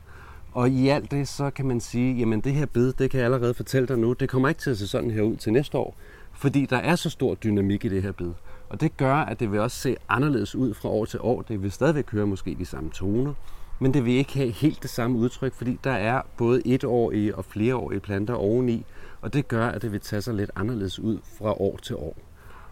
Og 0.52 0.70
i 0.70 0.88
alt 0.88 1.10
det, 1.10 1.28
så 1.28 1.50
kan 1.50 1.66
man 1.66 1.80
sige, 1.80 2.14
jamen 2.18 2.40
det 2.40 2.52
her 2.52 2.66
bed, 2.66 2.92
det 2.92 3.10
kan 3.10 3.18
jeg 3.18 3.24
allerede 3.24 3.54
fortælle 3.54 3.88
dig 3.88 3.98
nu, 3.98 4.12
det 4.12 4.28
kommer 4.28 4.48
ikke 4.48 4.60
til 4.60 4.70
at 4.70 4.78
se 4.78 4.88
sådan 4.88 5.10
her 5.10 5.22
ud 5.22 5.36
til 5.36 5.52
næste 5.52 5.78
år, 5.78 5.96
fordi 6.32 6.66
der 6.66 6.76
er 6.76 6.96
så 6.96 7.10
stor 7.10 7.34
dynamik 7.34 7.84
i 7.84 7.88
det 7.88 8.02
her 8.02 8.12
bed. 8.12 8.32
Og 8.68 8.80
det 8.80 8.96
gør, 8.96 9.14
at 9.14 9.40
det 9.40 9.52
vil 9.52 9.60
også 9.60 9.76
se 9.76 9.96
anderledes 10.08 10.54
ud 10.54 10.74
fra 10.74 10.88
år 10.88 11.04
til 11.04 11.20
år. 11.20 11.42
Det 11.42 11.62
vil 11.62 11.72
stadigvæk 11.72 12.10
høre 12.10 12.26
måske 12.26 12.56
de 12.58 12.64
samme 12.64 12.90
toner, 12.90 13.34
men 13.78 13.94
det 13.94 14.04
vil 14.04 14.14
ikke 14.14 14.34
have 14.34 14.50
helt 14.50 14.82
det 14.82 14.90
samme 14.90 15.18
udtryk, 15.18 15.54
fordi 15.54 15.78
der 15.84 15.90
er 15.90 16.22
både 16.36 16.62
etårige 16.66 17.36
og 17.36 17.44
flereårige 17.44 18.00
planter 18.00 18.34
oveni, 18.34 18.84
og 19.20 19.32
det 19.34 19.48
gør, 19.48 19.66
at 19.66 19.82
det 19.82 19.92
vil 19.92 20.00
tage 20.00 20.22
sig 20.22 20.34
lidt 20.34 20.50
anderledes 20.56 20.98
ud 20.98 21.18
fra 21.38 21.60
år 21.60 21.76
til 21.82 21.96
år. 21.96 22.16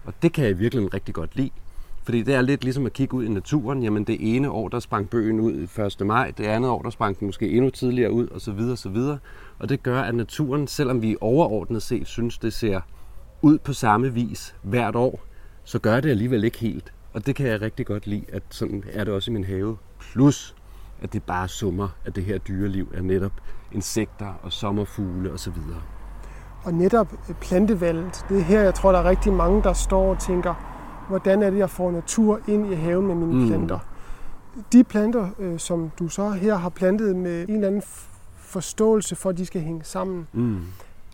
Og 0.07 0.15
det 0.23 0.33
kan 0.33 0.45
jeg 0.45 0.59
virkelig 0.59 0.95
rigtig 0.95 1.15
godt 1.15 1.37
lide. 1.37 1.51
Fordi 2.05 2.23
det 2.23 2.35
er 2.35 2.41
lidt 2.41 2.65
ligesom 2.65 2.87
at 2.87 2.93
kigge 2.93 3.17
ud 3.17 3.25
i 3.25 3.29
naturen. 3.29 3.83
Jamen 3.83 4.05
det 4.05 4.37
ene 4.37 4.51
år, 4.51 4.69
der 4.69 4.81
sprang 4.81 5.11
bøgen 5.11 5.41
ud 5.41 5.69
1. 6.01 6.07
maj, 6.07 6.33
det 6.39 6.45
andet 6.45 6.71
år, 6.71 6.83
der 6.83 6.91
sprang 6.91 7.21
den 7.21 7.27
måske 7.27 7.51
endnu 7.51 7.71
tidligere 7.71 8.13
ud, 8.13 8.29
og 8.29 8.41
så 8.41 8.53
videre, 8.53 8.73
og 8.73 8.79
så 8.79 8.89
videre. 8.89 9.19
Og 9.59 9.69
det 9.69 9.83
gør, 9.83 10.01
at 10.01 10.15
naturen, 10.15 10.67
selvom 10.67 11.03
vi 11.03 11.17
overordnet 11.21 11.83
set 11.83 12.07
synes, 12.07 12.39
det 12.39 12.53
ser 12.53 12.81
ud 13.43 13.59
på 13.59 13.73
samme 13.73 14.15
vis 14.15 14.55
hvert 14.63 14.97
år, 14.97 15.21
så 15.65 15.79
gør 15.79 16.01
det 16.01 16.11
alligevel 16.11 16.45
ikke 16.45 16.59
helt. 16.59 16.93
Og 17.13 17.27
det 17.27 17.35
kan 17.35 17.47
jeg 17.47 17.61
rigtig 17.61 17.87
godt 17.87 18.07
lide, 18.07 18.25
at 18.33 18.43
sådan 18.51 18.85
er 18.93 19.05
det 19.05 19.15
også 19.15 19.31
i 19.31 19.35
min 19.35 19.45
have. 19.45 19.77
Plus, 20.01 20.55
at 21.03 21.13
det 21.13 21.23
bare 21.23 21.49
summer, 21.49 21.89
at 22.05 22.17
det 22.17 22.25
her 22.25 22.39
dyreliv 22.39 22.89
er 22.95 23.03
netop 23.03 23.33
insekter 23.73 24.35
og 24.43 24.53
sommerfugle 24.53 25.33
osv. 25.33 25.49
Og 25.49 25.96
netop 26.75 27.13
plantevalget, 27.41 28.25
det 28.29 28.39
er 28.39 28.43
her, 28.43 28.61
jeg 28.61 28.75
tror, 28.75 28.93
der 28.93 28.99
er 28.99 29.05
rigtig 29.05 29.33
mange, 29.33 29.63
der 29.63 29.73
står 29.73 30.11
og 30.11 30.19
tænker, 30.19 30.55
hvordan 31.09 31.43
er 31.43 31.51
det, 31.51 31.59
jeg 31.59 31.71
får 31.71 31.91
natur 31.91 32.41
ind 32.49 32.73
i 32.73 32.75
haven 32.75 33.07
med 33.07 33.15
mine 33.15 33.41
mm. 33.41 33.47
planter. 33.49 33.79
De 34.73 34.85
planter, 34.85 35.29
øh, 35.39 35.59
som 35.59 35.91
du 35.99 36.09
så 36.09 36.31
her 36.31 36.57
har 36.57 36.69
plantet 36.69 37.17
med 37.17 37.49
en 37.49 37.55
eller 37.55 37.69
anden 37.69 37.83
forståelse 38.37 39.17
for, 39.17 39.31
at 39.31 39.39
de 39.39 39.47
skal 39.47 39.61
hænge 39.61 39.85
sammen, 39.85 40.27
mm. 40.33 40.61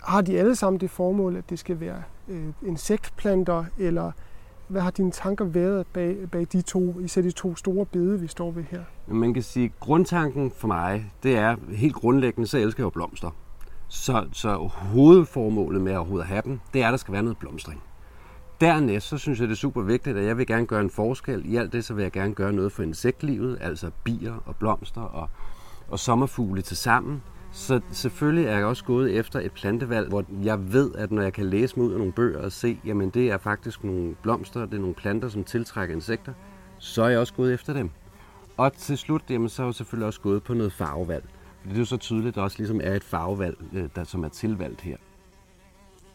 har 0.02 0.20
de 0.20 0.38
alle 0.38 0.56
sammen 0.56 0.80
det 0.80 0.90
formål, 0.90 1.36
at 1.36 1.50
det 1.50 1.58
skal 1.58 1.80
være 1.80 2.02
øh, 2.28 2.44
insektplanter, 2.66 3.64
eller 3.78 4.12
hvad 4.68 4.80
har 4.82 4.90
dine 4.90 5.10
tanker 5.10 5.44
været 5.44 5.86
bag, 5.86 6.16
bag 6.32 6.46
de 6.52 6.62
to, 6.62 7.00
især 7.00 7.22
de 7.22 7.30
to 7.30 7.56
store 7.56 7.86
bede, 7.86 8.20
vi 8.20 8.26
står 8.26 8.50
ved 8.50 8.64
her? 8.70 8.80
Man 9.06 9.34
kan 9.34 9.42
sige, 9.42 9.64
at 9.64 9.80
grundtanken 9.80 10.52
for 10.56 10.68
mig, 10.68 11.12
det 11.22 11.36
er 11.36 11.56
helt 11.68 11.94
grundlæggende, 11.94 12.48
så 12.48 12.58
elsker 12.58 12.82
jeg 12.82 12.84
jo 12.84 12.90
blomster. 12.90 13.30
Så, 13.94 14.26
så 14.32 14.54
hovedformålet 14.66 15.82
med 15.82 15.92
at 15.92 15.98
overhovedet 15.98 16.28
have 16.28 16.42
dem, 16.44 16.60
det 16.74 16.82
er, 16.82 16.86
at 16.86 16.90
der 16.90 16.96
skal 16.96 17.12
være 17.12 17.22
noget 17.22 17.38
blomstring. 17.38 17.82
Dernæst, 18.60 19.08
så 19.08 19.18
synes 19.18 19.40
jeg, 19.40 19.48
det 19.48 19.54
er 19.54 19.58
super 19.58 19.82
vigtigt, 19.82 20.16
at 20.16 20.24
jeg 20.24 20.38
vil 20.38 20.46
gerne 20.46 20.66
gøre 20.66 20.80
en 20.80 20.90
forskel. 20.90 21.52
I 21.52 21.56
alt 21.56 21.72
det, 21.72 21.84
så 21.84 21.94
vil 21.94 22.02
jeg 22.02 22.12
gerne 22.12 22.34
gøre 22.34 22.52
noget 22.52 22.72
for 22.72 22.82
insektlivet, 22.82 23.58
altså 23.60 23.90
bier 24.04 24.34
og 24.46 24.56
blomster 24.56 25.00
og, 25.00 25.28
og 25.88 25.98
sommerfugle 25.98 26.62
til 26.62 26.76
sammen. 26.76 27.22
Så 27.50 27.80
selvfølgelig 27.90 28.46
er 28.46 28.56
jeg 28.56 28.66
også 28.66 28.84
gået 28.84 29.16
efter 29.16 29.40
et 29.40 29.52
plantevalg, 29.52 30.08
hvor 30.08 30.24
jeg 30.42 30.72
ved, 30.72 30.94
at 30.94 31.10
når 31.10 31.22
jeg 31.22 31.32
kan 31.32 31.46
læse 31.46 31.78
mig 31.78 31.86
ud 31.86 31.92
af 31.92 31.98
nogle 31.98 32.12
bøger 32.12 32.44
og 32.44 32.52
se, 32.52 32.78
jamen 32.84 33.10
det 33.10 33.30
er 33.30 33.38
faktisk 33.38 33.84
nogle 33.84 34.14
blomster, 34.22 34.66
det 34.66 34.74
er 34.74 34.80
nogle 34.80 34.94
planter, 34.94 35.28
som 35.28 35.44
tiltrækker 35.44 35.94
insekter, 35.94 36.32
så 36.78 37.02
er 37.02 37.08
jeg 37.08 37.18
også 37.18 37.34
gået 37.34 37.54
efter 37.54 37.72
dem. 37.72 37.90
Og 38.56 38.72
til 38.72 38.98
slut, 38.98 39.22
jamen, 39.30 39.48
så 39.48 39.62
er 39.62 39.66
jeg 39.66 39.74
selvfølgelig 39.74 40.06
også 40.06 40.20
gået 40.20 40.42
på 40.42 40.54
noget 40.54 40.72
farvevalg. 40.72 41.24
Det 41.64 41.74
er 41.74 41.78
jo 41.78 41.84
så 41.84 41.96
tydeligt, 41.96 42.28
at 42.28 42.34
der 42.34 42.42
også 42.42 42.58
ligesom 42.58 42.80
er 42.84 42.94
et 42.94 43.04
farvevalg, 43.04 43.56
øh, 43.72 43.88
der, 43.96 44.04
som 44.04 44.24
er 44.24 44.28
tilvalgt 44.28 44.80
her. 44.80 44.96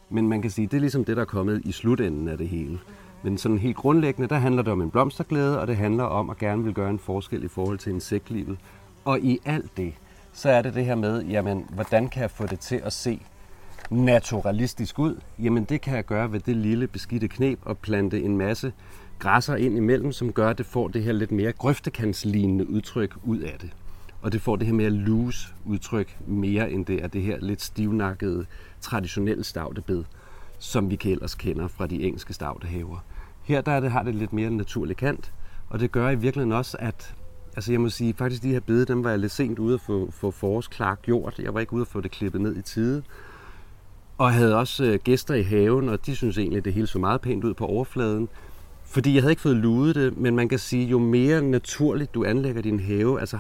Men 0.10 0.28
man 0.28 0.42
kan 0.42 0.52
sige, 0.52 0.68
det 0.68 0.74
er 0.74 0.82
ligesom 0.82 1.06
det, 1.06 1.16
der 1.16 1.22
er 1.22 1.26
kommet 1.26 1.62
i 1.66 1.72
slutenden 1.72 2.28
af 2.28 2.38
det 2.38 2.50
hele. 2.50 2.80
Men 3.24 3.38
sådan 3.38 3.58
helt 3.58 3.76
grundlæggende, 3.76 4.28
der 4.30 4.36
handler 4.36 4.62
det 4.62 4.72
om 4.72 4.82
en 4.82 4.92
blomsterglæde, 4.92 5.62
og 5.62 5.68
det 5.68 5.78
handler 5.78 6.04
om 6.04 6.30
at 6.30 6.38
gerne 6.38 6.64
vil 6.64 6.74
gøre 6.74 6.90
en 6.90 7.00
forskel 7.00 7.44
i 7.44 7.48
forhold 7.48 7.78
til 7.78 7.94
insektlivet. 7.94 8.58
Og 9.06 9.20
i 9.20 9.40
alt 9.46 9.78
det, 9.78 9.94
så 10.34 10.50
er 10.50 10.62
det 10.62 10.74
det 10.74 10.86
her 10.86 10.96
med, 10.96 11.24
jamen, 11.24 11.66
hvordan 11.70 12.10
kan 12.10 12.22
jeg 12.22 12.32
få 12.32 12.46
det 12.46 12.60
til 12.60 12.82
at 12.84 12.94
se 12.94 13.22
naturalistisk 13.90 15.00
ud? 15.00 15.20
Jamen, 15.40 15.64
det 15.64 15.82
kan 15.82 15.96
jeg 15.96 16.06
gøre 16.06 16.32
ved 16.32 16.40
det 16.40 16.56
lille 16.56 16.88
beskidte 16.88 17.28
knep 17.28 17.60
og 17.62 17.78
plante 17.78 18.24
en 18.24 18.38
masse 18.38 18.74
græsser 19.20 19.56
ind 19.56 19.78
imellem, 19.78 20.12
som 20.12 20.34
gør, 20.34 20.50
at 20.50 20.58
det 20.58 20.66
får 20.66 20.88
det 20.88 21.04
her 21.04 21.12
lidt 21.12 21.32
mere 21.32 21.52
grøftekantslignende 21.52 22.70
udtryk 22.70 23.16
ud 23.24 23.40
af 23.40 23.56
det. 23.62 23.74
Og 24.22 24.32
det 24.32 24.42
får 24.42 24.56
det 24.56 24.68
her 24.68 24.74
mere 24.74 24.90
loose 24.90 25.48
udtryk 25.66 26.18
mere 26.28 26.72
end 26.72 26.86
det 26.86 27.04
er 27.04 27.08
det 27.08 27.22
her 27.22 27.38
lidt 27.40 27.62
stivnakkede, 27.62 28.46
traditionelle 28.82 29.44
stavtebed, 29.44 30.04
som 30.60 30.90
vi 30.90 31.00
ellers 31.06 31.36
kender 31.36 31.68
fra 31.68 31.88
de 31.88 32.04
engelske 32.04 32.34
stavtehaver. 32.34 33.04
Her 33.44 33.62
der 33.62 33.72
er 33.72 33.80
det, 33.80 33.92
har 33.92 34.04
det 34.04 34.16
lidt 34.16 34.34
mere 34.34 34.50
naturlig 34.50 34.98
kant, 34.98 35.34
og 35.70 35.80
det 35.80 35.92
gør 35.92 36.10
i 36.10 36.16
virkeligheden 36.16 36.52
også, 36.52 36.78
at 36.80 37.16
Altså 37.58 37.72
jeg 37.72 37.82
må 37.82 37.90
sige, 37.90 38.14
faktisk 38.14 38.44
de 38.44 38.52
her 38.52 38.60
bede, 38.60 38.86
dem 38.86 39.04
var 39.04 39.10
jeg 39.10 39.20
lidt 39.20 39.32
sent 39.32 39.60
ude 39.60 39.74
at 39.74 39.82
få, 39.82 40.12
få 40.12 40.32
forårsklart 40.32 41.02
gjort. 41.02 41.40
Jeg 41.40 41.54
var 41.54 41.60
ikke 41.60 41.74
ude 41.74 41.82
at 41.82 41.88
få 41.88 42.02
det 42.02 42.12
klippet 42.12 42.42
ned 42.42 42.58
i 42.58 42.62
tide. 42.62 43.04
Og 44.18 44.34
havde 44.34 44.58
også 44.58 44.86
øh, 44.86 45.00
gæster 45.04 45.34
i 45.34 45.42
haven, 45.44 45.90
og 45.90 46.06
de 46.06 46.16
synes 46.16 46.38
egentlig, 46.38 46.58
at 46.58 46.66
det 46.66 46.74
hele 46.74 46.88
så 46.88 47.00
meget 47.00 47.22
pænt 47.22 47.44
ud 47.44 47.54
på 47.54 47.66
overfladen. 47.66 48.30
Fordi 48.86 49.14
jeg 49.14 49.24
havde 49.24 49.32
ikke 49.32 49.42
fået 49.42 49.56
luet 49.56 49.96
det, 49.96 50.18
men 50.18 50.36
man 50.36 50.50
kan 50.50 50.60
sige, 50.60 50.86
jo 50.86 51.00
mere 51.00 51.42
naturligt 51.42 52.14
du 52.14 52.24
anlægger 52.24 52.62
din 52.62 52.80
have, 52.80 53.20
altså 53.20 53.40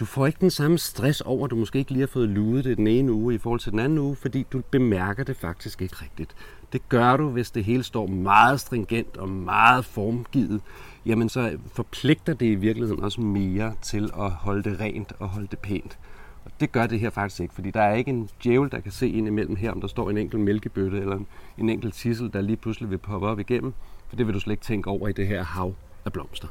du 0.00 0.04
får 0.04 0.26
ikke 0.26 0.38
den 0.40 0.50
samme 0.50 0.78
stress 0.78 1.20
over, 1.20 1.44
at 1.44 1.50
du 1.50 1.56
måske 1.56 1.78
ikke 1.78 1.90
lige 1.90 2.00
har 2.00 2.06
fået 2.06 2.28
ludet 2.28 2.64
det 2.64 2.76
den 2.76 2.86
ene 2.86 3.12
uge 3.12 3.34
i 3.34 3.38
forhold 3.38 3.60
til 3.60 3.72
den 3.72 3.78
anden 3.78 3.98
uge, 3.98 4.16
fordi 4.16 4.46
du 4.52 4.62
bemærker 4.70 5.24
det 5.24 5.36
faktisk 5.36 5.82
ikke 5.82 5.96
rigtigt. 6.02 6.34
Det 6.72 6.88
gør 6.88 7.16
du, 7.16 7.28
hvis 7.28 7.50
det 7.50 7.64
hele 7.64 7.82
står 7.82 8.06
meget 8.06 8.60
stringent 8.60 9.16
og 9.16 9.28
meget 9.28 9.84
formgivet 9.84 10.60
jamen 11.06 11.28
så 11.28 11.58
forpligter 11.72 12.34
det 12.34 12.46
i 12.46 12.54
virkeligheden 12.54 13.02
også 13.02 13.20
mere 13.20 13.74
til 13.82 14.10
at 14.18 14.30
holde 14.30 14.70
det 14.70 14.80
rent 14.80 15.12
og 15.18 15.28
holde 15.28 15.48
det 15.50 15.58
pænt. 15.58 15.98
Og 16.44 16.50
det 16.60 16.72
gør 16.72 16.86
det 16.86 17.00
her 17.00 17.10
faktisk 17.10 17.40
ikke, 17.40 17.54
fordi 17.54 17.70
der 17.70 17.82
er 17.82 17.94
ikke 17.94 18.10
en 18.10 18.28
djævel, 18.44 18.70
der 18.70 18.80
kan 18.80 18.92
se 18.92 19.08
ind 19.08 19.26
imellem 19.26 19.56
her, 19.56 19.72
om 19.72 19.80
der 19.80 19.88
står 19.88 20.10
en 20.10 20.18
enkelt 20.18 20.42
mælkebøtte 20.42 20.98
eller 20.98 21.16
en, 21.16 21.26
en 21.58 21.68
enkelt 21.68 21.94
tissel, 21.94 22.32
der 22.32 22.40
lige 22.40 22.56
pludselig 22.56 22.90
vil 22.90 22.98
poppe 22.98 23.26
op 23.26 23.38
igennem, 23.38 23.74
for 24.08 24.16
det 24.16 24.26
vil 24.26 24.34
du 24.34 24.40
slet 24.40 24.52
ikke 24.52 24.64
tænke 24.64 24.90
over 24.90 25.08
i 25.08 25.12
det 25.12 25.26
her 25.26 25.44
hav 25.44 25.74
af 26.04 26.12
blomster. 26.12 26.48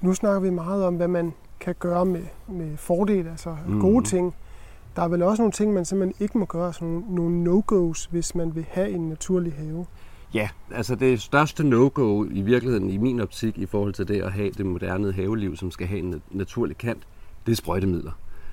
Nu 0.00 0.14
snakker 0.14 0.40
vi 0.40 0.50
meget 0.50 0.84
om, 0.84 0.96
hvad 0.96 1.08
man 1.08 1.32
kan 1.60 1.74
gøre 1.78 2.04
med, 2.04 2.22
med 2.48 2.76
fordele, 2.76 3.30
altså 3.30 3.56
mm. 3.66 3.80
gode 3.80 4.04
ting. 4.04 4.34
Der 4.96 5.02
er 5.02 5.08
vel 5.08 5.22
også 5.22 5.42
nogle 5.42 5.52
ting, 5.52 5.72
man 5.72 5.84
simpelthen 5.84 6.22
ikke 6.22 6.38
må 6.38 6.44
gøre, 6.44 6.72
sådan 6.72 6.88
nogle, 6.88 7.14
nogle 7.14 7.62
no-go's, 7.62 8.08
hvis 8.10 8.34
man 8.34 8.54
vil 8.54 8.66
have 8.70 8.90
en 8.90 9.08
naturlig 9.08 9.52
have. 9.52 9.86
Ja, 10.34 10.48
altså 10.70 10.94
det 10.94 11.20
største 11.20 11.64
no-go 11.64 12.24
i 12.24 12.40
virkeligheden 12.40 12.90
i 12.90 12.96
min 12.96 13.20
optik 13.20 13.58
i 13.58 13.66
forhold 13.66 13.92
til 13.92 14.08
det 14.08 14.22
at 14.22 14.32
have 14.32 14.50
det 14.50 14.66
moderne 14.66 15.12
haveliv, 15.12 15.56
som 15.56 15.70
skal 15.70 15.86
have 15.86 15.98
en 15.98 16.22
naturlig 16.30 16.78
kant, 16.78 17.02
det 17.46 17.52
er 17.52 17.56
sprøjtemidler. 17.56 18.12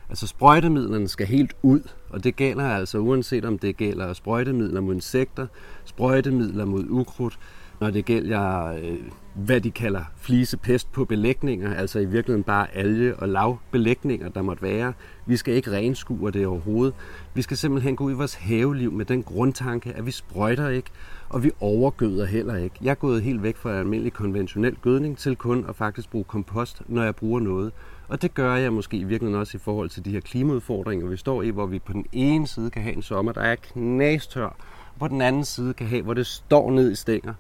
Altså 0.09 0.27
sprøjtemidlerne 0.27 1.07
skal 1.07 1.27
helt 1.27 1.55
ud, 1.61 1.81
og 2.09 2.23
det 2.23 2.35
gælder 2.35 2.69
altså 2.69 2.97
uanset 2.97 3.45
om 3.45 3.59
det 3.59 3.77
gælder 3.77 4.13
sprøjtemidler 4.13 4.81
mod 4.81 4.95
insekter, 4.95 5.47
sprøjtemidler 5.85 6.65
mod 6.65 6.85
ukrudt, 6.89 7.39
når 7.79 7.89
det 7.89 8.05
gælder, 8.05 8.65
øh, 8.65 8.97
hvad 9.33 9.61
de 9.61 9.71
kalder 9.71 10.01
flisepest 10.17 10.91
på 10.91 11.05
belægninger, 11.05 11.75
altså 11.75 11.99
i 11.99 12.05
virkeligheden 12.05 12.43
bare 12.43 12.75
alge- 12.75 13.15
og 13.15 13.29
lavbelægninger, 13.29 14.29
der 14.29 14.41
måtte 14.41 14.63
være. 14.63 14.93
Vi 15.25 15.37
skal 15.37 15.53
ikke 15.53 15.71
renskure 15.71 16.31
det 16.31 16.47
overhovedet. 16.47 16.93
Vi 17.33 17.41
skal 17.41 17.57
simpelthen 17.57 17.95
gå 17.95 18.03
ud 18.03 18.11
i 18.11 18.15
vores 18.15 18.33
haveliv 18.33 18.91
med 18.91 19.05
den 19.05 19.23
grundtanke, 19.23 19.93
at 19.93 20.05
vi 20.05 20.11
sprøjter 20.11 20.69
ikke, 20.69 20.89
og 21.29 21.43
vi 21.43 21.51
overgøder 21.59 22.25
heller 22.25 22.55
ikke. 22.55 22.75
Jeg 22.81 22.91
er 22.91 22.95
gået 22.95 23.23
helt 23.23 23.43
væk 23.43 23.57
fra 23.57 23.79
almindelig 23.79 24.13
konventionel 24.13 24.75
gødning 24.75 25.17
til 25.17 25.35
kun 25.35 25.65
at 25.69 25.75
faktisk 25.75 26.09
bruge 26.09 26.23
kompost, 26.23 26.81
når 26.87 27.03
jeg 27.03 27.15
bruger 27.15 27.39
noget. 27.39 27.71
Og 28.07 28.21
det 28.21 28.33
gør 28.33 28.55
jeg 28.55 28.73
måske 28.73 28.97
i 28.97 29.03
virkeligheden 29.03 29.41
også 29.41 29.57
i 29.57 29.59
forhold 29.63 29.89
til 29.89 30.05
de 30.05 30.11
her 30.11 30.19
klimaudfordringer, 30.19 31.07
vi 31.07 31.17
står 31.17 31.41
i, 31.41 31.49
hvor 31.49 31.65
vi 31.65 31.79
på 31.79 31.93
den 31.93 32.05
ene 32.11 32.47
side 32.47 32.69
kan 32.69 32.81
have 32.81 32.95
en 32.95 33.01
sommer, 33.01 33.31
der 33.31 33.41
er 33.41 33.55
knastør, 33.55 34.45
og 34.45 34.99
på 34.99 35.07
den 35.07 35.21
anden 35.21 35.45
side 35.45 35.73
kan 35.73 35.87
have, 35.87 36.01
hvor 36.01 36.13
det 36.13 36.27
står 36.27 36.71
ned 36.71 36.91
i 36.91 36.95
stænger. 36.95 37.33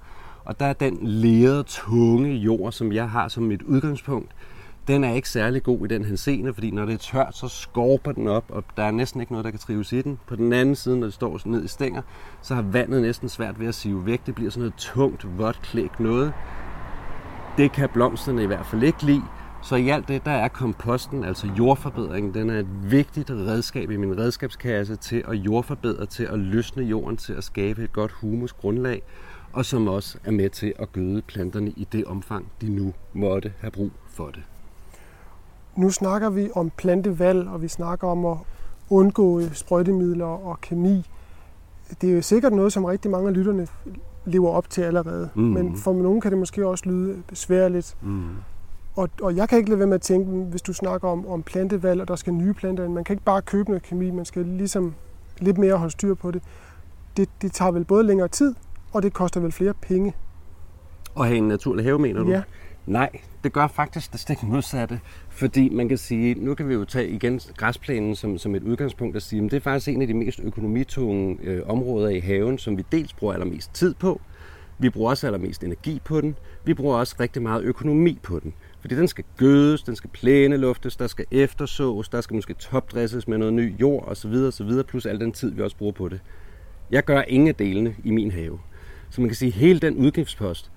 Og 0.45 0.59
der 0.59 0.65
er 0.65 0.73
den 0.73 0.97
lerede, 1.01 1.63
tunge 1.63 2.33
jord, 2.33 2.71
som 2.71 2.91
jeg 2.91 3.09
har 3.09 3.27
som 3.27 3.43
mit 3.43 3.61
udgangspunkt, 3.61 4.31
den 4.87 5.03
er 5.03 5.13
ikke 5.13 5.29
særlig 5.29 5.63
god 5.63 5.85
i 5.85 5.87
den 5.87 6.05
henseende, 6.05 6.53
fordi 6.53 6.71
når 6.71 6.85
det 6.85 6.93
er 6.93 6.97
tørt, 6.97 7.37
så 7.37 7.47
skorper 7.47 8.11
den 8.11 8.27
op, 8.27 8.45
og 8.49 8.63
der 8.77 8.83
er 8.83 8.91
næsten 8.91 9.21
ikke 9.21 9.33
noget, 9.33 9.45
der 9.45 9.51
kan 9.51 9.59
trives 9.59 9.93
i 9.93 10.01
den. 10.01 10.19
På 10.27 10.35
den 10.35 10.53
anden 10.53 10.75
side, 10.75 10.99
når 10.99 11.07
det 11.07 11.13
står 11.13 11.39
ned 11.45 11.63
i 11.63 11.67
stænger, 11.67 12.01
så 12.41 12.55
har 12.55 12.61
vandet 12.61 13.01
næsten 13.01 13.29
svært 13.29 13.59
ved 13.59 13.67
at 13.67 13.75
sive 13.75 14.05
væk. 14.05 14.25
Det 14.25 14.35
bliver 14.35 14.51
sådan 14.51 14.61
noget 14.61 14.73
tungt, 14.77 15.37
vådt 15.37 15.61
klæk 15.61 15.99
noget. 15.99 16.33
Det 17.57 17.71
kan 17.71 17.89
blomsterne 17.93 18.43
i 18.43 18.45
hvert 18.45 18.65
fald 18.65 18.83
ikke 18.83 19.05
lide. 19.05 19.23
Så 19.63 19.75
i 19.75 19.89
alt 19.89 20.07
det, 20.07 20.25
der 20.25 20.31
er 20.31 20.47
komposten, 20.47 21.23
altså 21.23 21.47
jordforbedringen, 21.57 22.33
den 22.33 22.49
er 22.49 22.59
et 22.59 22.91
vigtigt 22.91 23.29
redskab 23.29 23.91
i 23.91 23.97
min 23.97 24.17
redskabskasse 24.17 24.95
til 24.95 25.23
at 25.27 25.35
jordforbedre, 25.35 26.05
til 26.05 26.23
at 26.23 26.39
løsne 26.39 26.83
jorden, 26.83 27.17
til 27.17 27.33
at 27.33 27.43
skabe 27.43 27.83
et 27.83 27.93
godt 27.93 28.11
humusgrundlag, 28.11 29.01
og 29.55 29.65
som 29.65 29.87
også 29.87 30.17
er 30.23 30.31
med 30.31 30.49
til 30.49 30.73
at 30.79 30.91
gøde 30.91 31.21
planterne 31.21 31.69
i 31.69 31.87
det 31.91 32.05
omfang, 32.05 32.45
de 32.61 32.69
nu 32.69 32.93
måtte 33.13 33.53
have 33.59 33.71
brug 33.71 33.91
for 34.09 34.25
det. 34.27 34.43
Nu 35.75 35.89
snakker 35.89 36.29
vi 36.29 36.49
om 36.55 36.71
plantevalg, 36.77 37.47
og 37.47 37.61
vi 37.61 37.67
snakker 37.67 38.07
om 38.07 38.25
at 38.25 38.37
undgå 38.89 39.41
sprøjtemidler 39.53 40.25
og 40.25 40.61
kemi. 40.61 41.05
Det 42.01 42.09
er 42.09 42.13
jo 42.15 42.21
sikkert 42.21 42.53
noget, 42.53 42.73
som 42.73 42.85
rigtig 42.85 43.11
mange 43.11 43.27
af 43.27 43.33
lytterne 43.33 43.67
lever 44.25 44.49
op 44.49 44.69
til 44.69 44.81
allerede. 44.81 45.29
Mm. 45.35 45.41
Men 45.41 45.77
for 45.77 45.93
nogen 45.93 46.21
kan 46.21 46.31
det 46.31 46.39
måske 46.39 46.67
også 46.67 46.83
lyde 46.89 47.23
besværligt. 47.27 47.97
Mm. 48.01 48.29
Og, 48.95 49.09
og 49.21 49.35
jeg 49.35 49.49
kan 49.49 49.57
ikke 49.57 49.69
lade 49.69 49.79
være 49.79 49.87
med 49.87 49.95
at 49.95 50.01
tænke, 50.01 50.31
hvis 50.31 50.61
du 50.61 50.73
snakker 50.73 51.07
om, 51.07 51.27
om 51.27 51.43
plantevalg, 51.43 52.01
og 52.01 52.07
der 52.07 52.15
skal 52.15 52.33
nye 52.33 52.53
planter 52.53 52.85
ind, 52.85 52.93
man 52.93 53.03
kan 53.03 53.13
ikke 53.13 53.25
bare 53.25 53.41
købe 53.41 53.69
noget 53.69 53.83
kemi, 53.83 54.11
man 54.11 54.25
skal 54.25 54.45
ligesom 54.45 54.93
lidt 55.39 55.57
mere 55.57 55.77
holde 55.77 55.91
styr 55.91 56.13
på 56.13 56.31
det. 56.31 56.41
Det, 57.17 57.29
det 57.41 57.51
tager 57.51 57.71
vel 57.71 57.85
både 57.85 58.03
længere 58.03 58.27
tid, 58.27 58.55
og 58.95 59.03
det 59.03 59.13
koster 59.13 59.39
vel 59.39 59.51
flere 59.51 59.73
penge. 59.73 60.13
Og 61.15 61.25
have 61.25 61.37
en 61.37 61.47
naturlig 61.47 61.85
have, 61.85 61.99
mener 61.99 62.23
du? 62.23 62.29
Ja. 62.29 62.41
Nej, 62.85 63.09
det 63.43 63.53
gør 63.53 63.67
faktisk 63.67 64.11
det 64.11 64.19
stik 64.19 64.43
modsatte. 64.43 64.99
Fordi 65.29 65.69
man 65.69 65.89
kan 65.89 65.97
sige, 65.97 66.33
nu 66.33 66.55
kan 66.55 66.69
vi 66.69 66.73
jo 66.73 66.85
tage 66.85 67.09
igen 67.09 67.39
græsplænen 67.57 68.15
som, 68.15 68.37
som 68.37 68.55
et 68.55 68.63
udgangspunkt 68.63 69.15
og 69.15 69.21
sige, 69.21 69.45
at 69.45 69.51
det 69.51 69.57
er 69.57 69.61
faktisk 69.61 69.87
en 69.87 70.01
af 70.01 70.07
de 70.07 70.13
mest 70.13 70.39
økonomitunge 70.39 71.37
øh, 71.43 71.61
områder 71.67 72.09
i 72.09 72.19
haven, 72.19 72.57
som 72.57 72.77
vi 72.77 72.85
dels 72.91 73.13
bruger 73.13 73.33
allermest 73.33 73.73
tid 73.73 73.93
på, 73.93 74.21
vi 74.79 74.89
bruger 74.89 75.09
også 75.09 75.27
allermest 75.27 75.63
energi 75.63 76.01
på 76.05 76.21
den, 76.21 76.35
vi 76.65 76.73
bruger 76.73 76.97
også 76.97 77.15
rigtig 77.19 77.41
meget 77.41 77.63
økonomi 77.63 78.19
på 78.23 78.39
den. 78.39 78.53
Fordi 78.79 78.95
den 78.95 79.07
skal 79.07 79.23
gødes, 79.37 79.83
den 79.83 79.95
skal 79.95 80.09
plæneluftes, 80.09 80.97
der 80.97 81.07
skal 81.07 81.25
eftersås, 81.31 82.09
der 82.09 82.21
skal 82.21 82.35
måske 82.35 82.53
topdresses 82.53 83.27
med 83.27 83.37
noget 83.37 83.53
ny 83.53 83.79
jord 83.81 84.07
osv. 84.07 84.33
osv. 84.33 84.83
plus 84.87 85.05
al 85.05 85.19
den 85.19 85.31
tid, 85.31 85.51
vi 85.51 85.61
også 85.61 85.77
bruger 85.77 85.93
på 85.93 86.09
det. 86.09 86.19
Jeg 86.91 87.03
gør 87.03 87.21
ingen 87.21 87.47
af 87.47 87.55
delene 87.55 87.95
i 88.03 88.11
min 88.11 88.31
have. 88.31 88.59
Så 89.15 89.21
man 89.21 89.29
kan 89.29 89.35
sige, 89.35 89.49
at 89.49 89.53
hele 89.53 89.79
den 89.79 89.95
udgiftspost, 89.95 90.71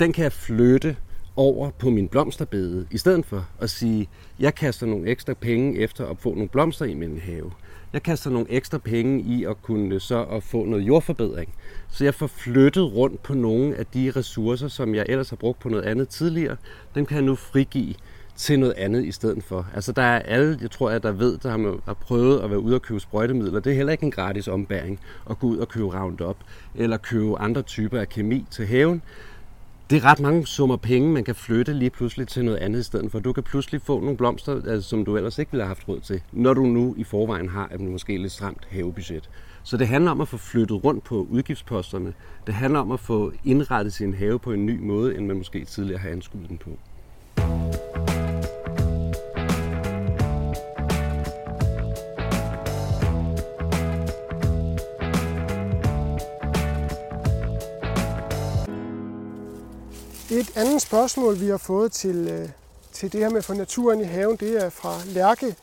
den 0.00 0.12
kan 0.12 0.22
jeg 0.22 0.32
flytte 0.32 0.96
over 1.36 1.70
på 1.70 1.90
min 1.90 2.08
blomsterbede, 2.08 2.86
i 2.90 2.98
stedet 2.98 3.26
for 3.26 3.48
at 3.60 3.70
sige, 3.70 4.08
jeg 4.40 4.54
kaster 4.54 4.86
nogle 4.86 5.08
ekstra 5.08 5.34
penge 5.34 5.78
efter 5.80 6.06
at 6.06 6.18
få 6.18 6.34
nogle 6.34 6.48
blomster 6.48 6.84
i 6.84 6.94
min 6.94 7.18
have. 7.18 7.52
Jeg 7.92 8.02
kaster 8.02 8.30
nogle 8.30 8.50
ekstra 8.50 8.78
penge 8.78 9.20
i 9.20 9.44
at 9.44 9.62
kunne 9.62 10.00
så 10.00 10.24
at 10.24 10.42
få 10.42 10.64
noget 10.64 10.82
jordforbedring. 10.82 11.54
Så 11.88 12.04
jeg 12.04 12.14
får 12.14 12.26
flyttet 12.26 12.94
rundt 12.94 13.22
på 13.22 13.34
nogle 13.34 13.76
af 13.76 13.86
de 13.86 14.12
ressourcer, 14.16 14.68
som 14.68 14.94
jeg 14.94 15.06
ellers 15.08 15.30
har 15.30 15.36
brugt 15.36 15.58
på 15.58 15.68
noget 15.68 15.84
andet 15.84 16.08
tidligere. 16.08 16.56
Dem 16.94 17.06
kan 17.06 17.14
jeg 17.14 17.24
nu 17.24 17.34
frigive 17.34 17.94
til 18.40 18.60
noget 18.60 18.74
andet 18.76 19.04
i 19.04 19.12
stedet 19.12 19.44
for. 19.44 19.66
Altså 19.74 19.92
der 19.92 20.02
er 20.02 20.18
alle, 20.18 20.58
jeg 20.62 20.70
tror, 20.70 20.90
at 20.90 21.02
der 21.02 21.12
ved, 21.12 21.38
der 21.38 21.50
har, 21.50 21.80
har 21.84 21.94
prøvet 21.94 22.40
at 22.40 22.50
være 22.50 22.60
ude 22.60 22.74
og 22.74 22.82
købe 22.82 23.00
sprøjtemidler. 23.00 23.60
Det 23.60 23.72
er 23.72 23.76
heller 23.76 23.92
ikke 23.92 24.04
en 24.04 24.10
gratis 24.10 24.48
ombæring 24.48 25.00
at 25.30 25.38
gå 25.38 25.46
ud 25.46 25.56
og 25.56 25.68
købe 25.68 26.00
Roundup 26.00 26.36
eller 26.74 26.96
købe 26.96 27.38
andre 27.38 27.62
typer 27.62 28.00
af 28.00 28.08
kemi 28.08 28.46
til 28.50 28.66
haven 28.66 29.02
det 29.90 29.96
er 29.96 30.04
ret 30.04 30.20
mange 30.20 30.46
summer 30.46 30.76
penge, 30.76 31.12
man 31.12 31.24
kan 31.24 31.34
flytte 31.34 31.72
lige 31.72 31.90
pludselig 31.90 32.28
til 32.28 32.44
noget 32.44 32.58
andet 32.58 32.80
i 32.80 32.82
stedet 32.82 33.10
for. 33.10 33.18
Du 33.18 33.32
kan 33.32 33.42
pludselig 33.42 33.82
få 33.82 34.00
nogle 34.00 34.16
blomster, 34.16 34.54
altså, 34.54 34.88
som 34.88 35.04
du 35.04 35.16
ellers 35.16 35.38
ikke 35.38 35.52
ville 35.52 35.62
have 35.62 35.68
haft 35.68 35.88
råd 35.88 36.00
til, 36.00 36.22
når 36.32 36.54
du 36.54 36.66
nu 36.66 36.94
i 36.98 37.04
forvejen 37.04 37.48
har 37.48 37.70
et 37.74 37.80
måske 37.80 38.16
lidt 38.16 38.32
stramt 38.32 38.68
havebudget. 38.70 39.30
Så 39.62 39.76
det 39.76 39.88
handler 39.88 40.10
om 40.10 40.20
at 40.20 40.28
få 40.28 40.36
flyttet 40.36 40.84
rundt 40.84 41.04
på 41.04 41.26
udgiftsposterne. 41.30 42.14
Det 42.46 42.54
handler 42.54 42.80
om 42.80 42.90
at 42.90 43.00
få 43.00 43.32
indrettet 43.44 43.92
sin 43.92 44.14
have 44.14 44.38
på 44.38 44.52
en 44.52 44.66
ny 44.66 44.80
måde, 44.80 45.16
end 45.16 45.26
man 45.26 45.36
måske 45.36 45.64
tidligere 45.64 46.00
har 46.00 46.10
anskuet 46.10 46.48
den 46.48 46.58
på. 46.58 46.70
Et 60.40 60.52
andet 60.56 60.82
spørgsmål, 60.82 61.40
vi 61.40 61.48
har 61.48 61.56
fået 61.56 61.92
til, 61.92 62.16
øh, 62.16 62.48
til 62.92 63.12
det 63.12 63.20
her 63.20 63.28
med 63.28 63.38
at 63.38 63.44
få 63.44 63.54
naturen 63.54 64.00
i 64.00 64.04
haven, 64.04 64.36
det 64.36 64.64
er 64.64 64.70
fra 64.70 65.00
Lærke 65.06 65.56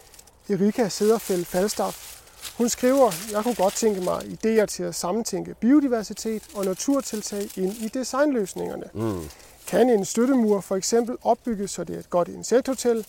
Erika 0.49 0.89
Sederfeldt 0.89 1.47
Falstaff. 1.47 2.21
Hun 2.57 2.69
skriver, 2.69 3.11
jeg 3.31 3.43
kunne 3.43 3.55
godt 3.55 3.73
tænke 3.73 4.01
mig 4.01 4.21
idéer 4.21 4.65
til 4.65 4.83
at 4.83 4.95
sammentænke 4.95 5.55
biodiversitet 5.59 6.43
og 6.55 6.65
naturtiltag 6.65 7.49
ind 7.57 7.73
i 7.73 7.87
designløsningerne. 7.87 8.83
Mm. 8.93 9.29
Kan 9.67 9.89
en 9.89 10.05
støttemur 10.05 10.61
for 10.61 10.75
eksempel 10.75 11.17
opbygges, 11.23 11.71
så 11.71 11.83
det 11.83 11.95
er 11.95 11.99
et 11.99 12.09
godt 12.09 12.27
insekthotel? 12.27 13.05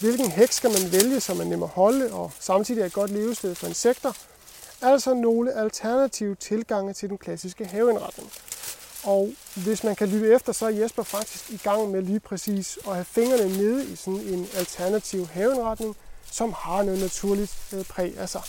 Hvilken 0.00 0.30
hæk 0.30 0.52
skal 0.52 0.70
man 0.70 0.92
vælge, 0.92 1.20
så 1.20 1.34
man 1.34 1.46
nemmer 1.46 1.66
holde 1.66 2.12
og 2.12 2.30
samtidig 2.40 2.80
er 2.82 2.86
et 2.86 2.92
godt 2.92 3.10
levested 3.10 3.54
for 3.54 3.66
insekter? 3.66 4.12
Altså 4.80 5.14
nogle 5.14 5.52
alternative 5.52 6.34
tilgange 6.34 6.92
til 6.92 7.08
den 7.08 7.18
klassiske 7.18 7.64
haveindretning. 7.64 8.30
Og 9.02 9.32
hvis 9.54 9.84
man 9.84 9.96
kan 9.96 10.08
lytte 10.08 10.34
efter, 10.34 10.52
så 10.52 10.66
er 10.66 10.70
Jesper 10.70 11.02
faktisk 11.02 11.50
i 11.50 11.60
gang 11.64 11.90
med 11.90 12.02
lige 12.02 12.20
præcis 12.20 12.78
at 12.88 12.94
have 12.94 13.04
fingrene 13.04 13.56
nede 13.56 13.84
i 13.92 13.96
sådan 13.96 14.20
en 14.20 14.46
alternativ 14.56 15.28
haveindretning, 15.32 15.96
som 16.30 16.54
har 16.58 16.82
noget 16.82 17.00
naturligt 17.00 17.52
øh, 17.72 17.84
præg 17.84 18.14
af 18.18 18.28
sig. 18.28 18.42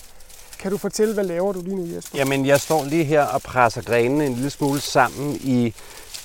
Kan 0.60 0.72
du 0.72 0.78
fortælle, 0.78 1.14
hvad 1.14 1.24
laver 1.24 1.54
du 1.54 1.62
lige 1.62 1.76
nu, 1.76 1.96
Jesper? 1.96 2.18
Jamen, 2.18 2.46
jeg 2.46 2.62
står 2.62 2.86
lige 2.86 3.04
her 3.04 3.24
og 3.24 3.42
presser 3.42 3.82
grenene 3.82 4.26
en 4.26 4.34
lille 4.34 4.50
smule 4.50 4.82
sammen 4.82 5.36
i 5.44 5.74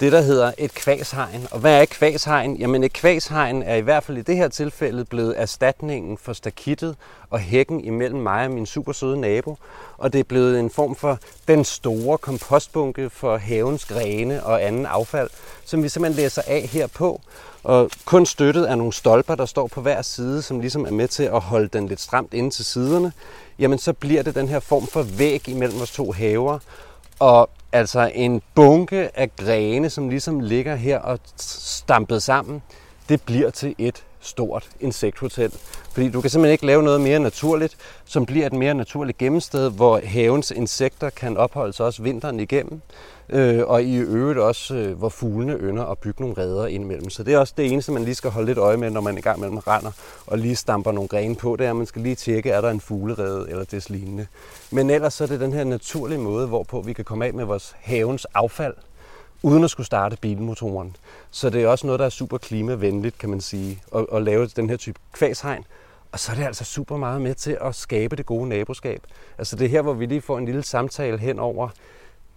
det, 0.00 0.12
der 0.12 0.20
hedder 0.20 0.52
et 0.58 0.74
kvæshegn. 0.74 1.48
Og 1.50 1.58
hvad 1.58 1.78
er 1.78 1.82
et 1.82 1.90
kvæshegn? 1.90 2.56
Jamen 2.56 2.84
et 2.84 2.92
kvæshegn 2.92 3.62
er 3.62 3.74
i 3.74 3.80
hvert 3.80 4.04
fald 4.04 4.18
i 4.18 4.22
det 4.22 4.36
her 4.36 4.48
tilfælde 4.48 5.04
blevet 5.04 5.34
erstatningen 5.40 6.18
for 6.18 6.32
stakittet 6.32 6.96
og 7.30 7.38
hækken 7.38 7.84
imellem 7.84 8.20
mig 8.20 8.44
og 8.44 8.50
min 8.50 8.66
super 8.66 8.92
søde 8.92 9.20
nabo. 9.20 9.56
Og 9.98 10.12
det 10.12 10.18
er 10.18 10.24
blevet 10.24 10.60
en 10.60 10.70
form 10.70 10.94
for 10.94 11.18
den 11.48 11.64
store 11.64 12.18
kompostbunke 12.18 13.10
for 13.10 13.36
havens 13.36 13.84
grene 13.84 14.44
og 14.44 14.64
anden 14.64 14.86
affald, 14.86 15.30
som 15.64 15.82
vi 15.82 15.88
simpelthen 15.88 16.22
læser 16.22 16.42
af 16.46 16.68
her 16.72 16.86
på. 16.86 17.20
Og 17.64 17.90
kun 18.04 18.26
støttet 18.26 18.64
af 18.64 18.78
nogle 18.78 18.92
stolper, 18.92 19.34
der 19.34 19.46
står 19.46 19.66
på 19.66 19.80
hver 19.80 20.02
side, 20.02 20.42
som 20.42 20.60
ligesom 20.60 20.86
er 20.86 20.90
med 20.90 21.08
til 21.08 21.22
at 21.22 21.40
holde 21.40 21.68
den 21.68 21.88
lidt 21.88 22.00
stramt 22.00 22.34
inde 22.34 22.50
til 22.50 22.64
siderne. 22.64 23.12
Jamen 23.58 23.78
så 23.78 23.92
bliver 23.92 24.22
det 24.22 24.34
den 24.34 24.48
her 24.48 24.60
form 24.60 24.86
for 24.86 25.02
væg 25.02 25.48
imellem 25.48 25.78
vores 25.78 25.90
to 25.90 26.12
haver. 26.12 26.58
Og 27.18 27.50
altså 27.72 28.10
en 28.14 28.42
bunke 28.54 29.18
af 29.18 29.36
grene, 29.36 29.90
som 29.90 30.08
ligesom 30.08 30.40
ligger 30.40 30.74
her 30.74 30.98
og 30.98 31.18
stampet 31.36 32.22
sammen, 32.22 32.62
det 33.08 33.22
bliver 33.22 33.50
til 33.50 33.74
et 33.78 34.04
stort 34.20 34.68
insekthotel. 34.80 35.52
Fordi 35.92 36.08
du 36.10 36.20
kan 36.20 36.30
simpelthen 36.30 36.52
ikke 36.52 36.66
lave 36.66 36.82
noget 36.82 37.00
mere 37.00 37.18
naturligt, 37.18 37.76
som 38.04 38.26
bliver 38.26 38.46
et 38.46 38.52
mere 38.52 38.74
naturligt 38.74 39.18
gemmested, 39.18 39.70
hvor 39.70 40.00
havens 40.04 40.50
insekter 40.50 41.10
kan 41.10 41.36
opholde 41.36 41.72
sig 41.72 41.86
også 41.86 42.02
vinteren 42.02 42.40
igennem. 42.40 42.82
Øh, 43.30 43.66
og 43.66 43.82
i 43.82 43.96
øvrigt 43.96 44.38
også, 44.38 44.74
øh, 44.74 44.98
hvor 44.98 45.08
fuglene 45.08 45.52
ynder 45.52 45.84
at 45.84 45.98
bygge 45.98 46.22
nogle 46.22 46.36
redder 46.38 46.66
indimellem. 46.66 47.10
Så 47.10 47.22
det 47.22 47.34
er 47.34 47.38
også 47.38 47.54
det 47.56 47.72
eneste, 47.72 47.92
man 47.92 48.04
lige 48.04 48.14
skal 48.14 48.30
holde 48.30 48.46
lidt 48.46 48.58
øje 48.58 48.76
med, 48.76 48.90
når 48.90 49.00
man 49.00 49.18
i 49.18 49.20
gang 49.20 49.40
mellem 49.40 49.58
render 49.58 49.90
og 50.26 50.38
lige 50.38 50.56
stamper 50.56 50.92
nogle 50.92 51.08
grene 51.08 51.36
på. 51.36 51.56
Det 51.56 51.66
er, 51.66 51.70
at 51.70 51.76
man 51.76 51.86
skal 51.86 52.02
lige 52.02 52.14
tjekke, 52.14 52.50
er 52.50 52.60
der 52.60 52.70
en 52.70 52.80
fuglerede 52.80 53.46
eller 53.50 53.64
des 53.64 53.90
lignende. 53.90 54.26
Men 54.70 54.90
ellers 54.90 55.14
så 55.14 55.24
er 55.24 55.28
det 55.28 55.40
den 55.40 55.52
her 55.52 55.64
naturlige 55.64 56.18
måde, 56.18 56.46
hvorpå 56.46 56.80
vi 56.80 56.92
kan 56.92 57.04
komme 57.04 57.26
af 57.26 57.34
med 57.34 57.44
vores 57.44 57.76
havens 57.80 58.24
affald, 58.34 58.74
uden 59.42 59.64
at 59.64 59.70
skulle 59.70 59.86
starte 59.86 60.16
bilmotoren. 60.20 60.96
Så 61.30 61.50
det 61.50 61.62
er 61.62 61.68
også 61.68 61.86
noget, 61.86 61.98
der 61.98 62.06
er 62.06 62.10
super 62.10 62.38
klimavenligt, 62.38 63.18
kan 63.18 63.30
man 63.30 63.40
sige, 63.40 63.82
at, 63.94 64.06
at 64.12 64.22
lave 64.22 64.46
den 64.46 64.70
her 64.70 64.76
type 64.76 65.00
kvæshegn. 65.12 65.64
Og 66.12 66.18
så 66.18 66.32
er 66.32 66.36
det 66.36 66.44
altså 66.44 66.64
super 66.64 66.96
meget 66.96 67.22
med 67.22 67.34
til 67.34 67.58
at 67.60 67.74
skabe 67.74 68.16
det 68.16 68.26
gode 68.26 68.48
naboskab. 68.48 69.02
Altså 69.38 69.56
det 69.56 69.64
er 69.64 69.68
her, 69.68 69.82
hvor 69.82 69.92
vi 69.92 70.06
lige 70.06 70.20
får 70.20 70.38
en 70.38 70.44
lille 70.44 70.62
samtale 70.62 71.18
hen 71.18 71.38
over 71.38 71.68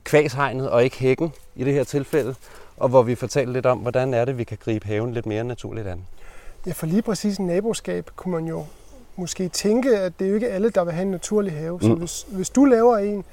kvæshegnet 0.04 0.70
og 0.70 0.84
ikke 0.84 0.98
hækken 0.98 1.34
i 1.56 1.64
det 1.64 1.74
her 1.74 1.84
tilfælde, 1.84 2.36
og 2.78 2.90
hvor 2.90 3.02
vi 3.02 3.16
fortæller 3.16 3.54
lidt 3.54 3.66
om, 3.66 3.78
hvordan 3.78 4.14
er 4.14 4.26
det, 4.26 4.38
vi 4.38 4.44
kan 4.44 4.58
gribe 4.64 4.88
haven 4.88 5.14
lidt 5.14 5.26
mere 5.26 5.44
naturligt 5.44 5.88
an. 5.88 6.08
Ja, 6.68 6.72
for 6.72 6.86
lige 6.86 7.02
præcis 7.02 7.38
en 7.38 7.48
naboskab 7.48 8.10
kunne 8.16 8.32
man 8.32 8.46
jo 8.46 8.66
måske 9.16 9.50
tænke, 9.50 9.98
at 9.98 10.20
det 10.20 10.26
er 10.26 10.30
jo 10.30 10.36
ikke 10.36 10.50
alle, 10.50 10.70
der 10.70 10.84
vil 10.84 10.94
have 10.94 11.04
en 11.04 11.12
naturlig 11.12 11.54
have. 11.54 11.82
Så 11.82 11.88
mm. 11.88 11.94
hvis, 11.94 12.26
hvis 12.30 12.50
du 12.50 12.66
laver 12.66 12.98
en 12.98 13.26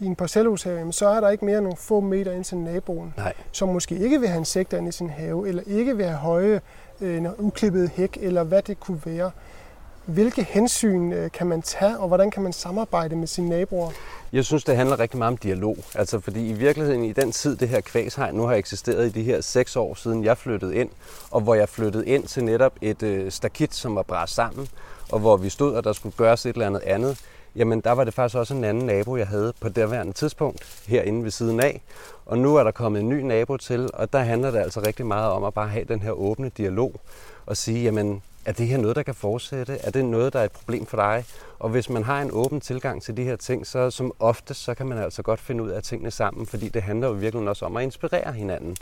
i 0.00 0.06
en 0.06 0.16
parcelhushave, 0.16 0.92
så 0.92 1.08
er 1.08 1.20
der 1.20 1.28
ikke 1.28 1.44
mere 1.44 1.58
end 1.58 1.64
nogle 1.64 1.76
få 1.76 2.00
meter 2.00 2.32
ind 2.32 2.44
til 2.44 2.58
naboen, 2.58 3.14
Nej. 3.16 3.32
som 3.52 3.68
måske 3.68 3.98
ikke 3.98 4.20
vil 4.20 4.28
have 4.28 4.38
insekter 4.38 4.78
ind 4.78 4.88
i 4.88 4.92
sin 4.92 5.10
have, 5.10 5.48
eller 5.48 5.62
ikke 5.66 5.96
vil 5.96 6.06
have 6.06 6.18
høje, 6.18 6.60
øh, 7.00 7.24
uklippet 7.38 7.90
hæk, 7.90 8.18
eller 8.20 8.42
hvad 8.42 8.62
det 8.62 8.80
kunne 8.80 9.00
være. 9.04 9.30
Hvilke 10.06 10.42
hensyn 10.42 11.12
øh, 11.12 11.30
kan 11.30 11.46
man 11.46 11.62
tage, 11.62 11.98
og 11.98 12.08
hvordan 12.08 12.30
kan 12.30 12.42
man 12.42 12.52
samarbejde 12.52 13.16
med 13.16 13.26
sine 13.26 13.48
naboer? 13.48 13.90
Jeg 14.32 14.44
synes, 14.44 14.64
det 14.64 14.76
handler 14.76 15.00
rigtig 15.00 15.18
meget 15.18 15.32
om 15.32 15.36
dialog. 15.36 15.76
Altså, 15.94 16.20
fordi 16.20 16.48
i 16.48 16.52
virkeligheden 16.52 17.04
i 17.04 17.12
den 17.12 17.32
tid, 17.32 17.56
det 17.56 17.68
her 17.68 17.80
kvæshegn 17.80 18.34
nu 18.34 18.42
har 18.42 18.54
eksisteret 18.54 19.06
i 19.06 19.10
de 19.10 19.22
her 19.22 19.40
seks 19.40 19.76
år 19.76 19.94
siden 19.94 20.24
jeg 20.24 20.38
flyttede 20.38 20.76
ind, 20.76 20.90
og 21.30 21.40
hvor 21.40 21.54
jeg 21.54 21.68
flyttede 21.68 22.06
ind 22.06 22.24
til 22.24 22.44
netop 22.44 22.72
et 22.80 23.02
øh, 23.02 23.30
stakit, 23.30 23.74
som 23.74 23.96
var 23.96 24.02
bræst 24.02 24.34
sammen, 24.34 24.68
og 25.12 25.18
hvor 25.18 25.36
vi 25.36 25.48
stod, 25.48 25.74
og 25.74 25.84
der 25.84 25.92
skulle 25.92 26.16
gøres 26.16 26.46
et 26.46 26.52
eller 26.52 26.66
andet 26.66 26.80
andet, 26.80 27.20
jamen 27.56 27.80
der 27.80 27.92
var 27.92 28.04
det 28.04 28.14
faktisk 28.14 28.36
også 28.36 28.54
en 28.54 28.64
anden 28.64 28.86
nabo, 28.86 29.16
jeg 29.16 29.26
havde 29.26 29.52
på 29.60 29.68
det 29.68 30.14
tidspunkt, 30.14 30.82
herinde 30.86 31.24
ved 31.24 31.30
siden 31.30 31.60
af. 31.60 31.82
Og 32.26 32.38
nu 32.38 32.56
er 32.56 32.64
der 32.64 32.70
kommet 32.70 33.00
en 33.00 33.08
ny 33.08 33.20
nabo 33.20 33.56
til, 33.56 33.90
og 33.94 34.12
der 34.12 34.18
handler 34.18 34.50
det 34.50 34.58
altså 34.58 34.80
rigtig 34.80 35.06
meget 35.06 35.30
om 35.30 35.44
at 35.44 35.54
bare 35.54 35.68
have 35.68 35.84
den 35.84 36.02
her 36.02 36.10
åbne 36.10 36.50
dialog, 36.56 37.00
og 37.46 37.56
sige, 37.56 37.82
jamen 37.82 38.22
er 38.44 38.52
det 38.52 38.66
her 38.66 38.78
noget, 38.78 38.96
der 38.96 39.02
kan 39.02 39.14
fortsætte? 39.14 39.78
Er 39.82 39.90
det 39.90 40.04
noget, 40.04 40.32
der 40.32 40.40
er 40.40 40.44
et 40.44 40.52
problem 40.52 40.86
for 40.86 40.96
dig? 40.96 41.24
Og 41.58 41.68
hvis 41.68 41.90
man 41.90 42.02
har 42.02 42.22
en 42.22 42.30
åben 42.32 42.60
tilgang 42.60 43.02
til 43.02 43.16
de 43.16 43.24
her 43.24 43.36
ting, 43.36 43.66
så 43.66 43.90
som 43.90 44.12
oftest, 44.18 44.64
så 44.64 44.74
kan 44.74 44.86
man 44.86 44.98
altså 44.98 45.22
godt 45.22 45.40
finde 45.40 45.64
ud 45.64 45.70
af 45.70 45.82
tingene 45.82 46.10
sammen, 46.10 46.46
fordi 46.46 46.68
det 46.68 46.82
handler 46.82 47.08
jo 47.08 47.12
virkelig 47.12 47.48
også 47.48 47.64
om 47.64 47.76
at 47.76 47.82
inspirere 47.82 48.32
hinanden. 48.32 48.76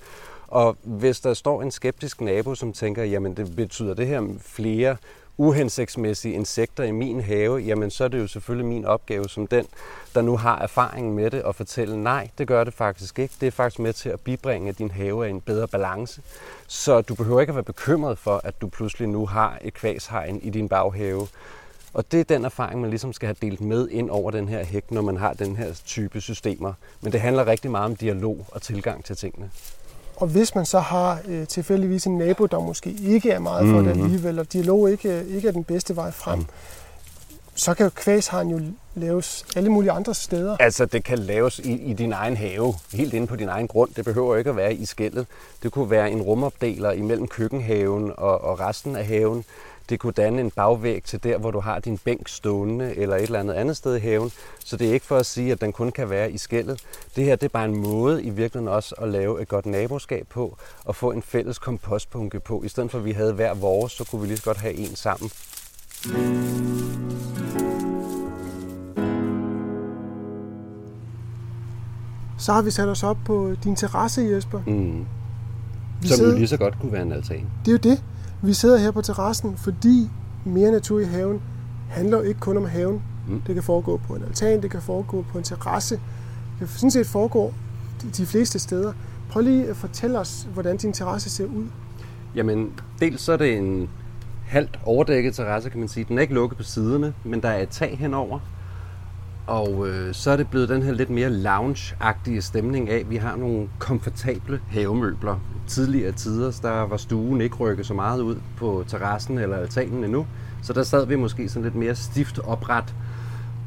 Og 0.49 0.77
hvis 0.83 1.21
der 1.21 1.35
står 1.35 1.63
en 1.63 1.71
skeptisk 1.71 2.21
nabo, 2.21 2.55
som 2.55 2.73
tænker, 2.73 3.05
jamen 3.05 3.37
det 3.37 3.57
betyder 3.57 3.95
det 3.95 4.07
her 4.07 4.23
flere 4.41 4.97
uhensigtsmæssige 5.37 6.35
insekter 6.35 6.85
i 6.85 6.91
min 6.91 7.21
have, 7.21 7.57
jamen 7.57 7.91
så 7.91 8.05
er 8.05 8.09
det 8.09 8.19
jo 8.19 8.27
selvfølgelig 8.27 8.67
min 8.67 8.85
opgave 8.85 9.29
som 9.29 9.47
den, 9.47 9.67
der 10.15 10.23
nu 10.23 10.37
har 10.37 10.59
erfaring 10.59 11.15
med 11.15 11.31
det, 11.31 11.43
at 11.47 11.55
fortælle, 11.55 12.03
nej, 12.03 12.29
det 12.39 12.49
gør 12.49 12.65
det 12.65 12.75
faktisk 12.75 13.19
ikke. 13.19 13.35
Det 13.41 13.47
er 13.47 13.51
faktisk 13.51 13.79
med 13.79 13.93
til 13.93 14.09
at 14.09 14.21
bibringe, 14.21 14.69
at 14.69 14.79
din 14.79 14.91
have 14.91 15.23
er 15.23 15.27
i 15.27 15.31
en 15.31 15.41
bedre 15.41 15.69
balance. 15.69 16.23
Så 16.67 17.01
du 17.01 17.15
behøver 17.15 17.41
ikke 17.41 17.51
at 17.51 17.55
være 17.55 17.65
bekymret 17.65 18.19
for, 18.19 18.41
at 18.45 18.61
du 18.61 18.69
pludselig 18.69 19.09
nu 19.09 19.27
har 19.27 19.59
et 19.61 19.75
kvæshegn 19.75 20.41
i 20.43 20.51
din 20.51 20.69
baghave. 20.69 21.29
Og 21.95 22.13
det 22.13 22.21
er 22.21 22.25
den 22.25 22.45
erfaring, 22.45 22.81
man 22.81 22.91
ligesom 22.91 23.13
skal 23.13 23.27
have 23.27 23.37
delt 23.43 23.61
med 23.61 23.89
ind 23.89 24.11
over 24.11 24.31
den 24.31 24.49
her 24.49 24.65
hæk, 24.65 24.91
når 24.91 25.03
man 25.03 25.17
har 25.17 25.33
den 25.33 25.57
her 25.57 25.73
type 25.85 26.21
systemer. 26.21 26.73
Men 27.01 27.13
det 27.13 27.21
handler 27.21 27.47
rigtig 27.47 27.71
meget 27.71 27.85
om 27.85 27.97
dialog 27.97 28.47
og 28.49 28.63
tilgang 28.63 29.05
til 29.05 29.17
tingene. 29.17 29.51
Og 30.23 30.29
hvis 30.29 30.55
man 30.55 30.67
så 30.67 30.81
har 30.81 31.21
øh, 31.29 31.47
tilfældigvis 31.47 32.07
en 32.07 32.19
nabo, 32.19 32.47
der 32.47 32.61
måske 32.61 32.91
ikke 32.91 33.31
er 33.31 33.39
meget 33.39 33.61
for 33.61 33.67
mm-hmm. 33.67 33.85
det 33.85 33.97
mhm. 33.97 34.05
alligevel, 34.05 34.39
og 34.39 34.53
dialog 34.53 34.91
ikke, 34.91 35.25
ikke 35.29 35.49
er 35.49 35.53
den 35.53 35.65
bedste 35.65 35.97
vej 35.97 36.11
frem, 36.11 36.39
mm. 36.39 36.47
så 37.55 37.75
kan 37.75 37.87
jo 37.87 37.91
kvæshegn 37.95 38.49
jo 38.49 38.61
laves 38.95 39.45
alle 39.57 39.71
mulige 39.71 39.91
andre 39.91 40.15
steder. 40.15 40.57
Altså, 40.61 40.87
det 40.87 41.05
kan 41.05 41.19
laves 41.19 41.59
i, 41.59 41.73
i 41.73 41.93
din 41.93 42.13
egen 42.13 42.37
have, 42.37 42.75
helt 42.93 43.15
inde 43.15 43.27
på 43.27 43.37
din 43.37 43.49
egen 43.49 43.69
grund. 43.69 43.91
Det 43.97 44.05
behøver 44.05 44.37
ikke 44.37 44.51
at 44.51 44.57
være 44.57 44.75
i 44.75 44.85
skældet. 44.85 45.27
Det 45.63 45.73
kunne 45.73 45.91
være 45.91 46.11
en 46.11 46.23
rumopdeler 46.23 46.93
imellem 46.93 47.29
køkkenhaven 47.29 48.13
og, 48.17 48.41
og 48.41 48.61
resten 48.61 48.97
af 48.97 49.07
haven. 49.07 49.45
Det 49.93 50.01
kunne 50.01 50.13
danne 50.13 50.41
en 50.41 50.51
bagvæg 50.51 51.03
til 51.05 51.23
der, 51.25 51.39
hvor 51.39 51.51
du 51.51 51.61
har 51.61 51.79
din 51.79 51.99
bænk 51.99 52.29
stående 52.29 52.97
eller 52.97 53.17
et 53.17 53.23
eller 53.23 53.41
andet 53.41 53.55
andet 53.55 53.77
sted 53.77 53.97
i 53.97 53.99
haven. 53.99 54.31
Så 54.65 54.77
det 54.77 54.89
er 54.89 54.93
ikke 54.93 55.07
for 55.07 55.17
at 55.17 55.27
sige, 55.27 55.53
at 55.53 55.61
den 55.61 55.73
kun 55.73 55.91
kan 55.91 56.11
være 56.11 56.33
i 56.33 56.39
skældet. 56.39 56.83
Det 57.17 57.25
her 57.25 57.37
det 57.37 57.45
er 57.45 57.49
bare 57.49 57.65
en 57.65 57.77
måde 57.77 58.23
i 58.23 58.31
virkeligheden 58.31 58.75
også 58.75 58.95
at 58.99 59.09
lave 59.09 59.43
et 59.43 59.49
godt 59.49 59.67
naboskab 59.67 60.27
på 60.29 60.57
og 60.85 60.97
få 60.97 61.11
en 61.11 61.23
fælles 61.23 61.59
kompostpunke 61.59 62.41
på. 62.41 62.63
I 62.65 62.69
stedet 62.69 62.91
for 62.91 62.99
at 62.99 63.05
vi 63.05 63.13
havde 63.13 63.33
hver 63.33 63.55
vores, 63.55 63.93
så 63.93 64.05
kunne 64.05 64.21
vi 64.21 64.27
lige 64.27 64.37
så 64.37 64.45
godt 64.45 64.57
have 64.57 64.75
en 64.75 64.97
sammen. 64.97 65.31
Så 72.39 72.53
har 72.53 72.63
vi 72.63 72.71
sat 72.71 72.89
os 72.89 73.03
op 73.03 73.17
på 73.25 73.55
din 73.65 73.77
terrasse, 73.77 74.23
Jesper. 74.23 74.61
Mm. 74.67 75.07
Vi 76.03 76.09
Som 76.09 76.17
sidder... 76.17 76.37
lige 76.37 76.49
så 76.49 76.57
godt 76.57 76.81
kunne 76.81 76.93
være 76.93 77.03
en 77.03 77.13
altan. 77.13 77.47
Det 77.65 77.69
er 77.69 77.73
jo 77.73 77.95
det. 77.95 78.03
Vi 78.45 78.53
sidder 78.53 78.79
her 78.79 78.91
på 78.91 79.03
terrassen, 79.03 79.57
fordi 79.57 80.11
mere 80.45 80.71
natur 80.71 81.01
i 81.01 81.05
haven 81.05 81.43
handler 81.89 82.17
jo 82.19 82.23
ikke 82.23 82.41
kun 82.41 82.57
om 82.57 82.65
haven. 82.65 83.03
Mm. 83.29 83.41
Det 83.41 83.55
kan 83.55 83.63
foregå 83.63 83.97
på 83.97 84.15
en 84.15 84.23
altan, 84.23 84.63
det 84.63 84.71
kan 84.71 84.83
foregå 84.83 85.25
på 85.33 85.39
en 85.39 85.45
terrasse. 85.45 85.95
Det 85.95 86.59
kan 86.59 86.69
sådan 86.69 86.91
set 86.91 87.07
foregå 87.07 87.55
de 88.17 88.27
fleste 88.27 88.59
steder. 88.59 88.93
Prøv 89.31 89.43
lige 89.43 89.67
at 89.67 89.77
fortælle 89.77 90.19
os, 90.19 90.49
hvordan 90.53 90.77
din 90.77 90.93
terrasse 90.93 91.31
ser 91.31 91.45
ud. 91.45 91.67
Jamen, 92.35 92.73
dels 93.01 93.21
så 93.21 93.33
er 93.33 93.37
det 93.37 93.57
en 93.59 93.89
halvt 94.47 94.79
overdækket 94.85 95.35
terrasse, 95.35 95.71
kan 95.71 95.81
man 95.81 95.89
sige. 95.89 96.05
Den 96.09 96.19
er 96.19 96.23
ikke 96.23 96.35
lukket 96.35 96.57
på 96.57 96.63
siderne, 96.65 97.15
men 97.25 97.43
der 97.43 97.49
er 97.49 97.63
et 97.63 97.69
tag 97.69 97.99
henover. 97.99 98.39
Og 99.47 99.89
øh, 99.89 100.15
så 100.15 100.31
er 100.31 100.37
det 100.37 100.49
blevet 100.51 100.69
den 100.69 100.83
her 100.83 100.93
lidt 100.93 101.11
mere 101.11 101.31
lounge-agtige 101.31 102.41
stemning 102.41 102.91
af, 102.91 102.97
at 102.97 103.11
vi 103.11 103.17
har 103.17 103.37
nogle 103.37 103.69
komfortable 103.79 104.61
havemøbler. 104.69 105.41
Tidligere 105.67 106.13
tider, 106.13 106.59
der 106.63 106.81
var 106.81 106.97
stuen 106.97 107.41
ikke 107.41 107.57
rykket 107.57 107.87
så 107.87 107.95
meget 107.95 108.21
ud 108.21 108.37
på 108.57 108.85
terrassen 108.87 109.39
eller 109.39 109.57
altanen 109.57 110.05
endnu. 110.05 110.27
Så 110.63 110.73
der 110.73 110.83
sad 110.83 111.07
vi 111.07 111.17
måske 111.17 111.49
sådan 111.49 111.63
lidt 111.63 111.75
mere 111.75 111.95
stift 111.95 112.39
opret. 112.39 112.95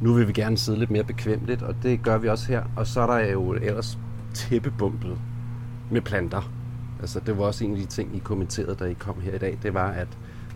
Nu 0.01 0.13
vil 0.13 0.27
vi 0.27 0.33
gerne 0.33 0.57
sidde 0.57 0.79
lidt 0.79 0.91
mere 0.91 1.03
bekvemmeligt, 1.03 1.61
og 1.61 1.75
det 1.83 2.03
gør 2.03 2.17
vi 2.17 2.29
også 2.29 2.47
her. 2.47 2.63
Og 2.75 2.87
så 2.87 3.01
er 3.01 3.07
der 3.07 3.31
jo 3.31 3.53
ellers 3.53 3.97
tæppebumpet 4.33 5.17
med 5.91 6.01
planter. 6.01 6.51
Altså, 6.99 7.19
det 7.19 7.37
var 7.37 7.43
også 7.43 7.65
en 7.65 7.71
af 7.71 7.77
de 7.77 7.85
ting, 7.85 8.15
I 8.15 8.19
kommenterede, 8.19 8.75
da 8.75 8.85
I 8.85 8.93
kom 8.93 9.21
her 9.21 9.33
i 9.33 9.37
dag. 9.37 9.57
Det 9.63 9.73
var, 9.73 9.87
at 9.87 10.07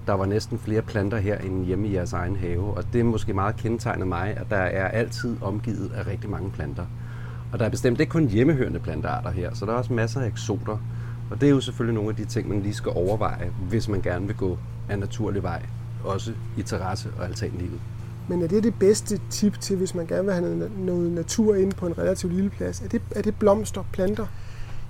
der 0.10 0.16
var 0.16 0.26
næsten 0.26 0.60
flere 0.60 0.82
planter 0.82 1.18
her 1.18 1.38
end 1.38 1.66
hjemme 1.66 1.88
i 1.88 1.94
jeres 1.94 2.14
egen 2.14 2.36
have. 2.36 2.78
Og 2.78 2.84
det 2.94 3.00
er 3.00 3.04
måske 3.04 3.34
meget 3.34 3.56
kendetegnet 3.56 4.08
mig, 4.08 4.38
at 4.38 4.46
der 4.50 4.56
er 4.56 4.88
altid 4.88 5.36
omgivet 5.42 5.92
af 5.96 6.08
rigtig 6.08 6.30
mange 6.30 6.52
planter. 6.52 6.86
Og 7.52 7.60
der 7.60 7.66
er 7.66 7.70
bestemt 7.70 8.00
ikke 8.00 8.10
kun 8.10 8.28
hjemmehørende 8.28 8.80
plantearter 8.80 9.30
her, 9.30 9.54
så 9.54 9.66
der 9.66 9.72
er 9.72 9.76
også 9.76 9.94
masser 9.94 10.22
af 10.22 10.28
eksoter. 10.28 10.78
Og 11.32 11.42
det 11.42 11.48
er 11.48 11.50
jo 11.50 11.62
selvfølgelig 11.62 11.96
nogle 11.96 12.10
af 12.10 12.16
de 12.16 12.26
ting, 12.26 12.50
man 12.50 12.62
lige 12.62 12.74
skal 12.74 12.92
overveje, 12.96 13.52
hvis 13.70 13.88
man 13.90 14.02
gerne 14.02 14.28
vil 14.28 14.36
gå 14.36 14.58
af 14.90 15.00
naturlig 15.00 15.44
vej, 15.44 15.62
også 16.04 16.32
i 16.58 16.62
terrasse- 16.62 17.10
og 17.20 17.26
altanlivet. 17.26 17.80
Men 18.28 18.42
er 18.42 18.48
det 18.48 18.64
det 18.64 18.74
bedste 18.80 19.20
tip 19.30 19.60
til, 19.60 19.78
hvis 19.78 19.96
man 19.96 20.08
gerne 20.08 20.24
vil 20.24 20.34
have 20.34 20.70
noget, 20.78 21.12
natur 21.12 21.56
ind 21.56 21.74
på 21.74 21.88
en 21.88 21.98
relativt 21.98 22.34
lille 22.34 22.50
plads? 22.50 22.82
Er 22.82 22.88
det, 22.88 23.02
er 23.16 23.22
det 23.22 23.36
blomster, 23.40 23.84
planter? 23.92 24.26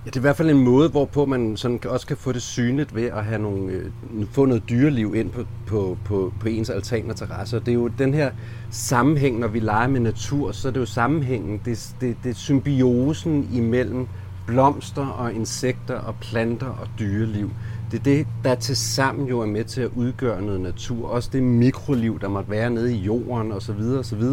Ja, 0.05 0.09
det 0.09 0.15
er 0.15 0.19
i 0.19 0.21
hvert 0.21 0.35
fald 0.35 0.49
en 0.49 0.63
måde, 0.63 0.89
hvorpå 0.89 1.25
man 1.25 1.57
sådan 1.57 1.79
også 1.85 2.07
kan 2.07 2.17
få 2.17 2.31
det 2.31 2.41
synligt 2.41 2.95
ved 2.95 3.05
at 3.05 3.25
have 3.25 3.41
nogle, 3.41 3.71
øh, 3.71 3.91
få 4.31 4.45
noget 4.45 4.63
dyreliv 4.69 5.15
ind 5.15 5.29
på, 5.29 5.43
på, 5.67 5.97
på, 6.05 6.33
på 6.39 6.47
ens 6.47 6.69
altan 6.69 7.09
og 7.09 7.15
terrasse. 7.15 7.59
Det 7.59 7.67
er 7.67 7.73
jo 7.73 7.87
den 7.87 8.13
her 8.13 8.31
sammenhæng, 8.69 9.39
når 9.39 9.47
vi 9.47 9.59
leger 9.59 9.87
med 9.87 9.99
natur, 9.99 10.51
så 10.51 10.67
er 10.67 10.71
det 10.71 10.79
jo 10.79 10.85
sammenhængen, 10.85 11.61
det, 11.65 11.95
det, 12.01 12.17
det 12.23 12.29
er 12.29 12.33
symbiosen 12.33 13.49
imellem 13.53 14.07
blomster 14.47 15.05
og 15.07 15.33
insekter 15.33 15.95
og 15.95 16.15
planter 16.21 16.67
og 16.67 16.87
dyreliv. 16.99 17.51
Det 17.91 17.99
er 17.99 18.03
det, 18.03 18.27
der 18.43 18.55
til 18.55 18.75
sammen 18.75 19.27
jo 19.27 19.39
er 19.39 19.45
med 19.45 19.63
til 19.63 19.81
at 19.81 19.89
udgøre 19.95 20.41
noget 20.41 20.61
natur. 20.61 21.09
Også 21.09 21.29
det 21.33 21.43
mikroliv, 21.43 22.19
der 22.19 22.27
måtte 22.27 22.49
være 22.51 22.69
nede 22.69 22.95
i 22.95 22.97
jorden 22.97 23.51
osv. 23.51 23.81
osv. 23.99 24.23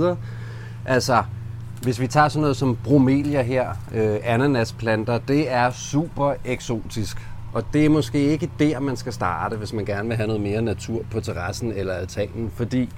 Altså, 0.85 1.23
hvis 1.83 2.01
vi 2.01 2.07
tager 2.07 2.29
sådan 2.29 2.41
noget 2.41 2.57
som 2.57 2.77
bromelia 2.85 3.43
her, 3.43 3.69
øh, 3.95 4.17
ananasplanter, 4.25 5.19
det 5.19 5.53
er 5.53 5.71
super 5.71 6.35
eksotisk. 6.45 7.17
Og 7.53 7.65
det 7.73 7.85
er 7.85 7.89
måske 7.89 8.21
ikke 8.21 8.51
der, 8.59 8.81
man 8.81 8.97
skal 8.97 9.13
starte, 9.13 9.57
hvis 9.57 9.73
man 9.73 9.85
gerne 9.85 10.09
vil 10.09 10.17
have 10.17 10.27
noget 10.27 10.43
mere 10.43 10.63
natur 10.63 11.03
på 11.11 11.21
terrassen 11.21 11.73
eller 11.73 11.93
altanen, 11.93 12.51
fordi 12.55 12.89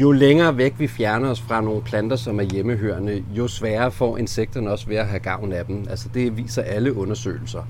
jo 0.00 0.12
længere 0.12 0.56
væk 0.56 0.74
vi 0.78 0.88
fjerner 0.88 1.30
os 1.30 1.40
fra 1.40 1.60
nogle 1.60 1.82
planter, 1.82 2.16
som 2.16 2.40
er 2.40 2.44
hjemmehørende, 2.44 3.24
jo 3.30 3.48
sværere 3.48 3.90
får 3.90 4.18
insekterne 4.18 4.70
også 4.70 4.86
ved 4.88 4.96
at 4.96 5.06
have 5.06 5.20
gavn 5.20 5.52
af 5.52 5.64
dem. 5.64 5.86
Altså 5.90 6.08
det 6.14 6.36
viser 6.36 6.62
alle 6.62 6.96
undersøgelser. 6.96 7.62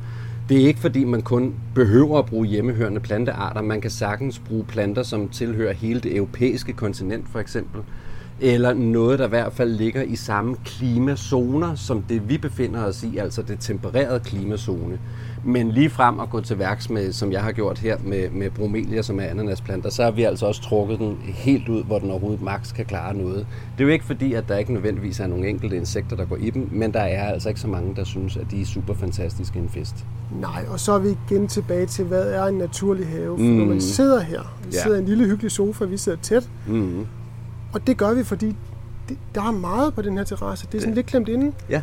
Det 0.48 0.62
er 0.62 0.66
ikke 0.66 0.80
fordi, 0.80 1.04
man 1.04 1.22
kun 1.22 1.54
behøver 1.74 2.18
at 2.18 2.26
bruge 2.26 2.46
hjemmehørende 2.46 3.00
plantearter. 3.00 3.62
Man 3.62 3.80
kan 3.80 3.90
sagtens 3.90 4.38
bruge 4.38 4.64
planter, 4.64 5.02
som 5.02 5.28
tilhører 5.28 5.72
hele 5.72 6.00
det 6.00 6.16
europæiske 6.16 6.72
kontinent 6.72 7.28
for 7.32 7.38
eksempel 7.38 7.82
eller 8.40 8.74
noget, 8.74 9.18
der 9.18 9.26
i 9.26 9.28
hvert 9.28 9.52
fald 9.52 9.70
ligger 9.70 10.02
i 10.02 10.16
samme 10.16 10.56
klimazoner, 10.64 11.74
som 11.74 12.02
det 12.02 12.28
vi 12.28 12.38
befinder 12.38 12.84
os 12.84 13.02
i, 13.02 13.16
altså 13.16 13.42
det 13.42 13.60
tempererede 13.60 14.20
klimazone. 14.20 14.98
Men 15.44 15.70
lige 15.70 15.90
frem 15.90 16.20
at 16.20 16.30
gå 16.30 16.40
til 16.40 16.58
værks 16.58 16.90
med, 16.90 17.12
som 17.12 17.32
jeg 17.32 17.42
har 17.42 17.52
gjort 17.52 17.78
her 17.78 17.96
med, 18.04 18.30
med 18.30 18.50
bromelia, 18.50 19.02
som 19.02 19.20
er 19.20 19.24
ananasplanter, 19.24 19.90
så 19.90 20.04
har 20.04 20.10
vi 20.10 20.22
altså 20.22 20.46
også 20.46 20.62
trukket 20.62 20.98
den 20.98 21.18
helt 21.22 21.68
ud, 21.68 21.84
hvor 21.84 21.98
den 21.98 22.10
overhovedet 22.10 22.42
max 22.42 22.74
kan 22.74 22.84
klare 22.84 23.14
noget. 23.14 23.46
Det 23.78 23.84
er 23.84 23.84
jo 23.84 23.92
ikke 23.92 24.04
fordi, 24.04 24.32
at 24.32 24.44
der 24.48 24.56
ikke 24.56 24.72
nødvendigvis 24.72 25.20
er 25.20 25.26
nogle 25.26 25.48
enkelte 25.48 25.76
insekter, 25.76 26.16
der 26.16 26.24
går 26.24 26.36
i 26.36 26.50
dem, 26.50 26.68
men 26.72 26.92
der 26.92 27.00
er 27.00 27.32
altså 27.32 27.48
ikke 27.48 27.60
så 27.60 27.68
mange, 27.68 27.96
der 27.96 28.04
synes, 28.04 28.36
at 28.36 28.46
de 28.50 28.60
er 28.60 28.64
super 28.64 28.94
fantastiske 28.94 29.58
en 29.58 29.68
fest. 29.68 29.94
Nej, 30.40 30.64
og 30.68 30.80
så 30.80 30.92
er 30.92 30.98
vi 30.98 31.08
igen 31.28 31.48
tilbage 31.48 31.86
til, 31.86 32.04
hvad 32.04 32.32
er 32.32 32.44
en 32.44 32.58
naturlig 32.58 33.06
have? 33.06 33.38
For 33.38 33.44
mm. 33.44 33.50
når 33.50 33.64
man 33.64 33.74
mm. 33.74 33.80
sidder 33.80 34.20
her, 34.20 34.56
vi 34.64 34.70
ja. 34.72 34.82
sidder 34.82 34.96
i 34.96 35.00
en 35.00 35.06
lille 35.06 35.24
hyggelig 35.24 35.50
sofa, 35.50 35.84
vi 35.84 35.96
sidder 35.96 36.18
tæt, 36.22 36.50
mm. 36.66 37.06
Og 37.76 37.86
det 37.86 37.96
gør 37.96 38.14
vi, 38.14 38.24
fordi 38.24 38.56
det, 39.08 39.18
der 39.34 39.42
er 39.42 39.50
meget 39.50 39.94
på 39.94 40.02
den 40.02 40.16
her 40.16 40.24
terrasse. 40.24 40.66
Det 40.72 40.78
er 40.78 40.80
sådan 40.80 40.94
lidt 40.94 41.06
klemt 41.06 41.28
inde. 41.28 41.52
Ja. 41.70 41.82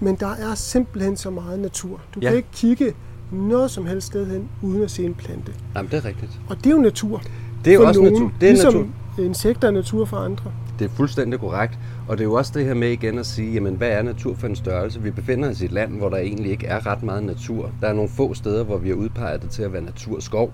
Men 0.00 0.16
der 0.16 0.26
er 0.28 0.54
simpelthen 0.54 1.16
så 1.16 1.30
meget 1.30 1.58
natur. 1.58 2.00
Du 2.14 2.20
ja. 2.22 2.28
kan 2.28 2.36
ikke 2.36 2.48
kigge 2.52 2.94
noget 3.32 3.70
som 3.70 3.86
helst 3.86 4.06
sted 4.06 4.26
hen, 4.26 4.48
uden 4.62 4.82
at 4.82 4.90
se 4.90 5.04
en 5.04 5.14
plante. 5.14 5.52
Jamen, 5.76 5.90
det 5.90 5.96
er 5.96 6.04
rigtigt. 6.04 6.40
Og 6.48 6.56
det 6.56 6.66
er 6.66 6.70
jo 6.70 6.76
natur. 6.78 7.22
Det 7.64 7.70
er 7.70 7.74
jo 7.74 7.86
også 7.86 8.00
nogen, 8.00 8.14
natur. 8.14 8.32
Det 8.40 8.48
er 8.48 8.52
ligesom 8.52 8.74
natur. 8.74 9.24
insekter 9.24 9.68
er 9.68 9.72
natur 9.72 10.04
for 10.04 10.16
andre. 10.16 10.52
Det 10.78 10.84
er 10.84 10.88
fuldstændig 10.88 11.40
korrekt. 11.40 11.78
Og 12.08 12.18
det 12.18 12.24
er 12.24 12.28
jo 12.28 12.34
også 12.34 12.52
det 12.54 12.64
her 12.64 12.74
med 12.74 12.88
igen 12.88 13.18
at 13.18 13.26
sige, 13.26 13.52
jamen, 13.52 13.74
hvad 13.74 13.88
er 13.88 14.02
natur 14.02 14.34
for 14.34 14.46
en 14.46 14.56
størrelse? 14.56 15.02
Vi 15.02 15.10
befinder 15.10 15.50
os 15.50 15.60
i 15.60 15.64
et 15.64 15.72
land, 15.72 15.98
hvor 15.98 16.08
der 16.08 16.16
egentlig 16.16 16.50
ikke 16.50 16.66
er 16.66 16.86
ret 16.86 17.02
meget 17.02 17.24
natur. 17.24 17.70
Der 17.80 17.88
er 17.88 17.92
nogle 17.92 18.10
få 18.10 18.34
steder, 18.34 18.64
hvor 18.64 18.78
vi 18.78 18.88
har 18.88 18.96
udpeget 18.96 19.42
det 19.42 19.50
til 19.50 19.62
at 19.62 19.72
være 19.72 19.82
naturskov. 19.82 20.52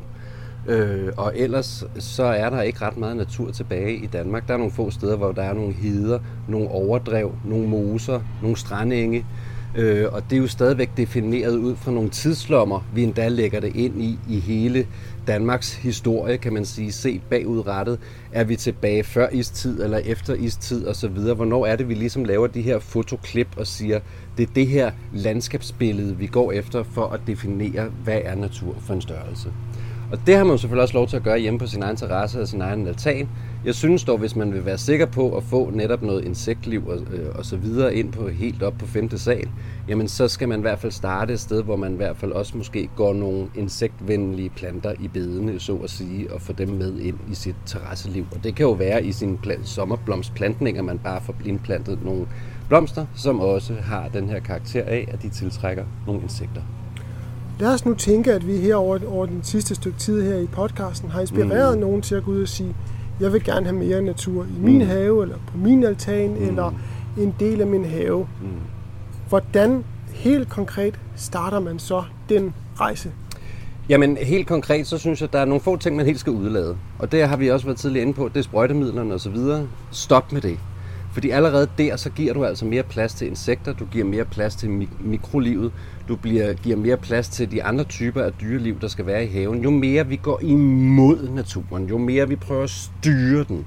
Øh, 0.68 1.12
og 1.16 1.32
ellers 1.36 1.84
så 1.98 2.22
er 2.22 2.50
der 2.50 2.62
ikke 2.62 2.82
ret 2.82 2.96
meget 2.96 3.16
natur 3.16 3.50
tilbage 3.50 3.96
i 3.96 4.06
Danmark. 4.06 4.48
Der 4.48 4.54
er 4.54 4.58
nogle 4.58 4.72
få 4.72 4.90
steder, 4.90 5.16
hvor 5.16 5.32
der 5.32 5.42
er 5.42 5.54
nogle 5.54 5.72
hider, 5.72 6.18
nogle 6.48 6.68
overdrev, 6.68 7.32
nogle 7.44 7.68
moser, 7.68 8.20
nogle 8.42 8.56
strandenge. 8.56 9.26
Øh, 9.76 10.12
og 10.12 10.22
det 10.30 10.36
er 10.36 10.40
jo 10.40 10.46
stadigvæk 10.46 10.90
defineret 10.96 11.56
ud 11.56 11.76
fra 11.76 11.90
nogle 11.90 12.10
tidslommer, 12.10 12.80
vi 12.94 13.02
endda 13.02 13.28
lægger 13.28 13.60
det 13.60 13.76
ind 13.76 14.02
i, 14.02 14.18
i 14.28 14.40
hele 14.40 14.86
Danmarks 15.26 15.74
historie, 15.74 16.36
kan 16.36 16.52
man 16.52 16.64
sige, 16.64 16.92
set 16.92 17.20
bagudrettet. 17.30 17.98
Er 18.32 18.44
vi 18.44 18.56
tilbage 18.56 19.04
før 19.04 19.28
istid 19.32 19.82
eller 19.82 19.98
efter 19.98 20.34
istid 20.34 20.86
osv.? 20.86 21.08
Hvornår 21.08 21.66
er 21.66 21.76
det, 21.76 21.88
vi 21.88 21.94
ligesom 21.94 22.24
laver 22.24 22.46
de 22.46 22.62
her 22.62 22.78
fotoklip 22.78 23.48
og 23.56 23.66
siger, 23.66 24.00
det 24.36 24.48
er 24.48 24.52
det 24.54 24.66
her 24.66 24.90
landskabsbillede, 25.12 26.16
vi 26.16 26.26
går 26.26 26.52
efter 26.52 26.82
for 26.82 27.06
at 27.06 27.20
definere, 27.26 27.88
hvad 28.04 28.20
er 28.24 28.34
natur 28.34 28.76
for 28.80 28.94
en 28.94 29.00
størrelse. 29.00 29.52
Og 30.12 30.18
det 30.26 30.36
har 30.36 30.44
man 30.44 30.50
jo 30.50 30.56
selvfølgelig 30.56 30.82
også 30.82 30.94
lov 30.94 31.08
til 31.08 31.16
at 31.16 31.22
gøre 31.22 31.38
hjemme 31.38 31.58
på 31.58 31.66
sin 31.66 31.82
egen 31.82 31.96
terrasse 31.96 32.40
og 32.40 32.48
sin 32.48 32.60
egen 32.60 32.86
altan. 32.86 33.28
Jeg 33.64 33.74
synes 33.74 34.04
dog, 34.04 34.18
hvis 34.18 34.36
man 34.36 34.52
vil 34.52 34.64
være 34.64 34.78
sikker 34.78 35.06
på 35.06 35.36
at 35.36 35.42
få 35.42 35.70
netop 35.70 36.02
noget 36.02 36.24
insektliv 36.24 36.88
og, 36.88 36.98
øh, 37.12 37.28
og 37.34 37.44
så 37.44 37.56
videre 37.56 37.94
ind 37.94 38.12
på 38.12 38.28
helt 38.28 38.62
op 38.62 38.74
på 38.78 38.86
femte 38.86 39.18
sal, 39.18 39.48
jamen 39.88 40.08
så 40.08 40.28
skal 40.28 40.48
man 40.48 40.58
i 40.58 40.62
hvert 40.62 40.78
fald 40.78 40.92
starte 40.92 41.32
et 41.32 41.40
sted, 41.40 41.62
hvor 41.62 41.76
man 41.76 41.92
i 41.92 41.96
hvert 41.96 42.16
fald 42.16 42.32
også 42.32 42.56
måske 42.56 42.88
går 42.96 43.12
nogle 43.12 43.46
insektvenlige 43.54 44.50
planter 44.50 44.92
i 45.00 45.08
bedene, 45.08 45.60
så 45.60 45.76
at 45.76 45.90
sige, 45.90 46.32
og 46.32 46.40
få 46.40 46.52
dem 46.52 46.68
med 46.68 46.98
ind 46.98 47.18
i 47.30 47.34
sit 47.34 47.56
terrasseliv. 47.66 48.26
Og 48.32 48.44
det 48.44 48.54
kan 48.54 48.66
jo 48.66 48.72
være 48.72 49.04
i 49.04 49.12
sine 49.12 49.38
sommerblomstplantninger, 49.64 50.82
man 50.82 50.98
bare 50.98 51.20
får 51.20 51.34
indplantet 51.44 52.04
nogle 52.04 52.26
blomster, 52.68 53.06
som 53.16 53.40
også 53.40 53.74
har 53.74 54.08
den 54.08 54.28
her 54.28 54.40
karakter 54.40 54.82
af, 54.84 55.08
at 55.12 55.22
de 55.22 55.28
tiltrækker 55.28 55.84
nogle 56.06 56.22
insekter. 56.22 56.62
Lad 57.58 57.74
os 57.74 57.84
nu 57.84 57.94
tænke, 57.94 58.32
at 58.32 58.46
vi 58.46 58.56
her 58.56 58.74
over, 58.74 58.98
over 59.08 59.26
den 59.26 59.40
sidste 59.42 59.74
stykke 59.74 59.98
tid 59.98 60.22
her 60.22 60.36
i 60.36 60.46
podcasten 60.46 61.10
har 61.10 61.20
inspireret 61.20 61.74
mm. 61.74 61.80
nogen 61.80 62.02
til 62.02 62.14
at 62.14 62.24
gå 62.24 62.30
ud 62.30 62.42
og 62.42 62.48
sige, 62.48 62.74
jeg 63.20 63.32
vil 63.32 63.44
gerne 63.44 63.66
have 63.66 63.78
mere 63.78 64.02
natur 64.02 64.44
i 64.44 64.60
min 64.60 64.78
mm. 64.78 64.86
have, 64.86 65.22
eller 65.22 65.36
på 65.46 65.58
min 65.58 65.84
altan, 65.84 66.30
mm. 66.30 66.48
eller 66.48 66.72
en 67.18 67.34
del 67.40 67.60
af 67.60 67.66
min 67.66 67.84
have. 67.84 68.26
Mm. 68.42 68.48
Hvordan 69.28 69.84
helt 70.14 70.48
konkret 70.48 71.00
starter 71.16 71.60
man 71.60 71.78
så 71.78 72.02
den 72.28 72.54
rejse? 72.80 73.12
Jamen 73.88 74.16
helt 74.16 74.46
konkret, 74.46 74.86
så 74.86 74.98
synes 74.98 75.20
jeg, 75.20 75.26
at 75.26 75.32
der 75.32 75.38
er 75.38 75.44
nogle 75.44 75.60
få 75.60 75.76
ting, 75.76 75.96
man 75.96 76.06
helt 76.06 76.20
skal 76.20 76.32
udlade. 76.32 76.76
Og 76.98 77.12
det 77.12 77.28
har 77.28 77.36
vi 77.36 77.50
også 77.50 77.66
været 77.66 77.78
tidligere 77.78 78.02
inde 78.02 78.14
på, 78.14 78.28
det 78.28 78.36
er 78.36 78.42
sprøjtemidlerne 78.42 79.14
osv. 79.14 79.36
Stop 79.90 80.32
med 80.32 80.40
det. 80.40 80.58
Fordi 81.16 81.30
allerede 81.30 81.68
der, 81.78 81.96
så 81.96 82.10
giver 82.10 82.34
du 82.34 82.44
altså 82.44 82.64
mere 82.64 82.82
plads 82.82 83.14
til 83.14 83.26
insekter, 83.26 83.72
du 83.72 83.84
giver 83.84 84.04
mere 84.04 84.24
plads 84.24 84.56
til 84.56 84.70
mik- 84.70 85.00
mikrolivet, 85.00 85.72
du 86.08 86.16
bliver, 86.16 86.54
giver 86.54 86.76
mere 86.76 86.96
plads 86.96 87.28
til 87.28 87.50
de 87.50 87.62
andre 87.62 87.84
typer 87.84 88.22
af 88.22 88.32
dyreliv, 88.32 88.80
der 88.80 88.88
skal 88.88 89.06
være 89.06 89.24
i 89.24 89.28
haven. 89.28 89.62
Jo 89.62 89.70
mere 89.70 90.06
vi 90.06 90.16
går 90.16 90.40
imod 90.42 91.28
naturen, 91.28 91.84
jo 91.86 91.98
mere 91.98 92.28
vi 92.28 92.36
prøver 92.36 92.62
at 92.62 92.70
styre 92.70 93.44
den, 93.44 93.66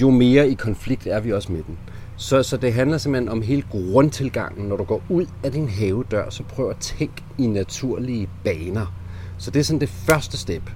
jo 0.00 0.10
mere 0.10 0.48
i 0.48 0.54
konflikt 0.54 1.06
er 1.06 1.20
vi 1.20 1.32
også 1.32 1.52
med 1.52 1.62
den. 1.66 1.78
Så, 2.16 2.42
så 2.42 2.56
det 2.56 2.72
handler 2.72 2.98
simpelthen 2.98 3.28
om 3.28 3.42
hele 3.42 3.62
grundtilgangen. 3.70 4.66
Når 4.68 4.76
du 4.76 4.84
går 4.84 5.02
ud 5.08 5.26
af 5.44 5.52
din 5.52 5.68
havedør, 5.68 6.30
så 6.30 6.42
prøv 6.42 6.70
at 6.70 6.76
tænke 6.76 7.22
i 7.38 7.46
naturlige 7.46 8.28
baner. 8.44 8.94
Så 9.38 9.50
det 9.50 9.60
er 9.60 9.64
sådan 9.64 9.80
det 9.80 9.88
første 9.88 10.38
step. 10.38 10.70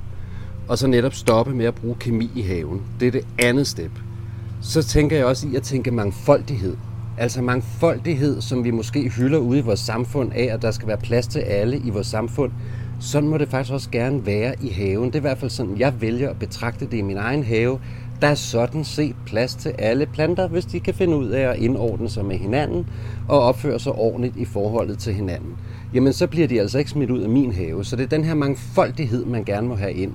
Og 0.69 0.79
så 0.79 0.87
netop 0.87 1.15
stoppe 1.15 1.55
med 1.55 1.67
at 1.67 1.75
bruge 1.75 1.97
kemi 2.01 2.31
i 2.35 2.43
haven. 2.43 2.83
Det 3.01 3.09
er 3.09 3.13
det 3.13 3.27
andet 3.39 3.67
step 3.67 3.91
så 4.61 4.83
tænker 4.83 5.17
jeg 5.17 5.27
også 5.27 5.49
i 5.49 5.57
at 5.57 5.63
tænke 5.63 5.91
mangfoldighed. 5.91 6.77
Altså 7.19 7.43
mangfoldighed, 7.43 8.41
som 8.41 8.65
vi 8.65 8.71
måske 8.71 9.09
hylder 9.09 9.39
ude 9.39 9.59
i 9.59 9.63
vores 9.63 9.81
samfund 9.81 10.33
af, 10.33 10.49
at 10.53 10.63
der 10.63 10.71
skal 10.71 10.89
være 10.89 10.97
plads 10.97 11.27
til 11.27 11.39
alle 11.39 11.79
i 11.79 11.91
vores 11.91 12.07
samfund. 12.07 12.53
Sådan 13.01 13.29
må 13.29 13.39
det 13.39 13.49
faktisk 13.49 13.73
også 13.73 13.91
gerne 13.91 14.27
være 14.27 14.55
i 14.63 14.69
haven. 14.69 15.07
Det 15.07 15.15
er 15.15 15.19
i 15.19 15.21
hvert 15.21 15.39
fald 15.39 15.51
sådan, 15.51 15.79
jeg 15.79 16.01
vælger 16.01 16.31
at 16.31 16.39
betragte 16.39 16.87
det 16.87 16.97
i 16.97 17.03
min 17.03 17.17
egen 17.17 17.45
have. 17.45 17.79
Der 18.21 18.27
er 18.27 18.35
sådan 18.35 18.85
set 18.85 19.17
plads 19.27 19.55
til 19.55 19.75
alle 19.79 20.07
planter, 20.07 20.49
hvis 20.49 20.65
de 20.65 20.81
kan 20.81 20.95
finde 20.95 21.17
ud 21.17 21.29
af 21.29 21.49
at 21.49 21.57
indordne 21.57 22.09
sig 22.09 22.25
med 22.25 22.37
hinanden 22.37 22.87
og 23.29 23.41
opføre 23.41 23.81
sig 23.81 23.93
ordentligt 23.93 24.37
i 24.37 24.45
forholdet 24.45 24.99
til 24.99 25.15
hinanden. 25.15 25.57
Jamen 25.95 26.13
så 26.13 26.27
bliver 26.27 26.49
de 26.49 26.61
altså 26.61 26.79
ikke 26.79 26.91
smidt 26.91 27.11
ud 27.11 27.21
af 27.21 27.29
min 27.29 27.53
have. 27.53 27.85
Så 27.85 27.97
det 27.97 28.03
er 28.03 28.09
den 28.09 28.25
her 28.25 28.35
mangfoldighed, 28.35 29.25
man 29.25 29.45
gerne 29.45 29.69
må 29.69 29.75
have 29.75 29.93
ind. 29.93 30.13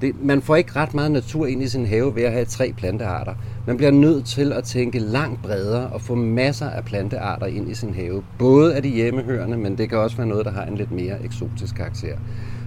Det, 0.00 0.24
man 0.24 0.42
får 0.42 0.56
ikke 0.56 0.76
ret 0.76 0.94
meget 0.94 1.10
natur 1.10 1.46
ind 1.46 1.62
i 1.62 1.68
sin 1.68 1.86
have 1.86 2.14
ved 2.16 2.22
at 2.22 2.32
have 2.32 2.44
tre 2.44 2.72
plantearter. 2.76 3.34
Man 3.66 3.76
bliver 3.76 3.90
nødt 3.90 4.26
til 4.26 4.52
at 4.52 4.64
tænke 4.64 4.98
langt 4.98 5.42
bredere 5.42 5.86
og 5.86 6.00
få 6.00 6.14
masser 6.14 6.70
af 6.70 6.84
plantearter 6.84 7.46
ind 7.46 7.70
i 7.70 7.74
sin 7.74 7.94
have. 7.94 8.22
Både 8.38 8.74
af 8.74 8.82
de 8.82 8.88
hjemmehørende, 8.88 9.56
men 9.56 9.78
det 9.78 9.88
kan 9.88 9.98
også 9.98 10.16
være 10.16 10.26
noget, 10.26 10.44
der 10.44 10.52
har 10.52 10.64
en 10.64 10.76
lidt 10.76 10.92
mere 10.92 11.24
eksotisk 11.24 11.74
karakter. 11.76 12.16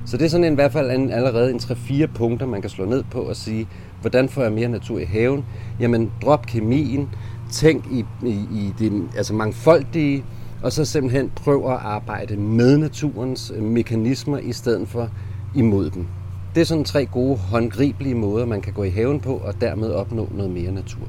Så 0.06 0.18
det 0.18 0.26
er 0.26 0.30
sådan 0.30 0.44
en, 0.44 0.54
i 0.54 0.56
hvert 0.56 0.72
fald 0.72 0.92
en, 0.92 1.10
allerede 1.10 1.52
en 1.52 1.58
3-4 1.58 2.06
punkter, 2.06 2.46
man 2.46 2.62
kan 2.62 2.70
slå 2.70 2.86
ned 2.86 3.04
på 3.12 3.22
og 3.22 3.36
sige, 3.36 3.68
hvordan 4.02 4.30
får 4.30 4.42
jeg 4.42 4.52
mere 4.52 4.70
natur 4.70 5.00
i 5.00 5.06
haven? 5.06 5.46
Jamen, 5.80 6.12
drop 6.22 6.46
kemien, 6.46 7.10
tænk 7.52 7.86
i, 7.92 8.06
i, 8.26 8.32
i 8.52 8.74
det 8.80 9.08
altså 9.18 9.34
mangfoldige, 9.34 10.24
og 10.64 10.72
så 10.72 10.86
simpelthen 10.86 11.32
prøv 11.36 11.66
at 11.66 11.78
arbejde 11.82 12.38
med 12.38 12.78
naturens 12.78 13.52
øh, 13.56 13.64
mekanismer 13.64 14.38
i 14.38 14.54
stedet 14.54 14.88
for 14.88 15.10
imod 15.56 15.90
dem. 15.90 16.08
Det 16.56 16.62
er 16.62 16.66
sådan 16.66 16.84
tre 16.84 17.06
gode, 17.06 17.38
håndgribelige 17.38 18.16
måder, 18.16 18.46
man 18.46 18.62
kan 18.62 18.74
gå 18.74 18.84
i 18.84 18.90
haven 18.90 19.20
på, 19.20 19.34
og 19.34 19.62
dermed 19.62 19.92
opnå 19.92 20.30
noget 20.36 20.52
mere 20.52 20.72
natur. 20.72 21.08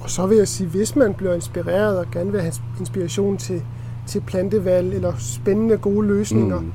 Og 0.00 0.10
så 0.10 0.26
vil 0.26 0.36
jeg 0.36 0.48
sige, 0.48 0.68
hvis 0.68 0.96
man 0.96 1.14
bliver 1.14 1.34
inspireret 1.34 1.98
og 1.98 2.06
gerne 2.12 2.32
vil 2.32 2.40
have 2.40 2.52
inspiration 2.80 3.36
til, 3.36 3.62
til 4.06 4.20
plantevalg 4.20 4.94
eller 4.94 5.12
spændende 5.18 5.76
gode 5.76 6.06
løsninger, 6.06 6.60
mm. 6.60 6.72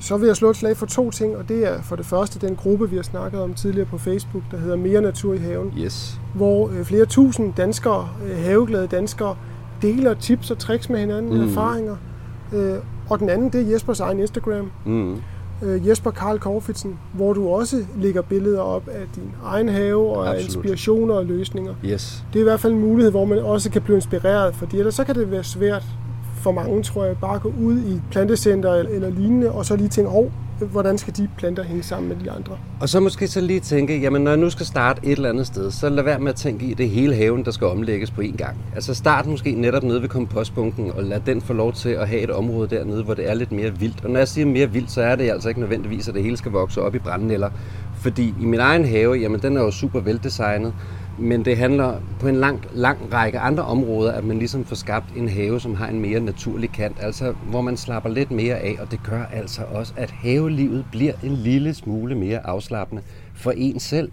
så 0.00 0.16
vil 0.16 0.26
jeg 0.26 0.36
slå 0.36 0.50
et 0.50 0.56
slag 0.56 0.76
for 0.76 0.86
to 0.86 1.10
ting, 1.10 1.36
og 1.36 1.48
det 1.48 1.66
er 1.66 1.82
for 1.82 1.96
det 1.96 2.06
første 2.06 2.46
den 2.46 2.56
gruppe, 2.56 2.90
vi 2.90 2.96
har 2.96 3.02
snakket 3.02 3.40
om 3.40 3.54
tidligere 3.54 3.86
på 3.86 3.98
Facebook, 3.98 4.42
der 4.50 4.58
hedder 4.58 4.76
Mere 4.76 5.02
Natur 5.02 5.34
i 5.34 5.38
Haven, 5.38 5.72
yes. 5.78 6.20
hvor 6.34 6.68
øh, 6.68 6.84
flere 6.84 7.06
tusind 7.06 7.54
danskere, 7.54 8.08
øh, 8.26 8.44
haveglade 8.44 8.86
danskere, 8.86 9.36
deler 9.82 10.14
tips 10.14 10.50
og 10.50 10.58
tricks 10.58 10.90
med 10.90 11.00
hinanden, 11.00 11.34
mm. 11.34 11.48
erfaringer. 11.48 11.96
Øh, 12.52 12.74
og 13.10 13.18
den 13.18 13.28
anden, 13.28 13.50
det 13.50 13.60
er 13.60 13.72
Jespers 13.72 14.00
egen 14.00 14.20
Instagram. 14.20 14.70
Mm 14.86 15.16
øh, 15.62 15.88
Jesper 15.88 16.10
Karl 16.10 16.38
Korfitsen, 16.38 16.98
hvor 17.12 17.32
du 17.32 17.48
også 17.48 17.84
lægger 17.96 18.22
billeder 18.22 18.60
op 18.60 18.88
af 18.88 19.02
din 19.14 19.30
egen 19.44 19.68
have 19.68 20.16
og 20.16 20.28
Absolut. 20.28 20.44
inspirationer 20.44 21.14
og 21.14 21.24
løsninger. 21.26 21.74
Yes. 21.84 22.24
Det 22.32 22.38
er 22.38 22.40
i 22.40 22.44
hvert 22.44 22.60
fald 22.60 22.72
en 22.72 22.80
mulighed, 22.80 23.10
hvor 23.10 23.24
man 23.24 23.38
også 23.38 23.70
kan 23.70 23.82
blive 23.82 23.96
inspireret, 23.96 24.54
fordi 24.54 24.78
ellers 24.78 24.94
så 24.94 25.04
kan 25.04 25.14
det 25.14 25.30
være 25.30 25.44
svært 25.44 25.82
for 26.34 26.52
mange, 26.52 26.82
tror 26.82 27.04
jeg, 27.04 27.16
bare 27.20 27.34
at 27.34 27.42
gå 27.42 27.52
ud 27.62 27.78
i 27.78 28.00
plantecenter 28.10 28.72
eller 28.74 29.10
lignende, 29.10 29.52
og 29.52 29.64
så 29.64 29.76
lige 29.76 29.88
tænke, 29.88 30.10
oh, 30.10 30.26
hvordan 30.66 30.98
skal 30.98 31.16
de 31.16 31.28
planter 31.38 31.62
hænge 31.62 31.82
sammen 31.82 32.08
med 32.08 32.16
de 32.24 32.30
andre. 32.30 32.58
Og 32.80 32.88
så 32.88 33.00
måske 33.00 33.28
så 33.28 33.40
lige 33.40 33.60
tænke, 33.60 34.00
jamen 34.00 34.22
når 34.22 34.30
jeg 34.30 34.38
nu 34.38 34.50
skal 34.50 34.66
starte 34.66 35.00
et 35.04 35.12
eller 35.12 35.28
andet 35.28 35.46
sted, 35.46 35.70
så 35.70 35.88
lad 35.88 36.04
være 36.04 36.18
med 36.18 36.28
at 36.28 36.36
tænke 36.36 36.66
i 36.66 36.74
det 36.74 36.88
hele 36.90 37.14
haven, 37.14 37.44
der 37.44 37.50
skal 37.50 37.66
omlægges 37.66 38.10
på 38.10 38.20
én 38.20 38.36
gang. 38.36 38.56
Altså 38.74 38.94
start 38.94 39.26
måske 39.26 39.52
netop 39.52 39.82
nede 39.82 40.02
ved 40.02 40.08
kompostbunken, 40.08 40.92
og 40.92 41.04
lad 41.04 41.20
den 41.26 41.40
få 41.40 41.52
lov 41.52 41.72
til 41.72 41.88
at 41.88 42.08
have 42.08 42.20
et 42.20 42.30
område 42.30 42.76
dernede, 42.76 43.02
hvor 43.02 43.14
det 43.14 43.30
er 43.30 43.34
lidt 43.34 43.52
mere 43.52 43.78
vildt. 43.78 44.04
Og 44.04 44.10
når 44.10 44.18
jeg 44.18 44.28
siger 44.28 44.46
mere 44.46 44.70
vildt, 44.70 44.90
så 44.90 45.02
er 45.02 45.16
det 45.16 45.30
altså 45.30 45.48
ikke 45.48 45.60
nødvendigvis, 45.60 46.08
at 46.08 46.14
det 46.14 46.22
hele 46.22 46.36
skal 46.36 46.52
vokse 46.52 46.82
op 46.82 46.94
i 46.94 46.98
brændenælder. 46.98 47.50
Fordi 47.94 48.34
i 48.40 48.44
min 48.44 48.60
egen 48.60 48.84
have, 48.84 49.14
jamen 49.14 49.40
den 49.40 49.56
er 49.56 49.60
jo 49.60 49.70
super 49.70 50.00
veldesignet, 50.00 50.72
men 51.18 51.44
det 51.44 51.56
handler 51.56 52.00
på 52.20 52.28
en 52.28 52.36
lang, 52.36 52.64
lang 52.72 53.12
række 53.12 53.38
andre 53.38 53.62
områder, 53.62 54.12
at 54.12 54.24
man 54.24 54.38
ligesom 54.38 54.64
får 54.64 54.76
skabt 54.76 55.06
en 55.16 55.28
have, 55.28 55.60
som 55.60 55.74
har 55.74 55.88
en 55.88 56.00
mere 56.00 56.20
naturlig 56.20 56.70
kant, 56.72 56.96
altså 57.00 57.34
hvor 57.50 57.60
man 57.60 57.76
slapper 57.76 58.10
lidt 58.10 58.30
mere 58.30 58.54
af, 58.56 58.76
og 58.80 58.90
det 58.90 59.00
gør 59.02 59.24
altså 59.32 59.62
også, 59.62 59.92
at 59.96 60.10
havelivet 60.10 60.84
bliver 60.90 61.12
en 61.22 61.32
lille 61.32 61.74
smule 61.74 62.14
mere 62.14 62.46
afslappende 62.46 63.02
for 63.34 63.50
en 63.50 63.80
selv 63.80 64.10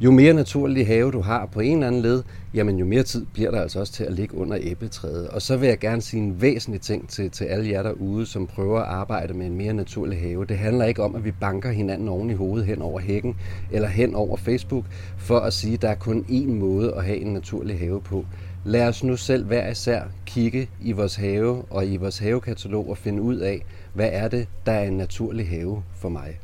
jo 0.00 0.10
mere 0.10 0.34
naturlig 0.34 0.86
have 0.86 1.10
du 1.10 1.20
har 1.20 1.46
på 1.46 1.60
en 1.60 1.72
eller 1.72 1.86
anden 1.86 2.02
led, 2.02 2.22
jamen 2.54 2.78
jo 2.78 2.84
mere 2.84 3.02
tid 3.02 3.26
bliver 3.32 3.50
der 3.50 3.60
altså 3.60 3.80
også 3.80 3.92
til 3.92 4.04
at 4.04 4.12
ligge 4.12 4.36
under 4.36 4.58
æbletræet. 4.60 5.28
Og 5.28 5.42
så 5.42 5.56
vil 5.56 5.68
jeg 5.68 5.78
gerne 5.78 6.02
sige 6.02 6.22
en 6.22 6.42
væsentlig 6.42 6.80
ting 6.80 7.08
til, 7.08 7.30
til 7.30 7.44
alle 7.44 7.70
jer 7.70 7.82
derude, 7.82 8.26
som 8.26 8.46
prøver 8.46 8.80
at 8.80 8.86
arbejde 8.86 9.34
med 9.34 9.46
en 9.46 9.56
mere 9.56 9.72
naturlig 9.72 10.20
have. 10.20 10.44
Det 10.44 10.58
handler 10.58 10.84
ikke 10.84 11.02
om, 11.02 11.14
at 11.14 11.24
vi 11.24 11.30
banker 11.30 11.70
hinanden 11.70 12.08
oven 12.08 12.30
i 12.30 12.34
hovedet 12.34 12.66
hen 12.66 12.82
over 12.82 13.00
hækken 13.00 13.36
eller 13.72 13.88
hen 13.88 14.14
over 14.14 14.36
Facebook, 14.36 14.84
for 15.18 15.38
at 15.38 15.52
sige, 15.52 15.74
at 15.74 15.82
der 15.82 15.88
er 15.88 15.94
kun 15.94 16.24
én 16.28 16.50
måde 16.50 16.94
at 16.94 17.04
have 17.04 17.18
en 17.18 17.32
naturlig 17.32 17.78
have 17.78 18.00
på. 18.00 18.24
Lad 18.64 18.88
os 18.88 19.04
nu 19.04 19.16
selv 19.16 19.46
hver 19.46 19.70
især 19.70 20.02
kigge 20.26 20.68
i 20.82 20.92
vores 20.92 21.16
have 21.16 21.62
og 21.70 21.86
i 21.86 21.96
vores 21.96 22.18
havekatalog 22.18 22.90
og 22.90 22.98
finde 22.98 23.22
ud 23.22 23.36
af, 23.36 23.64
hvad 23.94 24.08
er 24.12 24.28
det, 24.28 24.48
der 24.66 24.72
er 24.72 24.84
en 24.84 24.96
naturlig 24.96 25.48
have 25.48 25.82
for 25.94 26.08
mig. 26.08 26.40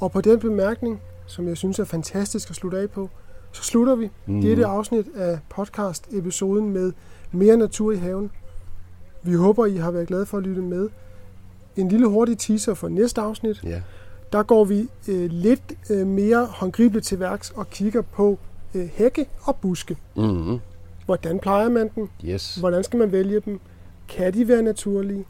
Og 0.00 0.12
på 0.12 0.20
den 0.20 0.38
bemærkning, 0.38 1.00
som 1.32 1.48
jeg 1.48 1.56
synes 1.56 1.78
er 1.78 1.84
fantastisk 1.84 2.50
at 2.50 2.56
slutte 2.56 2.78
af 2.78 2.90
på, 2.90 3.10
så 3.52 3.62
slutter 3.62 3.94
vi 3.94 4.10
mm. 4.26 4.40
dette 4.40 4.66
afsnit 4.66 5.06
af 5.14 5.38
podcast-episoden 5.48 6.70
med 6.70 6.92
Mere 7.32 7.56
natur 7.56 7.92
i 7.92 7.96
haven. 7.96 8.30
Vi 9.22 9.34
håber, 9.34 9.66
I 9.66 9.76
har 9.76 9.90
været 9.90 10.08
glade 10.08 10.26
for 10.26 10.38
at 10.38 10.42
lytte 10.42 10.62
med. 10.62 10.88
En 11.76 11.88
lille 11.88 12.06
hurtig 12.06 12.38
teaser 12.38 12.74
for 12.74 12.88
næste 12.88 13.20
afsnit. 13.20 13.64
Ja. 13.64 13.82
Der 14.32 14.42
går 14.42 14.64
vi 14.64 14.88
øh, 15.08 15.30
lidt 15.30 15.72
øh, 15.90 16.06
mere 16.06 16.46
håndgribeligt 16.46 17.06
til 17.06 17.20
værks 17.20 17.50
og 17.50 17.70
kigger 17.70 18.02
på 18.02 18.38
øh, 18.74 18.88
hække 18.94 19.26
og 19.42 19.56
buske. 19.56 19.96
Mm. 20.16 20.58
Hvordan 21.06 21.38
plejer 21.38 21.68
man 21.68 21.90
dem? 21.94 22.08
Yes. 22.24 22.56
Hvordan 22.56 22.84
skal 22.84 22.98
man 22.98 23.12
vælge 23.12 23.40
dem? 23.40 23.60
Kan 24.08 24.34
de 24.34 24.48
være 24.48 24.62
naturlige? 24.62 25.24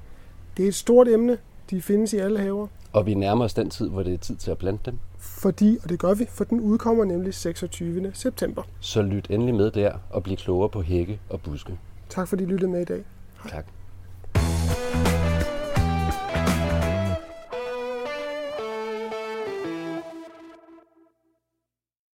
Det 0.57 0.65
er 0.65 0.69
et 0.69 0.75
stort 0.75 1.09
emne. 1.09 1.39
De 1.71 1.83
findes 1.83 2.13
i 2.13 2.17
alle 2.17 2.39
haver. 2.39 2.67
Og 2.93 3.07
vi 3.07 3.15
nærmer 3.15 3.45
os 3.45 3.55
den 3.55 3.71
tid, 3.71 3.89
hvor 3.89 4.03
det 4.03 4.15
er 4.15 4.19
tid 4.19 4.37
til 4.37 4.51
at 4.51 4.59
plante 4.59 4.91
dem. 4.91 4.99
Fordi, 5.19 5.79
og 5.83 5.89
det 5.89 5.99
gør 5.99 6.15
vi, 6.15 6.27
for 6.31 6.45
den 6.45 6.61
udkommer 6.61 7.05
nemlig 7.05 7.35
26. 7.35 8.11
september. 8.15 8.63
Så 8.81 9.03
lyt 9.03 9.27
endelig 9.31 9.55
med 9.55 9.71
der 9.71 9.93
og 10.11 10.23
bliv 10.23 10.37
klogere 10.37 10.69
på 10.69 10.83
hække 10.83 11.21
og 11.31 11.41
buske. 11.41 11.79
Tak 12.09 12.29
fordi 12.29 12.43
I 12.43 12.47
lyttede 12.47 12.71
med 12.71 12.81
i 12.81 12.85
dag. 12.85 13.05
Hej. 13.43 13.51
Tak. 13.51 13.67